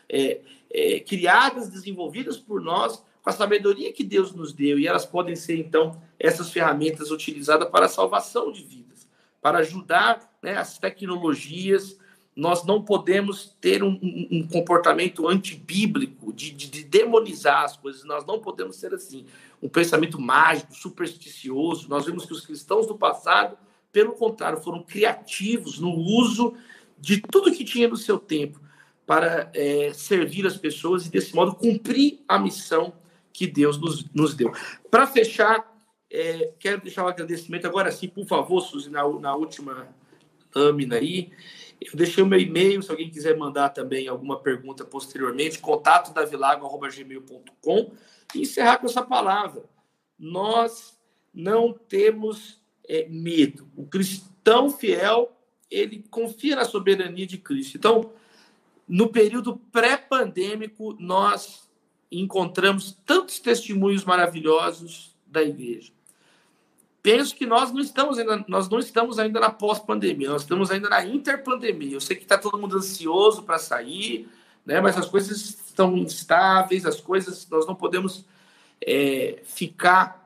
[0.09, 0.41] é,
[0.71, 5.37] é, criadas, desenvolvidas por nós com a sabedoria que Deus nos deu, e elas podem
[5.37, 9.09] ser, então, essas ferramentas utilizadas para a salvação de vidas,
[9.41, 11.97] para ajudar né, as tecnologias
[12.35, 18.25] nós não podemos ter um, um, comportamento antibíblico, de, de, de, demonizar as coisas, nós
[18.25, 19.27] não podemos ser assim.
[19.63, 21.89] Um pensamento mágico, supersticioso.
[21.89, 23.57] Nós vemos que os cristãos do passado,
[23.93, 26.55] pelo contrário, foram criativos no uso
[26.99, 28.61] de tudo que tinha no seu tempo
[29.07, 32.95] para é, servir as pessoas e, desse modo, cumprir a missão
[33.33, 34.53] que Deus nos, nos deu.
[34.91, 35.71] Para fechar,
[36.11, 39.89] é, quero deixar um agradecimento agora sim, por favor, Suzy, na, na última
[40.55, 41.31] lâmina aí.
[41.91, 47.93] Eu deixei o meu e-mail, se alguém quiser mandar também alguma pergunta posteriormente, contato davilago.gmail.com
[48.35, 49.65] e encerrar com essa palavra.
[50.19, 50.99] Nós
[51.33, 53.69] não temos é, medo.
[53.77, 55.33] O cristão fiel,
[55.71, 57.77] ele confia na soberania de Cristo.
[57.77, 58.13] Então,
[58.87, 61.71] no período pré-pandêmico, nós
[62.11, 65.93] encontramos tantos testemunhos maravilhosos da igreja
[67.03, 70.89] penso que nós não estamos ainda, nós não estamos ainda na pós-pandemia, nós estamos ainda
[70.89, 71.97] na interpandemia.
[71.97, 74.29] Eu sei que está todo mundo ansioso para sair,
[74.65, 74.81] né?
[74.81, 75.37] Mas as coisas
[75.67, 78.25] estão instáveis, as coisas nós não podemos
[78.81, 80.23] é, ficar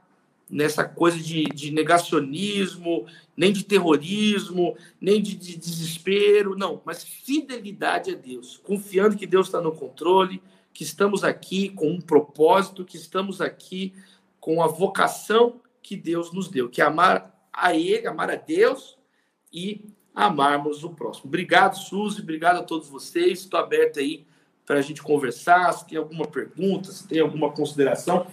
[0.49, 3.07] nessa coisa de, de, negacionismo,
[3.37, 9.49] nem de terrorismo, nem de, de desespero, não, mas fidelidade a Deus, confiando que Deus
[9.49, 10.41] está no controle,
[10.73, 13.93] que estamos aqui com um propósito, que estamos aqui
[14.39, 18.99] com a vocação que Deus nos deu, que é amar a Ele, amar a Deus
[19.53, 21.29] e amarmos o próximo.
[21.29, 23.39] Obrigado, Suzy, obrigado a todos vocês.
[23.39, 24.27] Estou aberto aí
[24.67, 25.73] para a gente conversar.
[25.73, 28.27] Se tem alguma pergunta, se tem alguma consideração.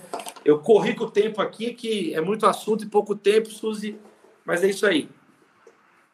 [0.43, 3.99] Eu corri com o tempo aqui, que é muito assunto e pouco tempo, Suzy,
[4.43, 5.07] mas é isso aí.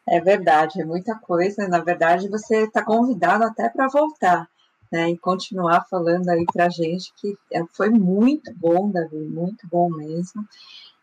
[0.06, 1.66] É verdade, é muita coisa.
[1.68, 4.46] Na verdade, você está convidado até para voltar.
[4.92, 9.88] Né, e continuar falando aí para gente que é, foi muito bom, Davi, muito bom
[9.88, 10.44] mesmo.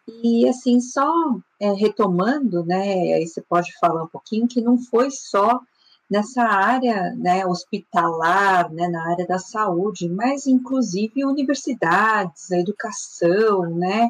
[0.08, 1.12] E assim, só
[1.60, 5.60] é, retomando, né, aí você pode falar um pouquinho que não foi só
[6.10, 14.10] nessa área né, hospitalar, né, na área da saúde, mas inclusive universidades, a educação, né?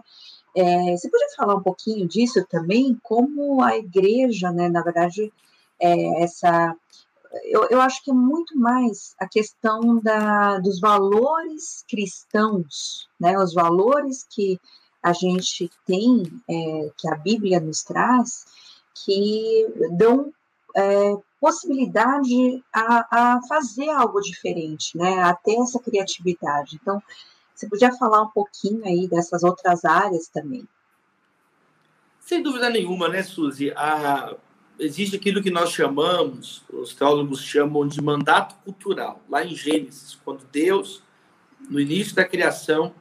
[0.55, 5.31] É, você podia falar um pouquinho disso também, como a igreja, né, na verdade,
[5.79, 6.75] é, essa
[7.43, 13.53] eu, eu, acho que é muito mais a questão da, dos valores cristãos, né, os
[13.53, 14.59] valores que
[15.07, 18.45] a gente tem, é, que a Bíblia nos traz,
[18.93, 19.65] que
[19.97, 20.33] dão
[20.75, 25.21] é, possibilidade a, a, fazer algo diferente, né?
[25.21, 26.77] A ter essa criatividade.
[26.81, 27.01] Então,
[27.55, 30.67] você podia falar um pouquinho aí dessas outras áreas também?
[32.19, 33.71] Sem dúvida nenhuma, né, Suzy?
[33.71, 34.35] A,
[34.77, 39.21] existe aquilo que nós chamamos, os teólogos chamam de mandato cultural.
[39.29, 41.01] Lá em Gênesis, quando Deus,
[41.69, 42.93] no início da criação,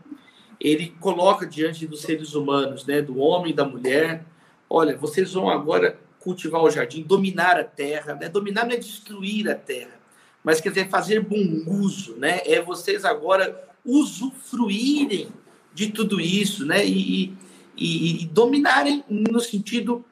[0.67, 4.27] ele coloca diante dos seres humanos, né, do homem e da mulher,
[4.69, 8.29] olha, vocês vão agora cultivar o jardim, dominar a terra, né?
[8.29, 10.01] Dominar não é destruir a terra,
[10.43, 12.41] mas quer dizer fazer bom uso, né?
[12.45, 15.29] É vocês agora usufruírem
[15.73, 16.85] de tudo isso, né?
[16.85, 17.33] E,
[17.77, 20.05] e, e dominarem no sentido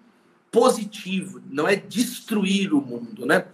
[0.52, 3.48] positivo, não é destruir o mundo, né?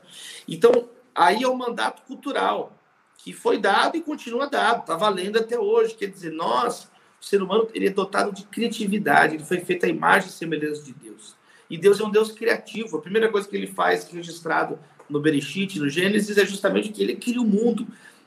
[0.47, 2.77] Então, aí é o mandato cultural
[3.17, 5.95] que foi dado e continua dado, está valendo até hoje.
[5.95, 6.89] Quer dizer, nós,
[7.21, 10.83] o ser humano, ele é dotado de criatividade, ele foi feito à imagem e semelhança
[10.83, 11.35] de Deus.
[11.68, 12.97] E Deus é um Deus criativo.
[12.97, 17.16] A primeira coisa que ele faz, registrado no Bereshit, no Gênesis, é justamente que ele
[17.16, 17.87] cria o um mundo,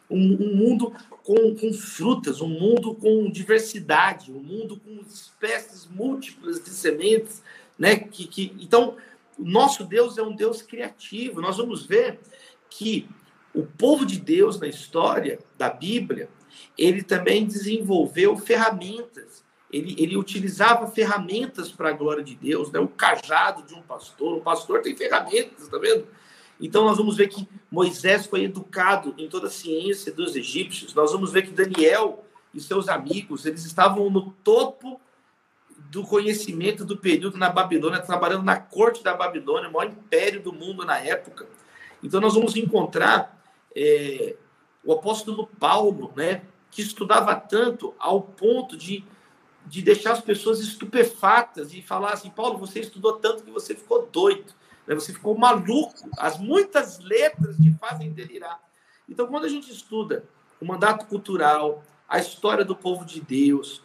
[0.09, 6.63] um, um, mundo com, com frutas, um mundo com diversidade, um mundo com espécies múltiplas
[6.63, 7.41] de sementes,
[7.77, 7.95] né?
[7.95, 8.95] Que, que, então,
[9.37, 11.41] o nosso Deus é um Deus criativo.
[11.41, 12.19] Nós vamos ver
[12.69, 13.09] que
[13.53, 16.29] o povo de Deus na história da Bíblia,
[16.77, 19.43] ele também desenvolveu ferramentas.
[19.71, 22.79] Ele, ele utilizava ferramentas para a glória de Deus, né?
[22.79, 24.37] o cajado de um pastor.
[24.37, 26.07] O pastor tem ferramentas, tá vendo?
[26.61, 30.93] Então, nós vamos ver que Moisés foi educado em toda a ciência dos egípcios.
[30.93, 32.23] Nós vamos ver que Daniel
[32.53, 35.01] e seus amigos, eles estavam no topo
[35.89, 40.53] do conhecimento do período na Babilônia, trabalhando na corte da Babilônia, o maior império do
[40.53, 41.47] mundo na época.
[42.01, 43.43] Então, nós vamos encontrar
[43.75, 44.35] é,
[44.83, 49.03] o apóstolo Paulo, né, que estudava tanto ao ponto de,
[49.65, 54.07] de deixar as pessoas estupefatas e falar assim: Paulo, você estudou tanto que você ficou
[54.11, 54.53] doido,
[54.85, 56.09] né, você ficou maluco.
[56.17, 58.61] As muitas letras te fazem delirar.
[59.07, 60.25] Então, quando a gente estuda
[60.59, 63.81] o mandato cultural, a história do povo de Deus,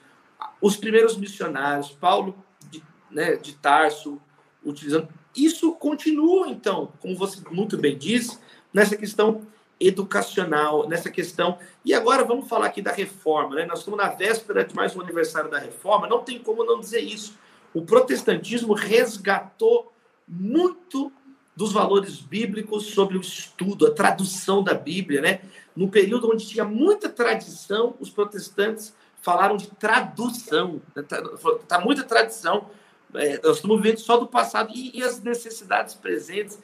[0.60, 2.36] os primeiros missionários, Paulo
[2.70, 4.20] de, né, de Tarso,
[4.64, 5.08] utilizando.
[5.36, 8.38] Isso continua, então, como você muito bem disse,
[8.72, 9.46] nessa questão
[9.80, 11.58] educacional, nessa questão.
[11.84, 13.66] E agora vamos falar aqui da reforma, né?
[13.66, 17.00] Nós estamos na véspera de mais um aniversário da reforma, não tem como não dizer
[17.00, 17.38] isso.
[17.72, 19.92] O protestantismo resgatou
[20.26, 21.12] muito
[21.54, 25.40] dos valores bíblicos sobre o estudo, a tradução da Bíblia, né?
[25.74, 30.80] No período onde tinha muita tradição, os protestantes falaram de tradução.
[30.96, 31.28] Está né?
[31.66, 32.70] tá muita tradição.
[33.14, 36.58] É, nós estamos vendo só do passado e, e, as necessidades presentes.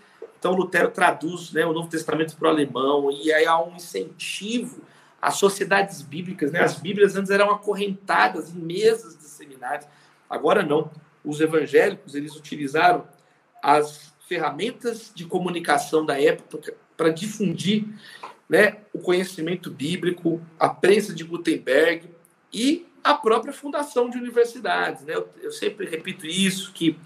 [0.45, 4.83] Então, Lutero traduz né, o Novo Testamento para o alemão, e aí há um incentivo
[5.21, 6.53] às sociedades bíblicas.
[6.53, 6.61] Né?
[6.61, 9.89] As Bíblias antes eram acorrentadas em mesas de seminários,
[10.29, 10.91] agora não.
[11.25, 13.09] Os evangélicos eles utilizaram
[13.63, 17.87] as ferramentas de comunicação da época para difundir
[18.47, 22.11] né, o conhecimento bíblico, a prensa de Gutenberg,
[22.53, 25.05] e a própria fundação de universidades.
[25.05, 25.15] Né?
[25.15, 26.99] Eu, eu, sempre repito isso, que,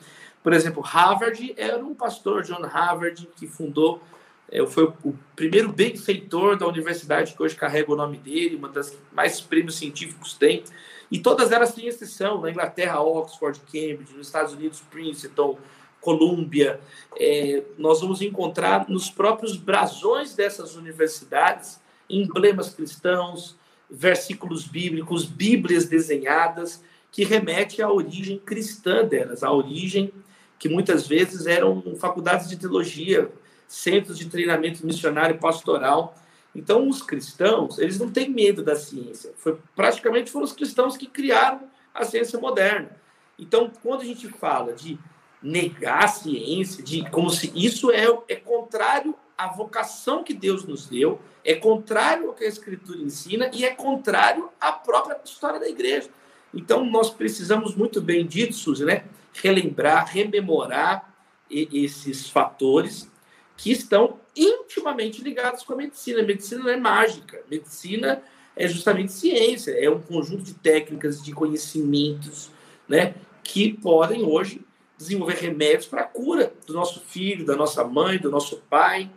[0.42, 4.02] por exemplo, Harvard era um pastor, John Harvard, que fundou,
[4.50, 8.90] é, foi o primeiro benfeitor da universidade que hoje carrega o nome dele, uma das
[8.90, 10.64] que mais prêmios científicos tem,
[11.10, 15.58] e todas elas têm exceção, na Inglaterra, Oxford, Cambridge, nos Estados Unidos, Princeton,
[16.00, 16.80] Columbia.
[17.18, 23.56] É, nós vamos encontrar nos próprios brasões dessas universidades emblemas cristãos,
[23.90, 30.12] versículos bíblicos, bíblias desenhadas, que remete à origem cristã delas, à origem
[30.58, 33.30] que muitas vezes eram faculdades de teologia,
[33.66, 36.14] centros de treinamento missionário pastoral.
[36.54, 39.32] Então, os cristãos, eles não têm medo da ciência.
[39.36, 41.60] Foi, praticamente foram os cristãos que criaram
[41.94, 42.90] a ciência moderna.
[43.38, 44.98] Então, quando a gente fala de
[45.40, 50.86] negar a ciência, de como se isso é, é contrário à vocação que Deus nos
[50.86, 55.68] deu, é contrário ao que a Escritura ensina e é contrário à própria história da
[55.68, 56.10] igreja.
[56.52, 59.04] Então, nós precisamos muito bem dito, Suzy, né?
[59.42, 61.14] relembrar, rememorar
[61.50, 63.10] esses fatores
[63.56, 66.20] que estão intimamente ligados com a medicina.
[66.20, 68.22] A medicina não é mágica, a medicina
[68.54, 72.50] é justamente ciência, é um conjunto de técnicas, de conhecimentos,
[72.88, 74.60] né, que podem hoje
[74.96, 79.10] desenvolver remédios para a cura do nosso filho, da nossa mãe, do nosso pai,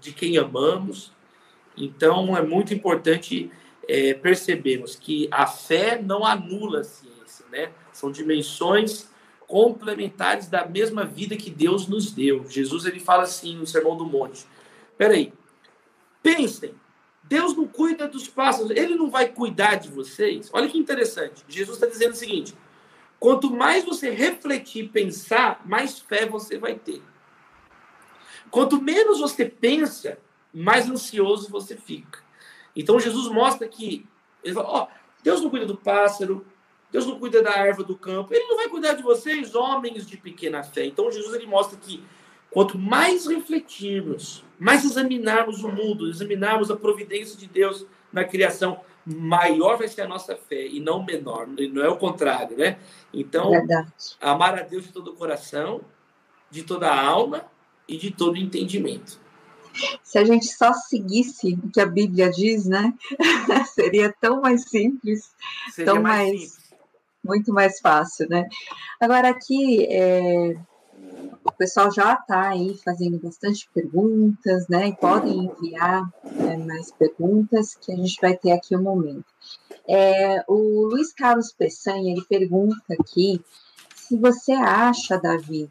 [0.00, 1.12] de quem amamos.
[1.76, 3.50] Então, é muito importante
[3.88, 7.70] é, percebermos que a fé não anula a ciência, né?
[7.92, 9.08] São dimensões
[9.46, 12.48] complementares da mesma vida que Deus nos deu.
[12.48, 14.46] Jesus ele fala assim no Sermão do Monte.
[14.96, 15.32] Peraí,
[16.22, 16.74] pensem,
[17.22, 20.50] Deus não cuida dos pássaros, Ele não vai cuidar de vocês?
[20.52, 21.44] Olha que interessante.
[21.48, 22.54] Jesus está dizendo o seguinte:
[23.18, 27.02] Quanto mais você refletir, pensar, mais fé você vai ter.
[28.50, 30.18] Quanto menos você pensa,
[30.52, 32.23] mais ansioso você fica.
[32.74, 34.06] Então Jesus mostra que
[34.42, 34.88] ele fala, ó,
[35.22, 36.46] Deus não cuida do pássaro,
[36.90, 40.16] Deus não cuida da árvore do campo, ele não vai cuidar de vocês, homens de
[40.16, 40.84] pequena fé.
[40.84, 42.04] Então Jesus ele mostra que
[42.50, 49.76] quanto mais refletirmos, mais examinarmos o mundo, examinarmos a providência de Deus na criação, maior
[49.76, 52.78] vai ser a nossa fé e não menor, não é o contrário, né?
[53.12, 53.92] Então, Verdade.
[54.20, 55.80] amar a Deus de todo o coração,
[56.50, 57.44] de toda a alma
[57.88, 59.20] e de todo o entendimento.
[60.02, 62.94] Se a gente só seguisse o que a Bíblia diz, né?
[63.74, 65.30] Seria tão mais simples,
[65.72, 66.74] Seria tão mais, mais simples.
[67.24, 68.48] muito mais fácil, né?
[69.00, 70.56] Agora aqui é,
[71.44, 74.88] o pessoal já está aí fazendo bastante perguntas, né?
[74.88, 79.26] E podem enviar né, mais perguntas que a gente vai ter aqui um momento.
[79.86, 83.40] É, o Luiz Carlos Peçanha, ele pergunta aqui
[83.94, 85.70] se você acha, Davi,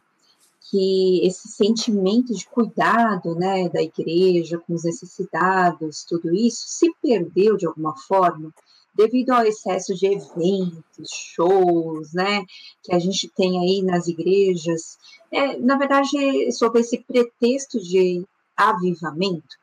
[0.73, 7.55] que esse sentimento de cuidado, né, da igreja com os necessitados, tudo isso, se perdeu
[7.55, 8.51] de alguma forma
[8.95, 12.43] devido ao excesso de eventos, shows, né,
[12.81, 14.97] que a gente tem aí nas igrejas,
[15.31, 18.25] é, na verdade, sob esse pretexto de
[18.57, 19.55] avivamento,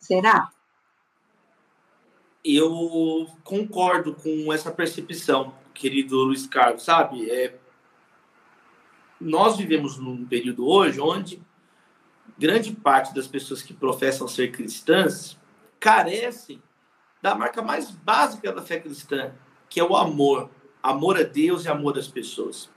[0.00, 0.50] será?
[2.44, 7.30] Eu concordo com essa percepção, querido Luiz Carlos, sabe?
[7.30, 7.56] É,
[9.20, 11.42] nós vivemos num período hoje onde
[12.38, 15.38] grande parte das pessoas que professam ser cristãs
[15.80, 16.62] carecem
[17.22, 19.32] da marca mais básica da fé cristã,
[19.68, 20.50] que é o amor.
[20.82, 22.70] Amor a Deus e amor às pessoas.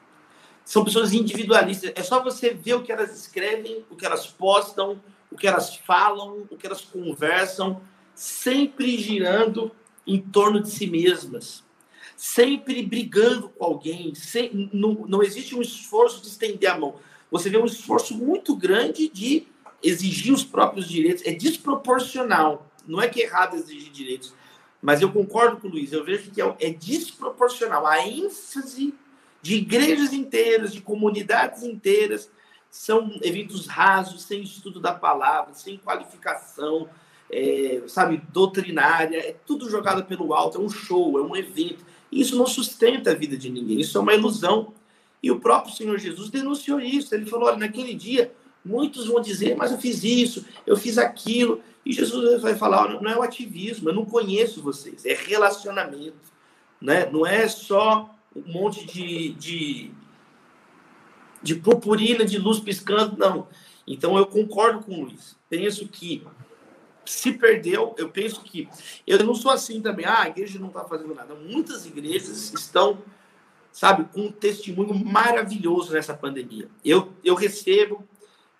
[0.65, 1.91] São pessoas individualistas.
[1.95, 5.75] É só você ver o que elas escrevem, o que elas postam, o que elas
[5.75, 7.81] falam, o que elas conversam,
[8.15, 9.71] sempre girando
[10.05, 11.63] em torno de si mesmas,
[12.19, 14.13] sempre brigando com alguém.
[14.13, 16.95] Sem, não, não existe um esforço de estender a mão.
[17.31, 19.47] Você vê um esforço muito grande de
[19.81, 21.25] exigir os próprios direitos.
[21.25, 22.69] É desproporcional.
[22.85, 24.33] Não é que é errado exigir direitos,
[24.81, 25.93] mas eu concordo com o Luiz.
[25.93, 27.87] Eu vejo que é, é desproporcional.
[27.87, 28.93] A ênfase
[29.41, 32.29] de igrejas inteiras, de comunidades inteiras,
[32.69, 36.89] são eventos rasos, sem estudo da palavra, sem qualificação,
[37.31, 41.87] é, sabe, doutrinária, é tudo jogado pelo alto, é um show, é um evento.
[42.11, 44.73] Isso não sustenta a vida de ninguém, isso é uma ilusão.
[45.21, 47.13] E o próprio Senhor Jesus denunciou isso.
[47.13, 48.33] Ele falou: olha, naquele dia,
[48.63, 51.61] muitos vão dizer, mas eu fiz isso, eu fiz aquilo.
[51.85, 56.29] E Jesus vai falar: não é o ativismo, eu não conheço vocês, é relacionamento.
[56.81, 57.09] Né?
[57.11, 59.91] Não é só um monte de, de,
[61.43, 63.47] de purpurina, de luz piscando, não.
[63.85, 65.35] Então eu concordo com o Luiz.
[65.49, 66.23] Penso que
[67.09, 68.69] se perdeu, eu penso que.
[69.05, 71.33] Eu não sou assim também, ah, a igreja não está fazendo nada.
[71.33, 73.01] Muitas igrejas estão,
[73.71, 76.69] sabe, com um testemunho maravilhoso nessa pandemia.
[76.85, 78.07] Eu, eu recebo,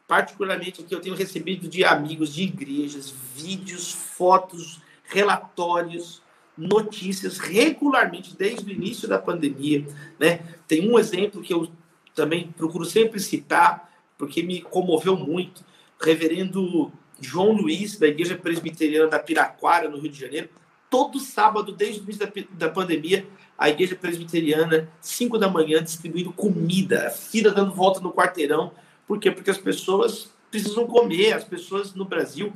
[0.07, 6.19] particularmente aqui, eu tenho recebido de amigos de igrejas, vídeos, fotos, relatórios,
[6.57, 9.85] notícias regularmente desde o início da pandemia.
[10.19, 10.39] Né?
[10.67, 11.69] Tem um exemplo que eu
[12.15, 15.63] também procuro sempre citar, porque me comoveu muito.
[16.01, 16.91] Reverendo
[17.21, 20.49] João Luiz, da Igreja Presbiteriana da Piraquara, no Rio de Janeiro,
[20.89, 26.31] todo sábado, desde o início da, da pandemia, a Igreja Presbiteriana, 5 da manhã, distribuindo
[26.31, 28.71] comida, a fila dando volta no quarteirão.
[29.07, 29.29] Por quê?
[29.31, 32.51] Porque as pessoas precisam comer, as pessoas no Brasil,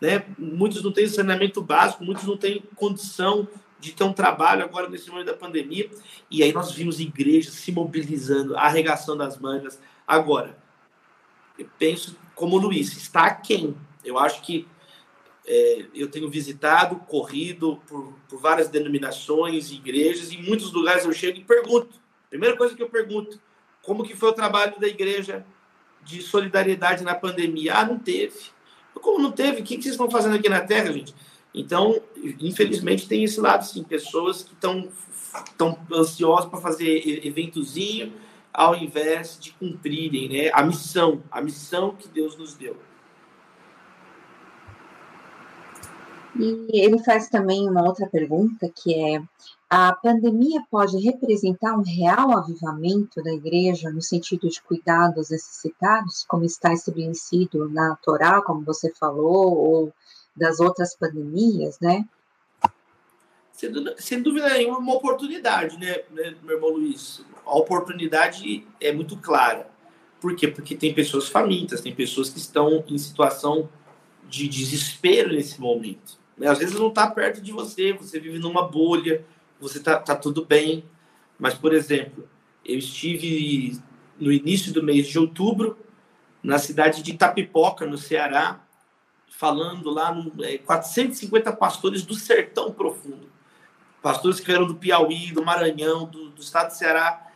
[0.00, 3.46] né, muitos não têm saneamento básico, muitos não têm condição
[3.80, 5.90] de ter um trabalho agora nesse momento da pandemia.
[6.30, 9.78] E aí nós vimos igrejas se mobilizando, arregaçando as mangas.
[10.06, 10.56] Agora,
[11.58, 14.66] eu penso como o Luiz, está quem eu acho que
[15.46, 21.12] é, eu tenho visitado, corrido por, por várias denominações, igrejas, e em muitos lugares eu
[21.12, 22.00] chego e pergunto.
[22.30, 23.40] Primeira coisa que eu pergunto,
[23.82, 25.44] como que foi o trabalho da igreja
[26.02, 27.74] de solidariedade na pandemia?
[27.74, 28.54] Ah, não teve.
[28.94, 29.60] Como não teve?
[29.60, 31.14] O que vocês estão fazendo aqui na Terra, gente?
[31.54, 32.00] Então,
[32.40, 34.88] infelizmente, tem esse lado, sim, pessoas que estão
[35.56, 38.12] tão ansiosas para fazer eventozinho,
[38.52, 42.76] ao invés de cumprirem né, a missão, a missão que Deus nos deu.
[46.36, 49.22] E ele faz também uma outra pergunta, que é:
[49.70, 56.24] a pandemia pode representar um real avivamento da igreja no sentido de cuidar dos necessitados,
[56.28, 59.92] como está estabelecido na Torá, como você falou, ou
[60.36, 62.04] das outras pandemias, né?
[63.52, 67.24] Sem dúvida nenhuma, uma oportunidade, né, né, meu irmão Luiz?
[67.46, 69.70] A oportunidade é muito clara.
[70.20, 70.48] Por quê?
[70.48, 73.68] Porque tem pessoas famintas, tem pessoas que estão em situação
[74.28, 76.18] de desespero nesse momento.
[76.36, 76.48] Né?
[76.48, 79.24] Às vezes não está perto de você, você vive numa bolha,
[79.60, 80.84] você está tá tudo bem.
[81.38, 82.28] Mas, por exemplo,
[82.64, 83.80] eu estive
[84.18, 85.76] no início do mês de outubro
[86.42, 88.60] na cidade de Itapipoca, no Ceará,
[89.28, 93.32] falando lá no, é, 450 pastores do sertão profundo.
[94.02, 97.26] Pastores que vieram do Piauí, do Maranhão, do, do estado do Ceará,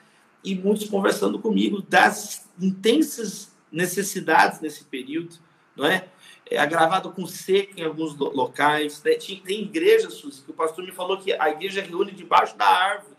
[0.45, 5.37] e muitos conversando comigo das intensas necessidades nesse período,
[5.75, 6.09] não é?
[6.51, 9.03] É, agravado com seca em alguns locais.
[9.03, 9.15] Né?
[9.15, 12.67] Tem, tem igrejas, Suzy, que o pastor me falou que a igreja reúne debaixo da
[12.67, 13.17] árvore,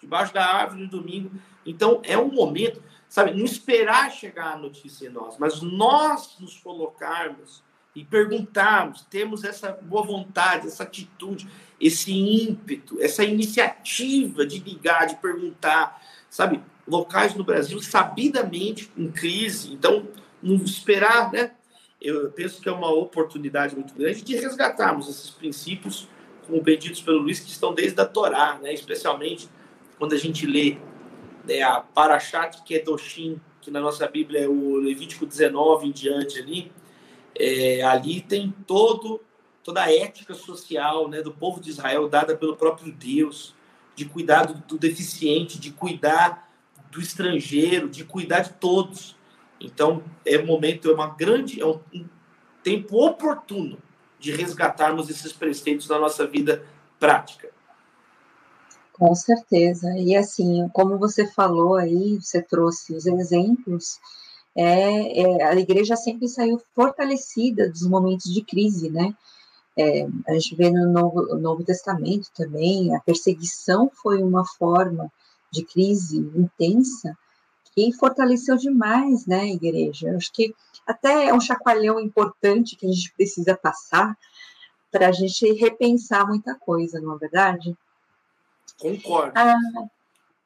[0.00, 1.30] debaixo da árvore no domingo.
[1.64, 6.56] Então, é um momento, sabe, não esperar chegar a notícia em nós, mas nós nos
[6.58, 7.64] colocarmos
[7.94, 11.48] e perguntarmos, temos essa boa vontade, essa atitude,
[11.80, 19.72] esse ímpeto, essa iniciativa de ligar, de perguntar, sabe, locais no Brasil sabidamente em crise,
[19.72, 20.06] então
[20.42, 21.52] não esperar, né?
[22.06, 26.08] Eu penso que é uma oportunidade muito grande de resgatarmos esses princípios,
[26.46, 28.72] como benditos pelo Luiz, que estão desde a Torá, né?
[28.72, 29.48] especialmente
[29.98, 30.78] quando a gente lê
[31.44, 36.72] né, a Parashat Kedoshim, que na nossa Bíblia é o Levítico 19 em diante ali,
[37.34, 39.20] é, ali tem todo
[39.66, 43.52] toda a ética social né, do povo de Israel dada pelo próprio Deus,
[43.96, 46.48] de cuidar do, do deficiente, de cuidar
[46.92, 49.15] do estrangeiro, de cuidar de todos.
[49.60, 51.80] Então, é um momento, é uma grande, é um,
[52.62, 53.78] tempo oportuno
[54.18, 56.64] de resgatarmos esses preceitos na nossa vida
[56.98, 57.48] prática.
[58.92, 59.88] Com certeza.
[59.96, 64.00] E assim, como você falou aí, você trouxe os exemplos,
[64.56, 69.14] é, é, a igreja sempre saiu fortalecida dos momentos de crise, né?
[69.78, 75.12] É, a gente vê no Novo, no Novo Testamento também, a perseguição foi uma forma
[75.52, 77.16] de crise intensa
[77.76, 80.08] que fortaleceu demais né, a igreja.
[80.08, 80.54] Eu acho que
[80.86, 84.16] até é um chacoalhão importante que a gente precisa passar
[84.90, 87.76] para a gente repensar muita coisa, não é verdade?
[88.80, 89.38] Concordo.
[89.38, 89.54] A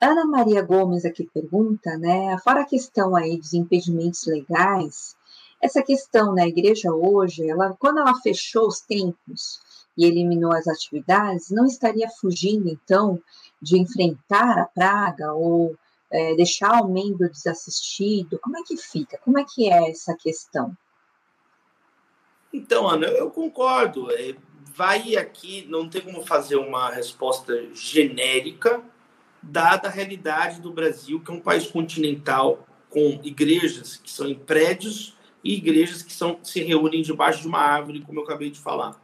[0.01, 2.37] Ana Maria Gomes aqui pergunta, né?
[2.43, 5.14] Fora a questão aí dos impedimentos legais,
[5.62, 9.61] essa questão na né, igreja hoje, ela, quando ela fechou os templos
[9.97, 13.22] e eliminou as atividades, não estaria fugindo então
[13.61, 15.76] de enfrentar a praga ou
[16.12, 18.38] é, deixar o membro desassistido?
[18.38, 19.18] Como é que fica?
[19.18, 20.76] Como é que é essa questão?
[22.52, 24.11] Então, Ana, eu concordo.
[24.11, 24.34] É,
[24.74, 28.82] vai aqui, não tem como fazer uma resposta genérica,
[29.42, 34.34] dada a realidade do Brasil, que é um país continental com igrejas que são em
[34.34, 38.58] prédios e igrejas que são, se reúnem debaixo de uma árvore, como eu acabei de
[38.58, 39.00] falar.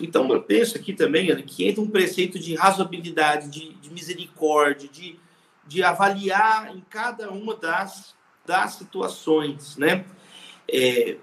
[0.00, 4.88] Então, eu penso aqui também, Ana, que entra um preceito de razoabilidade, de, de misericórdia,
[4.88, 5.18] de,
[5.66, 8.14] de avaliar em cada uma das,
[8.44, 10.04] das situações, né?
[10.68, 11.16] É,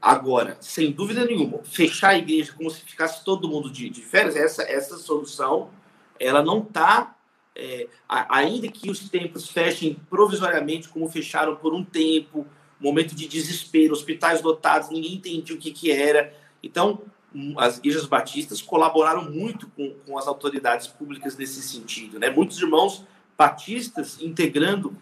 [0.00, 4.36] agora, sem dúvida nenhuma, fechar a igreja como se ficasse todo mundo de, de férias,
[4.36, 5.70] essa, essa solução,
[6.18, 7.14] ela não está
[7.54, 12.46] é, ainda que os templos fechem provisoriamente, como fecharam por um tempo,
[12.80, 16.34] momento de desespero, hospitais lotados, ninguém entendia o que, que era.
[16.62, 17.02] Então,
[17.34, 22.18] hum, as igrejas batistas colaboraram muito com, com as autoridades públicas nesse sentido.
[22.18, 22.30] Né?
[22.30, 23.04] Muitos irmãos
[23.40, 24.94] batistas integrando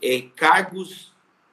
[0.00, 1.12] é, cargos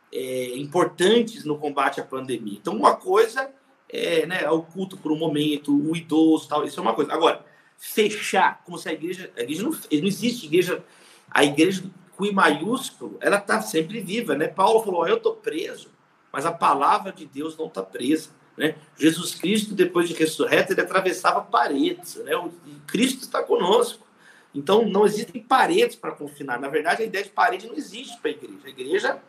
[0.10, 2.58] é, importantes no combate à pandemia.
[2.62, 3.52] Então, uma coisa
[3.90, 7.12] é, né, é o culto por um momento, o idoso, tal, isso é uma coisa.
[7.12, 7.46] Agora,
[7.78, 9.30] fechar, como se a igreja.
[9.36, 10.82] A igreja não, não existe igreja.
[11.30, 11.84] A igreja
[12.16, 14.48] com I maiúsculo, ela está sempre viva, né?
[14.48, 15.90] Paulo falou: eu estou preso,
[16.32, 18.30] mas a palavra de Deus não está presa.
[18.56, 18.76] Né?
[18.98, 22.16] Jesus Cristo, depois de ressurreto, ele atravessava paredes.
[22.16, 22.34] Né?
[22.38, 22.50] O
[22.88, 24.08] Cristo está conosco.
[24.54, 26.60] Então, não existem paredes para confinar.
[26.60, 28.60] Na verdade, a ideia de parede não existe para a igreja.
[28.66, 29.22] A igreja,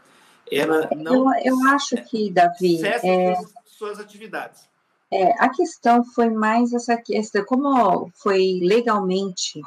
[0.50, 1.34] ela não.
[1.36, 2.78] Eu, eu acho que, Davi.
[2.78, 3.34] Cessa é...
[3.66, 4.68] suas atividades.
[5.12, 9.60] É, a questão foi mais essa questão, como foi legalmente,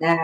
[0.00, 0.16] né,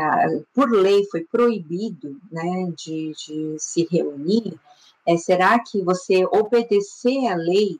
[0.54, 4.58] por lei, foi proibido né, de, de se reunir,
[5.06, 7.78] é, será que você obedecer à lei,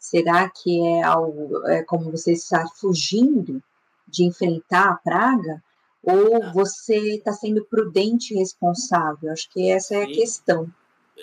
[0.00, 3.62] será que é algo, é como você está fugindo
[4.08, 5.62] de enfrentar a praga,
[6.02, 9.30] ou você está sendo prudente e responsável?
[9.30, 10.70] Acho que essa é a questão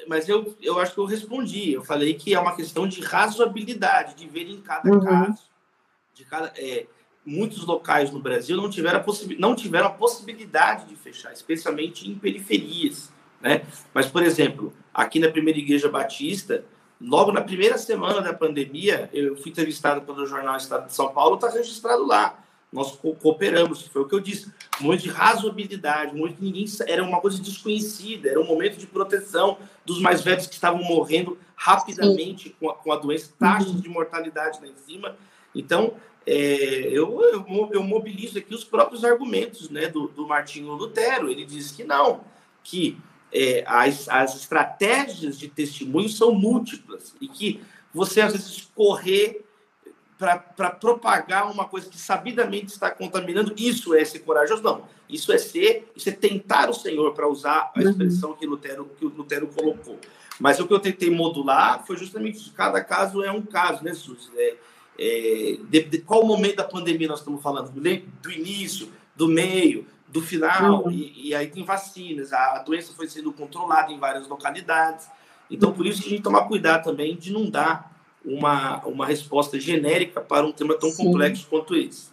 [0.05, 1.73] mas eu, eu acho que eu respondi.
[1.73, 4.99] Eu falei que é uma questão de razoabilidade, de ver em cada uhum.
[4.99, 5.43] caso.
[6.13, 6.85] De cada, é,
[7.25, 9.05] muitos locais no Brasil não tiveram, a
[9.39, 13.11] não tiveram a possibilidade de fechar, especialmente em periferias.
[13.41, 13.63] Né?
[13.93, 16.63] Mas, por exemplo, aqui na primeira igreja batista,
[16.99, 21.35] logo na primeira semana da pandemia, eu fui entrevistado pelo jornal Estado de São Paulo,
[21.35, 22.91] está registrado lá nós
[23.21, 24.51] cooperamos, foi o que eu disse,
[24.81, 29.99] muito de razoabilidade, muito ninguém era uma coisa desconhecida, era um momento de proteção dos
[30.01, 33.79] mais velhos que estavam morrendo rapidamente com a, com a, doença, taxas uhum.
[33.79, 35.15] de mortalidade lá em cima.
[35.55, 35.93] Então,
[36.25, 36.33] é,
[36.91, 41.31] eu, eu, eu, mobilizo aqui os próprios argumentos né, do, do Martinho Lutero.
[41.31, 42.21] Ele diz que não,
[42.63, 42.97] que
[43.31, 47.61] é, as, as estratégias de testemunho são múltiplas e que
[47.93, 49.46] você às vezes correr
[50.17, 54.63] para propagar uma coisa que sabidamente está contaminando, isso é ser corajoso?
[54.63, 54.83] Não.
[55.07, 57.89] Isso é ser, isso é tentar o Senhor, para usar a uhum.
[57.89, 59.99] expressão que, Lutero, que o Lutero colocou.
[60.39, 62.53] Mas o que eu tentei modular foi justamente isso.
[62.53, 64.29] Cada caso é um caso, né, Suzy?
[64.35, 64.55] É,
[64.99, 67.69] é, de, de, qual momento da pandemia nós estamos falando?
[67.69, 70.91] Do, do início, do meio, do final, uhum.
[70.91, 72.33] e, e, aí tem vacinas.
[72.33, 75.07] A, a, doença foi sendo controlada em várias localidades.
[75.49, 77.96] Então, por isso que a gente tomar cuidado também de não dar
[78.27, 81.05] uma, uma resposta genérica para um tema tão Sim.
[81.05, 82.09] complexo quanto esse.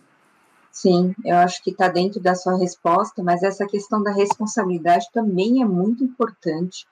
[0.71, 5.63] Sim, eu acho que está dentro da sua resposta, mas essa questão da responsabilidade também
[5.63, 6.87] é muito importante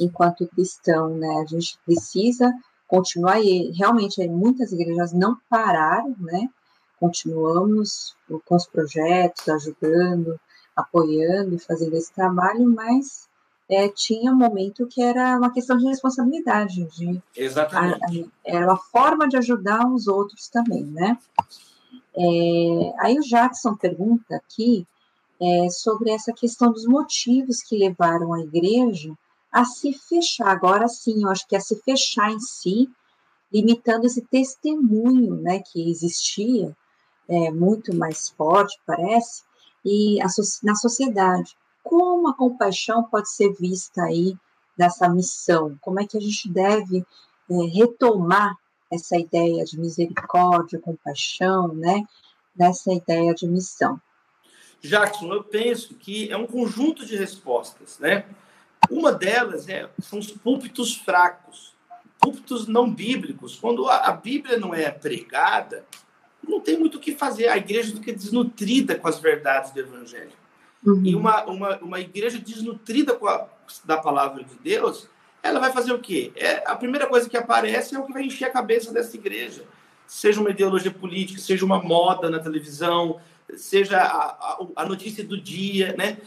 [0.00, 1.42] enquanto cristão, né?
[1.42, 2.52] A gente precisa
[2.86, 6.48] continuar e realmente muitas igrejas não pararam, né?
[6.98, 8.16] Continuamos
[8.46, 10.38] com os projetos, ajudando,
[10.74, 13.28] apoiando, fazendo esse trabalho, mas
[13.68, 16.84] é, tinha um momento que era uma questão de responsabilidade.
[16.84, 18.30] De, Exatamente.
[18.46, 21.18] A, era uma forma de ajudar os outros também, né?
[22.16, 24.86] É, aí o Jackson pergunta aqui
[25.40, 29.12] é, sobre essa questão dos motivos que levaram a igreja
[29.52, 30.48] a se fechar.
[30.48, 32.88] Agora sim, eu acho que a se fechar em si,
[33.52, 36.76] limitando esse testemunho né, que existia,
[37.28, 39.42] é, muito mais forte, parece,
[39.84, 40.26] e a,
[40.62, 41.56] na sociedade
[41.88, 44.36] como a compaixão pode ser vista aí
[44.76, 45.78] nessa missão?
[45.80, 48.56] Como é que a gente deve é, retomar
[48.92, 52.04] essa ideia de misericórdia, compaixão, né?
[52.56, 54.00] Nessa ideia de missão.
[54.80, 58.26] Jackson, eu penso que é um conjunto de respostas, né?
[58.90, 61.74] Uma delas é, são os púlpitos fracos,
[62.20, 63.56] púlpitos não bíblicos.
[63.56, 65.84] Quando a, a Bíblia não é pregada,
[66.46, 67.48] não tem muito o que fazer.
[67.48, 70.45] A igreja fica desnutrida com as verdades do Evangelho.
[70.86, 71.02] Uhum.
[71.04, 73.48] E uma, uma, uma igreja desnutrida com a,
[73.84, 75.08] da palavra de Deus,
[75.42, 76.32] ela vai fazer o quê?
[76.36, 79.64] É, a primeira coisa que aparece é o que vai encher a cabeça dessa igreja.
[80.06, 83.20] Seja uma ideologia política, seja uma moda na televisão,
[83.56, 86.18] seja a, a, a notícia do dia, né?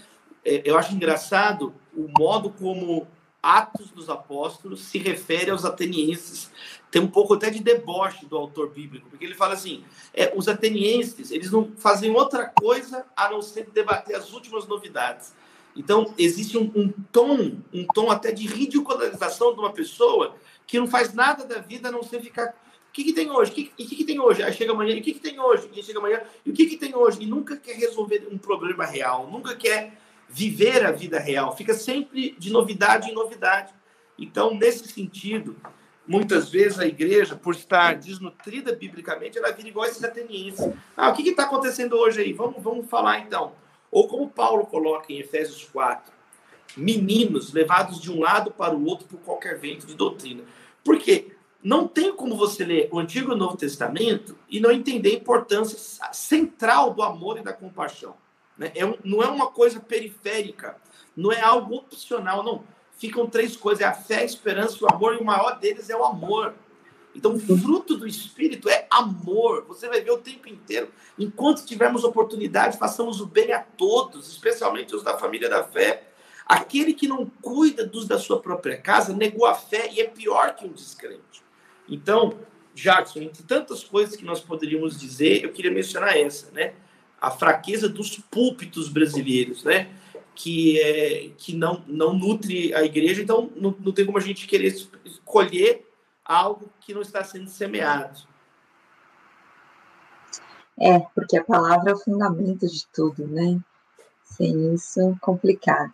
[0.44, 3.08] É, eu acho engraçado o modo como
[3.42, 6.52] Atos dos Apóstolos se refere aos atenienses.
[6.92, 9.84] Tem um pouco até de deboche do autor bíblico, porque ele fala assim:
[10.14, 15.34] é, os atenienses eles não fazem outra coisa a não ser debater as últimas novidades.
[15.76, 20.36] Então existe um, um tom, um tom até de ridicularização de uma pessoa
[20.68, 22.54] que não faz nada da vida a não ser ficar
[22.90, 23.52] o que, que tem hoje?
[23.52, 24.42] O que, que, que tem hoje?
[24.42, 25.70] Aí chega amanhã, e o que, tem hoje?
[25.72, 27.22] E chega amanhã, e o que tem hoje?
[27.22, 29.94] E nunca quer resolver um problema real, nunca quer
[30.30, 33.74] viver a vida real, fica sempre de novidade em novidade.
[34.18, 35.56] Então, nesse sentido,
[36.08, 40.72] muitas vezes a igreja, por estar desnutrida biblicamente, ela vira igual esses atenienses.
[40.96, 42.34] Ah, o que está acontecendo hoje aí?
[42.34, 43.54] Vamos, vamos falar então.
[43.92, 46.14] Ou como Paulo coloca em Efésios 4,
[46.78, 50.44] meninos levados de um lado para o outro por qualquer vento de doutrina.
[50.84, 51.36] Por quê?
[51.62, 55.16] Não tem como você ler o Antigo e o Novo Testamento e não entender a
[55.16, 55.78] importância
[56.14, 58.16] central do amor e da compaixão.
[58.60, 58.74] Né?
[58.76, 60.76] É um, não é uma coisa periférica,
[61.16, 62.64] não é algo opcional, não.
[62.98, 65.96] Ficam três coisas: é a fé, a esperança o amor, e o maior deles é
[65.96, 66.54] o amor.
[67.16, 69.66] Então, o fruto do Espírito é amor.
[69.68, 70.90] Você vai ver o tempo inteiro.
[71.18, 76.10] Enquanto tivermos oportunidade, façamos o bem a todos, especialmente os da família da fé.
[76.46, 80.56] Aquele que não cuida dos da sua própria casa negou a fé e é pior
[80.56, 81.44] que um descrente.
[81.88, 82.38] Então,
[82.76, 86.74] Jackson, entre tantas coisas que nós poderíamos dizer, eu queria mencionar essa, né?
[87.22, 89.94] A fraqueza dos púlpitos brasileiros, né?
[90.36, 94.48] Que, é, que não, não nutre a igreja, então não, não tem como a gente
[94.48, 94.74] querer
[95.04, 95.86] escolher
[96.24, 98.20] algo que não está sendo semeado.
[100.80, 103.60] É, porque a palavra é o fundamento de tudo, né?
[104.24, 105.92] Sem isso, complicado.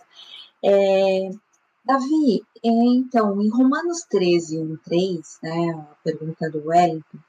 [0.63, 1.31] É,
[1.85, 7.19] Davi, é, então, em Romanos 13, 1, 3, né, a pergunta do Wellington,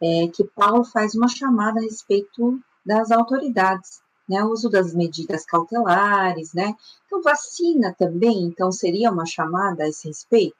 [0.00, 5.44] é que Paulo faz uma chamada a respeito das autoridades, né, o uso das medidas
[5.44, 6.74] cautelares, né?
[7.06, 10.56] Então, vacina também, então, seria uma chamada a esse respeito?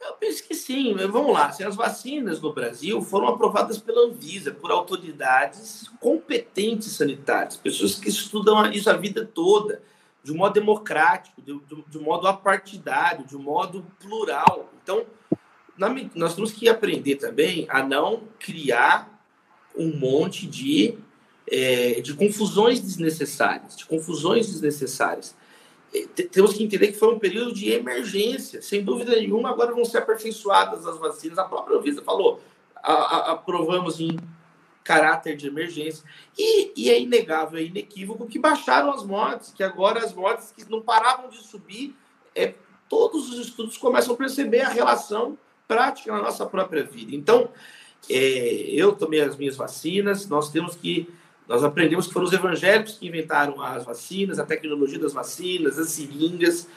[0.00, 0.94] Eu penso que sim.
[0.94, 1.46] Vamos lá.
[1.48, 8.70] As vacinas no Brasil foram aprovadas pela Anvisa, por autoridades competentes sanitárias, pessoas que estudam
[8.70, 9.82] isso a vida toda,
[10.22, 11.58] de um modo democrático, de,
[11.88, 14.70] de, um modo apartidário, de um modo plural.
[14.82, 15.04] Então,
[15.76, 19.17] na, nós temos que aprender também a não criar
[19.78, 20.94] um monte de,
[21.50, 25.34] é, de confusões desnecessárias, de confusões desnecessárias.
[25.94, 29.50] É, temos que entender que foi um período de emergência, sem dúvida nenhuma.
[29.50, 31.38] Agora vão ser aperfeiçoadas as vacinas.
[31.38, 32.40] A própria Anvisa falou,
[32.76, 34.18] a, a, aprovamos em
[34.88, 36.02] caráter de emergência.
[36.36, 40.68] E, e, é inegável, é inequívoco que baixaram as mortes, que agora as mortes que
[40.70, 41.94] não paravam de subir,
[42.34, 42.54] é,
[42.88, 45.36] todos os estudos começam a perceber a relação
[45.66, 47.14] prática na nossa própria vida.
[47.14, 47.50] Então,
[48.08, 51.08] é, eu tomei as minhas vacinas, nós temos que.
[51.46, 55.90] Nós aprendemos que foram os evangélicos que inventaram as vacinas, a tecnologia das vacinas, as
[55.90, 56.68] seringas.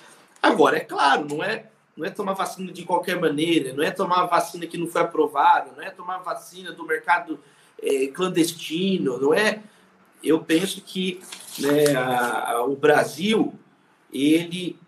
[0.41, 4.26] Agora, é claro, não é, não é tomar vacina de qualquer maneira, não é tomar
[4.28, 7.38] vacina que não foi aprovada, não é tomar vacina do mercado
[7.82, 9.62] é, clandestino, não é.
[10.24, 11.22] Eu penso que
[11.60, 13.53] né, a, a, o Brasil,
[14.14, 14.80] ele,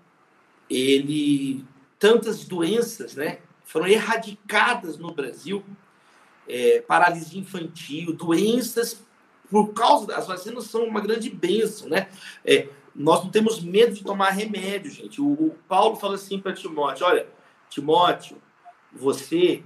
[0.70, 1.66] ele,
[2.00, 5.62] tantas doenças, né, foram erradicadas no Brasil
[6.48, 9.04] é, paralisia infantil, doenças
[9.50, 12.10] por causa das vacinas são uma grande bênção, né?
[12.44, 15.22] É, nós não temos medo de tomar remédio, gente.
[15.22, 17.28] O, o Paulo fala assim para Timóteo: olha,
[17.70, 18.38] Timóteo,
[18.92, 19.64] você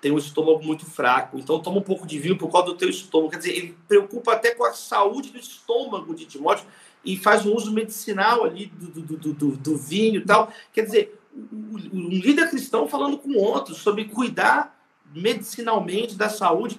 [0.00, 2.88] tem um estômago muito fraco, então toma um pouco de vinho por causa do teu
[2.88, 3.30] estômago.
[3.32, 6.66] Quer dizer, ele preocupa até com a saúde do estômago de Timóteo
[7.04, 10.50] e faz um uso medicinal ali do, do, do, do, do vinho e tal.
[10.72, 14.75] Quer dizer, um líder cristão falando com outros sobre cuidar
[15.14, 16.78] medicinalmente da saúde.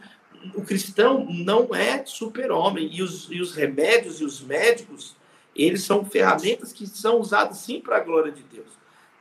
[0.54, 2.90] O cristão não é super-homem.
[2.94, 5.16] E os, e os remédios e os médicos,
[5.56, 8.68] eles são ferramentas que são usadas sim para a glória de Deus.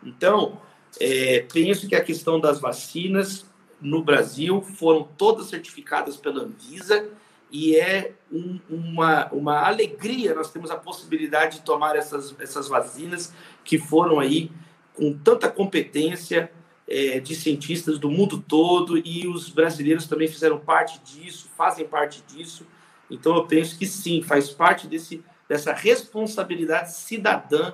[0.02, 0.60] Então,
[1.00, 3.46] é, penso que a questão das vacinas
[3.80, 7.08] no Brasil foram todas certificadas pela Anvisa
[7.50, 13.32] e é um, uma, uma alegria nós temos a possibilidade de tomar essas, essas vacinas
[13.64, 14.50] que foram aí
[14.94, 16.50] com tanta competência
[16.88, 22.22] é, de cientistas do mundo todo e os brasileiros também fizeram parte disso, fazem parte
[22.22, 22.66] disso.
[23.10, 27.72] Então eu penso que sim, faz parte desse, dessa responsabilidade cidadã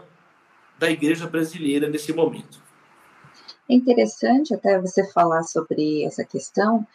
[0.79, 2.63] da igreja brasileira nesse momento.
[3.69, 6.87] É interessante até você falar sobre essa questão,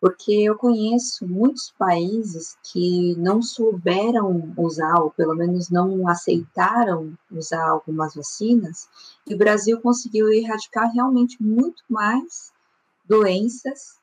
[0.00, 7.68] porque eu conheço muitos países que não souberam usar, ou pelo menos não aceitaram usar
[7.68, 8.88] algumas vacinas,
[9.26, 12.52] e o Brasil conseguiu erradicar realmente muito mais
[13.08, 13.98] doenças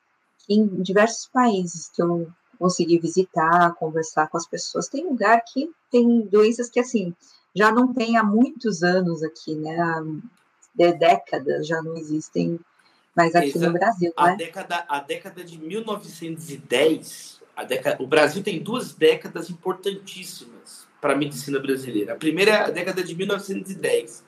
[0.48, 2.28] em diversos países que eu
[2.58, 4.88] consegui visitar, conversar com as pessoas.
[4.88, 7.14] Tem lugar que tem doenças que, assim,
[7.54, 9.78] já não tem há muitos anos aqui, né?
[9.80, 10.02] Há
[10.74, 12.58] décadas já não existem
[13.14, 13.66] mas aqui Exato.
[13.66, 14.36] no Brasil, a né?
[14.36, 21.16] Década, a década de 1910, a década, o Brasil tem duas décadas importantíssimas para a
[21.16, 22.14] medicina brasileira.
[22.14, 24.24] A primeira é a década de 1910.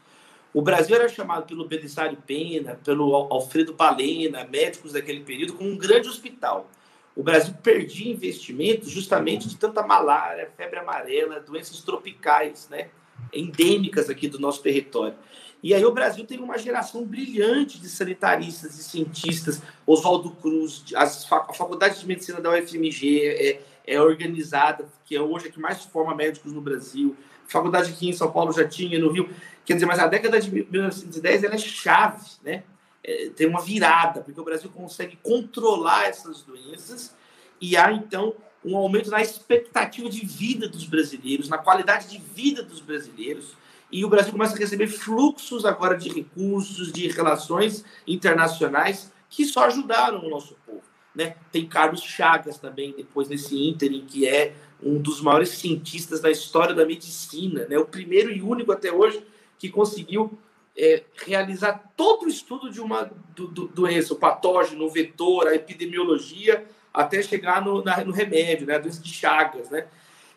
[0.52, 5.77] O Brasil era chamado pelo Belisário Pena, pelo Alfredo Balena, médicos daquele período, como um
[5.77, 6.70] grande hospital.
[7.16, 12.89] O Brasil perdia investimentos justamente de tanta malária, febre amarela, doenças tropicais, né?
[13.32, 15.15] endêmicas aqui do nosso território.
[15.64, 21.24] E aí o Brasil tem uma geração brilhante de sanitaristas e cientistas, Oswaldo Cruz, as,
[21.32, 25.82] a Faculdade de Medicina da UFMG é, é organizada, que é hoje a que mais
[25.82, 27.16] forma médicos no Brasil,
[27.48, 29.30] a faculdade aqui em São Paulo já tinha, no Rio,
[29.64, 32.62] quer dizer, mas a década de 1910 ela é chave, né?
[33.02, 37.16] É, tem uma virada, porque o Brasil consegue controlar essas doenças
[37.58, 42.62] e há então um aumento na expectativa de vida dos brasileiros, na qualidade de vida
[42.62, 43.56] dos brasileiros
[43.94, 49.66] e o Brasil começa a receber fluxos agora de recursos, de relações internacionais que só
[49.66, 50.82] ajudaram o nosso povo.
[51.14, 51.36] Né?
[51.52, 54.52] Tem Carlos Chagas também, depois nesse ínterim, que é
[54.82, 57.78] um dos maiores cientistas da história da medicina, né?
[57.78, 59.24] o primeiro e único até hoje
[59.60, 60.36] que conseguiu
[60.76, 65.54] é, realizar todo o estudo de uma do, do, doença, o patógeno, o vetor, a
[65.54, 68.74] epidemiologia, até chegar no, na, no remédio, né?
[68.74, 69.70] a doença de Chagas.
[69.70, 69.86] Né?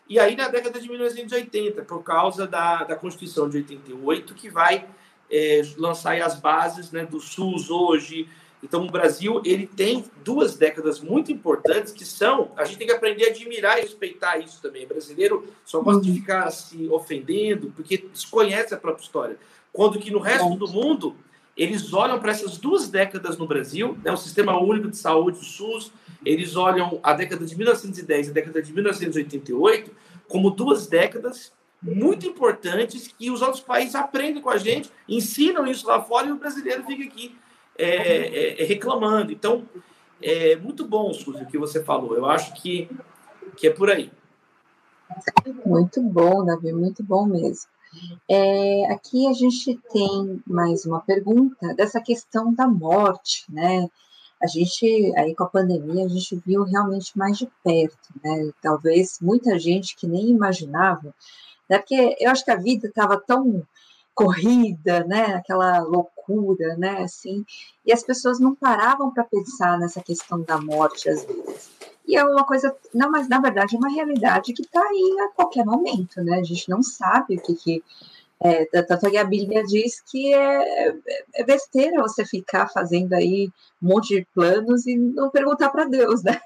[0.08, 4.86] E aí, na década de 1980, por causa da, da Constituição de 88, que vai
[5.30, 8.26] é, lançar as bases né, do SUS hoje.
[8.62, 12.50] Então, o Brasil ele tem duas décadas muito importantes que são.
[12.56, 14.84] A gente tem que aprender a admirar e respeitar isso também.
[14.84, 19.38] O brasileiro só gosta de ficar se ofendendo porque desconhece a própria história.
[19.72, 21.14] Quando que no resto do mundo
[21.58, 25.42] eles olham para essas duas décadas no Brasil, né, o Sistema Único de Saúde, o
[25.42, 25.92] SUS,
[26.24, 29.90] eles olham a década de 1910 e a década de 1988
[30.28, 31.52] como duas décadas
[31.82, 36.32] muito importantes que os outros países aprendem com a gente, ensinam isso lá fora e
[36.32, 37.36] o brasileiro fica aqui
[37.76, 39.32] é, é, é reclamando.
[39.32, 39.64] Então,
[40.20, 42.14] é muito bom, Suzy, o que você falou.
[42.14, 42.88] Eu acho que,
[43.56, 44.10] que é por aí.
[45.64, 47.70] Muito bom, Davi, muito bom mesmo.
[48.28, 53.88] É, aqui a gente tem mais uma pergunta dessa questão da morte, né?
[54.42, 58.50] a gente, aí com a pandemia, a gente viu realmente mais de perto, né?
[58.62, 61.14] Talvez muita gente que nem imaginava,
[61.68, 61.78] né?
[61.78, 63.66] Porque eu acho que a vida estava tão
[64.14, 65.34] corrida, né?
[65.34, 67.02] Aquela loucura, né?
[67.02, 67.44] Assim,
[67.84, 71.77] e as pessoas não paravam para pensar nessa questão da morte às vezes.
[72.08, 75.28] E é uma coisa, não, mas na verdade é uma realidade que está aí a
[75.28, 76.38] qualquer momento, né?
[76.38, 77.84] A gente não sabe o que, que
[78.40, 80.94] é, tanto que a Bíblia diz que é,
[81.34, 83.50] é, besteira você ficar fazendo aí
[83.82, 86.40] um monte de planos e não perguntar para Deus, né?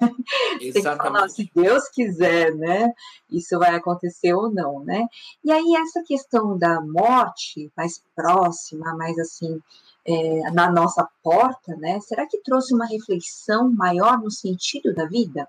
[0.59, 0.73] Exatamente.
[0.73, 2.93] Tem que falar, se Deus quiser, né?
[3.31, 5.07] Isso vai acontecer ou não, né?
[5.45, 9.61] E aí essa questão da morte mais próxima, mais assim,
[10.07, 12.01] é, na nossa porta, né?
[12.01, 15.47] Será que trouxe uma reflexão maior no sentido da vida?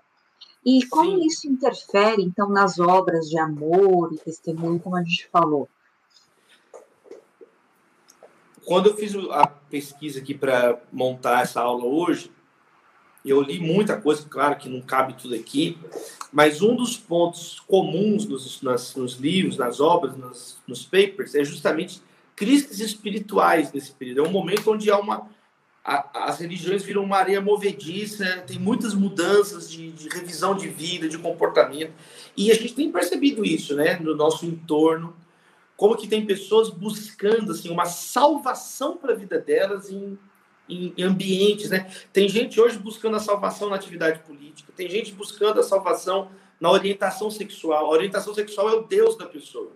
[0.64, 1.26] E como Sim.
[1.26, 5.68] isso interfere, então, nas obras de amor e testemunho, como a gente falou?
[8.64, 12.30] Quando eu fiz a pesquisa aqui para montar essa aula hoje,
[13.24, 15.78] eu li muita coisa, claro que não cabe tudo aqui,
[16.30, 20.14] mas um dos pontos comuns nos, nas, nos livros, nas obras,
[20.66, 22.02] nos, papers, é justamente
[22.36, 24.20] crises espirituais nesse período.
[24.20, 25.26] É um momento onde há uma,
[25.82, 31.08] a, as religiões viram uma areia movediça, tem muitas mudanças de, de, revisão de vida,
[31.08, 31.92] de comportamento,
[32.36, 35.16] e a gente tem percebido isso né, no nosso entorno
[35.76, 40.18] como que tem pessoas buscando assim uma salvação para a vida delas em,
[40.68, 41.90] em, em, ambientes, né?
[42.12, 46.30] Tem gente hoje buscando a salvação na atividade política, tem gente buscando a salvação
[46.60, 47.86] na orientação sexual.
[47.86, 49.72] A orientação sexual é o Deus da pessoa.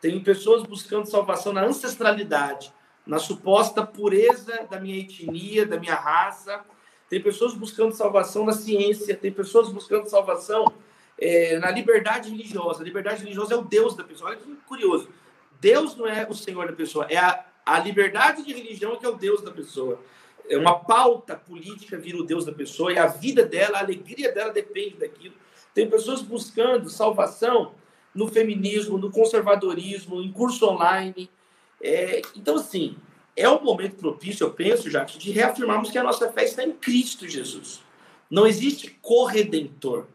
[0.00, 2.72] Tem pessoas buscando salvação na ancestralidade,
[3.06, 6.64] na suposta pureza da minha etnia, da minha raça.
[7.08, 10.66] Tem pessoas buscando salvação na ciência, tem pessoas buscando salvação
[11.18, 12.82] é, na liberdade religiosa.
[12.82, 14.30] A liberdade religiosa é o Deus da pessoa.
[14.30, 15.08] Olha que curioso.
[15.60, 19.08] Deus não é o Senhor da pessoa, é a, a liberdade de religião que é
[19.08, 20.00] o Deus da pessoa.
[20.48, 24.32] é uma pauta política vira o Deus da pessoa e a vida dela, a alegria
[24.32, 25.34] dela depende daquilo.
[25.74, 27.74] Tem pessoas buscando salvação
[28.14, 31.30] no feminismo, no conservadorismo, em curso online.
[31.80, 32.96] É, então, assim,
[33.36, 36.72] é um momento propício, eu penso, já, de reafirmarmos que a nossa fé está em
[36.72, 37.80] Cristo Jesus.
[38.28, 40.06] Não existe corredentor.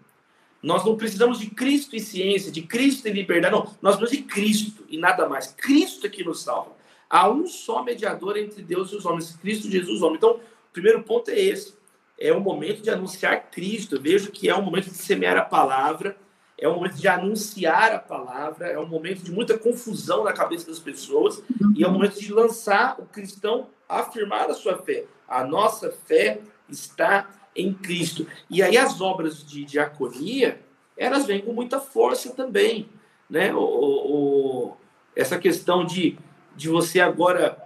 [0.63, 3.53] Nós não precisamos de Cristo e ciência, de Cristo e liberdade.
[3.53, 5.47] Não, nós precisamos de Cristo e nada mais.
[5.47, 6.71] Cristo é que nos salva.
[7.09, 10.15] Há um só mediador entre Deus e os homens, Cristo Jesus, homem.
[10.15, 10.39] Então, o
[10.71, 11.75] primeiro ponto é esse.
[12.17, 13.95] É o momento de anunciar Cristo.
[13.95, 16.15] Eu vejo que é um momento de semear a palavra,
[16.57, 20.67] é um momento de anunciar a palavra, é um momento de muita confusão na cabeça
[20.67, 21.43] das pessoas
[21.75, 25.03] e é um momento de lançar o cristão afirmar a sua fé.
[25.27, 28.27] A nossa fé está em Cristo.
[28.49, 30.61] E aí as obras de diaconia,
[30.97, 32.89] elas vêm com muita força também.
[33.29, 33.53] Né?
[33.53, 34.77] O, o
[35.15, 36.17] essa questão de,
[36.55, 37.57] de você agora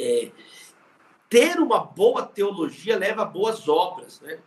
[0.00, 0.30] é,
[1.28, 4.20] ter uma boa teologia leva a boas obras.
[4.20, 4.38] Né?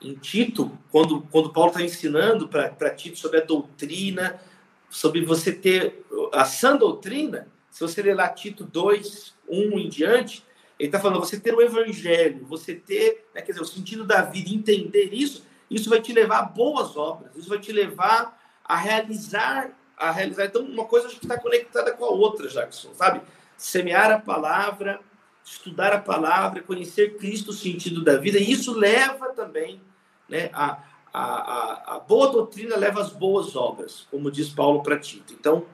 [0.00, 4.40] Em Tito, quando, quando Paulo está ensinando para Tito sobre a doutrina,
[4.88, 10.44] sobre você ter a sã doutrina, se você ler lá Tito 2, 1 em diante,
[10.78, 14.22] ele está falando, você ter o evangelho, você ter, né, quer dizer, o sentido da
[14.22, 18.76] vida, entender isso, isso vai te levar a boas obras, isso vai te levar a
[18.76, 20.44] realizar, a realizar.
[20.44, 23.20] Então, uma coisa que está conectada com a outra, Jackson, sabe?
[23.56, 25.00] Semear a palavra,
[25.44, 29.80] estudar a palavra, conhecer Cristo, o sentido da vida, e isso leva também,
[30.28, 30.82] né, a,
[31.12, 35.32] a, a, a boa doutrina leva às boas obras, como diz Paulo para Tito.
[35.32, 35.66] Então,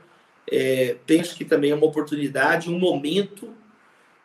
[0.51, 3.53] é, penso que também é uma oportunidade, um momento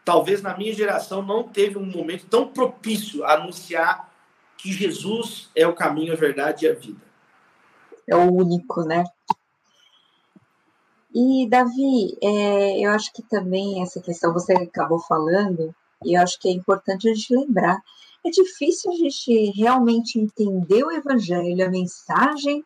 [0.09, 4.11] talvez na minha geração não teve um momento tão propício a anunciar
[4.57, 6.99] que Jesus é o caminho, a verdade e a vida.
[8.07, 9.03] É o único, né?
[11.13, 16.39] E, Davi, é, eu acho que também essa questão você acabou falando, e eu acho
[16.39, 17.79] que é importante a gente lembrar.
[18.25, 22.65] É difícil a gente realmente entender o evangelho, a mensagem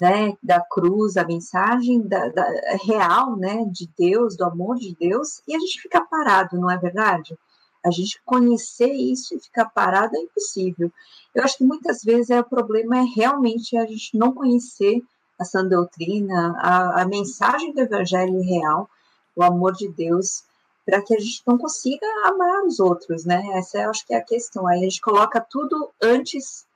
[0.00, 2.46] né, da cruz, a mensagem da, da,
[2.84, 6.76] real, né, de Deus, do amor de Deus, e a gente fica parado, não é
[6.76, 7.36] verdade?
[7.84, 10.92] A gente conhecer isso e ficar parado é impossível.
[11.34, 15.02] Eu acho que muitas vezes é o problema é realmente a gente não conhecer
[15.38, 18.90] a sã doutrina, a, a mensagem do evangelho real,
[19.36, 20.42] o amor de Deus,
[20.84, 23.42] para que a gente não consiga amar os outros, né?
[23.52, 24.66] Essa eu acho que é a questão.
[24.66, 26.66] Aí a gente coloca tudo antes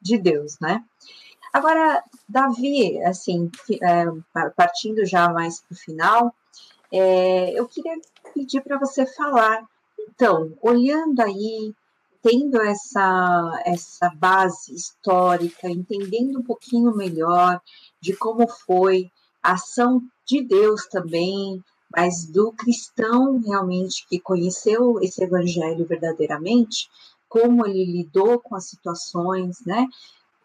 [0.00, 0.84] de Deus, né?
[1.52, 3.50] Agora, Davi, assim,
[3.82, 4.06] é,
[4.56, 6.34] partindo já mais para o final,
[6.90, 7.94] é, eu queria
[8.34, 9.62] pedir para você falar,
[9.98, 11.74] então, olhando aí,
[12.22, 17.60] tendo essa, essa base histórica, entendendo um pouquinho melhor
[18.00, 19.10] de como foi
[19.42, 21.62] a ação de Deus também,
[21.94, 26.88] mas do cristão realmente que conheceu esse evangelho verdadeiramente,
[27.28, 29.86] como ele lidou com as situações, né?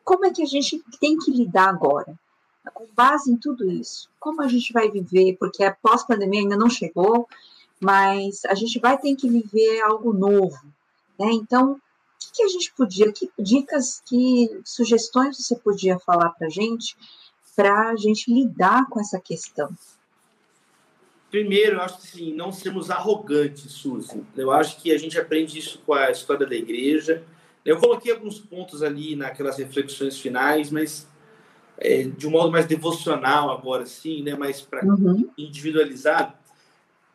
[0.07, 2.17] Como é que a gente tem que lidar agora?
[2.73, 6.69] Com base em tudo isso, como a gente vai viver, porque a pós-pandemia ainda não
[6.69, 7.27] chegou,
[7.77, 10.57] mas a gente vai ter que viver algo novo,
[11.19, 11.27] né?
[11.33, 11.79] Então, o
[12.17, 16.95] que, que a gente podia, que dicas, que sugestões você podia falar para a gente,
[17.53, 19.69] para a gente lidar com essa questão?
[21.29, 24.23] Primeiro, eu acho que assim, não sermos arrogantes, Suzy.
[24.37, 27.25] Eu acho que a gente aprende isso com a história da igreja,
[27.67, 31.05] eu coloquei alguns pontos ali naquelas reflexões finais, mas
[31.77, 34.35] é, de um modo mais devocional agora, sim, né?
[34.35, 35.29] Mais para uhum.
[35.37, 36.31] individualizado.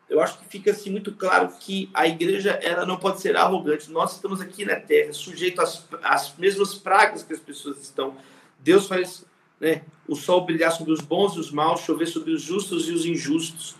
[0.07, 3.89] Eu acho que fica assim muito claro que a igreja ela não pode ser arrogante.
[3.89, 8.15] Nós estamos aqui na Terra, sujeito às, às mesmas pragas que as pessoas estão.
[8.59, 9.25] Deus faz
[9.59, 12.91] né, o sol brilhar sobre os bons e os maus, chover sobre os justos e
[12.91, 13.75] os injustos.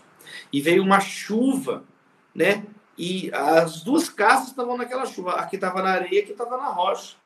[0.52, 1.84] E veio uma chuva,
[2.34, 2.66] né?
[2.96, 5.32] E as duas casas estavam naquela chuva.
[5.32, 7.16] Aqui estava na areia, aqui estava na rocha.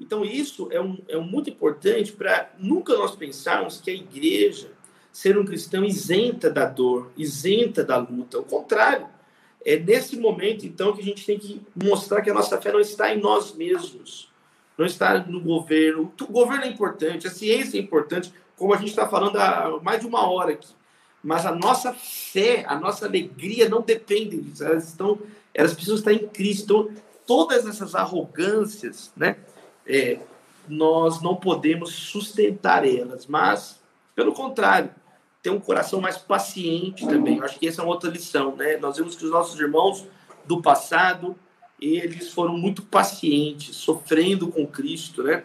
[0.00, 4.72] Então, isso é, um, é muito importante para nunca nós pensarmos que a igreja
[5.12, 8.38] ser um cristão isenta da dor, isenta da luta.
[8.38, 9.06] Ao contrário,
[9.64, 12.80] é nesse momento, então, que a gente tem que mostrar que a nossa fé não
[12.80, 14.30] está em nós mesmos,
[14.78, 16.12] não está no governo.
[16.20, 20.00] O governo é importante, a ciência é importante, como a gente está falando há mais
[20.00, 20.79] de uma hora aqui
[21.22, 24.64] mas a nossa fé, a nossa alegria não dependem disso.
[24.64, 25.18] Elas estão,
[25.52, 26.90] elas precisam estar em Cristo.
[26.90, 29.36] Então, todas essas arrogâncias, né?
[29.86, 30.18] É,
[30.68, 33.80] nós não podemos sustentar elas, mas,
[34.14, 34.90] pelo contrário,
[35.42, 37.38] ter um coração mais paciente também.
[37.38, 38.76] Eu acho que essa é uma outra lição, né?
[38.78, 40.06] Nós vemos que os nossos irmãos
[40.44, 41.36] do passado,
[41.80, 45.44] eles foram muito pacientes, sofrendo com Cristo, né?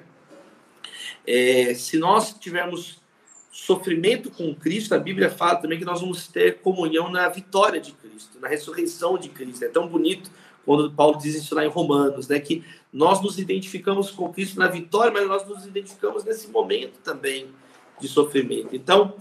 [1.26, 3.00] É, se nós tivermos
[3.56, 7.94] sofrimento com Cristo, a Bíblia fala também que nós vamos ter comunhão na vitória de
[7.94, 9.64] Cristo, na ressurreição de Cristo.
[9.64, 10.30] É tão bonito
[10.66, 14.68] quando Paulo diz isso lá em Romanos, né, que nós nos identificamos com Cristo na
[14.68, 17.48] vitória, mas nós nos identificamos nesse momento também
[17.98, 18.76] de sofrimento.
[18.76, 19.14] Então,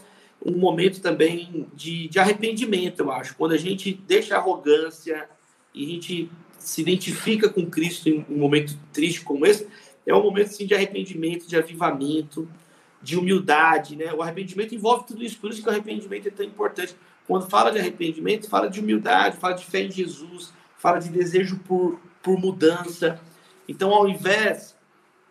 [0.45, 5.29] um momento também de, de arrependimento, eu acho, quando a gente deixa a arrogância
[5.73, 6.29] e a gente
[6.59, 9.69] se identifica com Cristo em um momento triste como esse,
[10.05, 12.49] é um momento assim, de arrependimento, de avivamento,
[13.05, 14.13] de humildade, né?
[14.15, 16.97] O arrependimento envolve tudo isso, por isso que o arrependimento é tão importante.
[17.27, 21.59] Quando fala de arrependimento, fala de humildade, fala de fé em Jesus, fala de desejo
[21.61, 23.21] por, por mudança.
[23.69, 24.75] Então, ao invés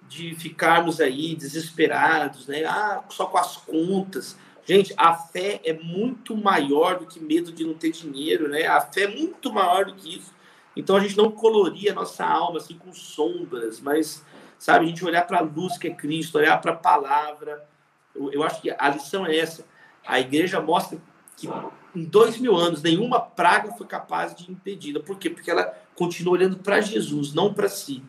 [0.08, 2.64] de ficarmos aí desesperados, né?
[2.66, 4.38] Ah, só com as contas.
[4.66, 8.68] Gente, a fé é muito maior do que medo de não ter dinheiro, né?
[8.68, 10.32] A fé é muito maior do que isso.
[10.76, 14.24] Então a gente não coloria a nossa alma assim com sombras, mas
[14.64, 17.68] sabe, a gente olhar para a luz que é Cristo, olhar para a palavra.
[18.16, 19.66] Eu, eu, acho que a lição é essa.
[20.08, 20.98] A igreja mostra
[21.36, 21.50] que
[21.94, 25.02] em dois mil anos nenhuma praga foi capaz de impedi-la.
[25.02, 25.30] Por quê?
[25.30, 25.66] Porque ela
[25.96, 28.02] continua olhando para Jesus, não para si.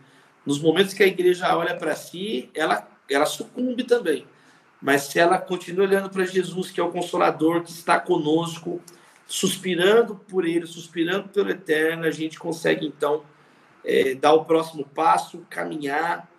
[0.47, 4.25] Nos momentos que a igreja olha para si, ela, ela sucumbe também.
[4.81, 8.81] Mas se ela continua olhando para Jesus, que é o consolador, que está conosco,
[9.27, 13.25] suspirando por ele, suspirando pelo eterno, a gente consegue então
[13.85, 16.33] é, dar o próximo passo, caminhar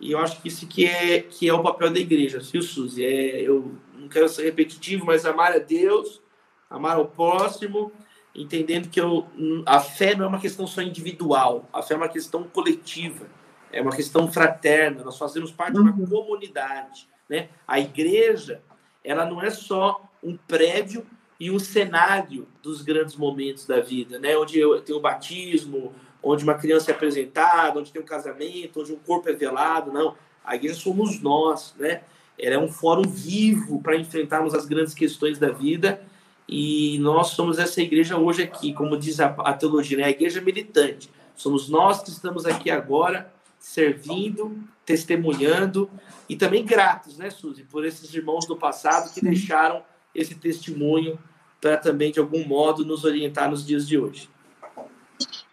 [0.00, 3.04] e eu acho que isso que é, que é o papel da igreja, viu, Suzy?
[3.04, 6.22] É, eu não quero ser repetitivo, mas amar a Deus,
[6.70, 7.90] amar o próximo,
[8.34, 9.26] entendendo que eu,
[9.66, 13.26] a fé não é uma questão só individual, a fé é uma questão coletiva,
[13.72, 16.06] é uma questão fraterna, nós fazemos parte de uma uhum.
[16.06, 17.08] comunidade.
[17.28, 17.48] Né?
[17.66, 18.62] A igreja,
[19.02, 21.04] ela não é só um prédio
[21.40, 24.36] e um cenário dos grandes momentos da vida, né?
[24.36, 25.92] onde eu tenho o batismo,
[26.22, 30.14] onde uma criança é apresentada, onde tem um casamento, onde um corpo é velado, não.
[30.44, 32.02] A igreja somos nós, né?
[32.38, 36.00] Ela é um fórum vivo para enfrentarmos as grandes questões da vida
[36.48, 40.04] e nós somos essa igreja hoje aqui, como diz a, a teologia, né?
[40.04, 41.10] a igreja militante.
[41.34, 45.90] Somos nós que estamos aqui agora servindo, testemunhando
[46.28, 49.82] e também gratos, né, Suzy, por esses irmãos do passado que deixaram
[50.14, 51.18] esse testemunho
[51.60, 54.30] para também, de algum modo, nos orientar nos dias de hoje.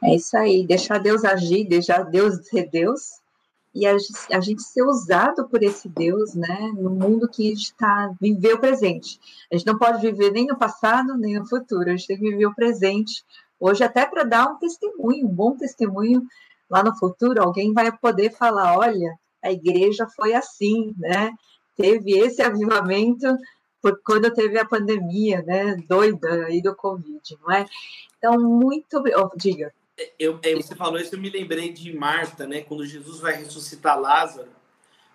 [0.05, 3.19] É isso aí, deixar Deus agir, deixar Deus ser Deus
[3.73, 3.97] e a,
[4.39, 9.19] gente ser usado por esse Deus, né, no mundo que está viver o presente.
[9.51, 11.89] A gente não pode viver nem no passado nem no futuro.
[11.89, 13.25] A gente tem que viver o presente
[13.59, 16.25] hoje até para dar um testemunho, um bom testemunho
[16.69, 17.43] lá no futuro.
[17.43, 19.13] Alguém vai poder falar, olha,
[19.43, 21.33] a igreja foi assim, né?
[21.75, 23.27] Teve esse avivamento
[23.81, 27.65] por quando teve a pandemia, né, doida aí do Covid, não é?
[28.17, 29.03] Então, muito.
[29.17, 29.73] Oh, diga.
[30.19, 32.61] Eu, eu, você falou isso, eu me lembrei de Marta, né?
[32.61, 34.49] Quando Jesus vai ressuscitar Lázaro.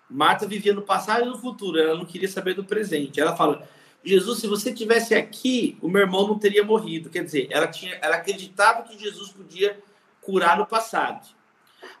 [0.09, 3.21] Marta vivia no passado e no futuro, ela não queria saber do presente.
[3.21, 3.67] Ela fala:
[4.03, 7.09] Jesus, se você tivesse aqui, o meu irmão não teria morrido.
[7.09, 9.79] Quer dizer, ela, tinha, ela acreditava que Jesus podia
[10.19, 11.27] curar no passado.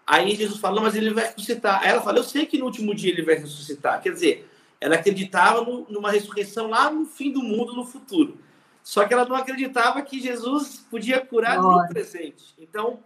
[0.05, 1.81] Aí Jesus falou, mas ele vai ressuscitar.
[1.81, 4.01] Aí ela fala: Eu sei que no último dia ele vai ressuscitar.
[4.01, 4.49] Quer dizer,
[4.79, 8.39] ela acreditava no, numa ressurreição lá no fim do mundo, no futuro.
[8.83, 12.53] Só que ela não acreditava que Jesus podia curar no presente.
[12.57, 12.99] Então,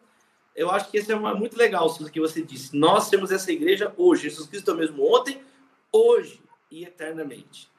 [0.55, 2.77] eu acho que isso é uma, muito legal, o que você disse.
[2.77, 4.29] Nós temos essa igreja hoje.
[4.29, 5.41] Jesus Cristo é o mesmo ontem,
[5.91, 6.41] hoje
[6.71, 7.69] e eternamente.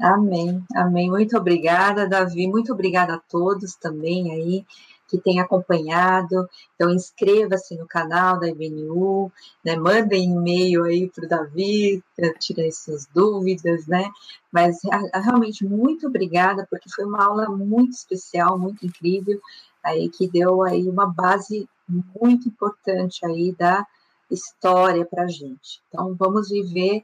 [0.00, 1.10] Amém, amém.
[1.10, 2.46] Muito obrigada, Davi.
[2.48, 4.66] Muito obrigada a todos também aí
[5.08, 6.48] que tem acompanhado.
[6.74, 9.30] Então, inscreva-se no canal da IBNU,
[9.64, 9.76] né?
[9.76, 12.02] mandem e-mail aí para o Davi,
[12.38, 14.10] tirem suas dúvidas, né?
[14.52, 14.78] Mas
[15.14, 19.40] realmente muito obrigada, porque foi uma aula muito especial, muito incrível,
[19.82, 23.86] aí que deu aí uma base muito importante aí da
[24.30, 25.82] história para a gente.
[25.88, 27.02] Então, vamos viver.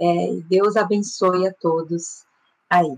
[0.00, 2.24] É, Deus abençoe a todos
[2.68, 2.96] aí.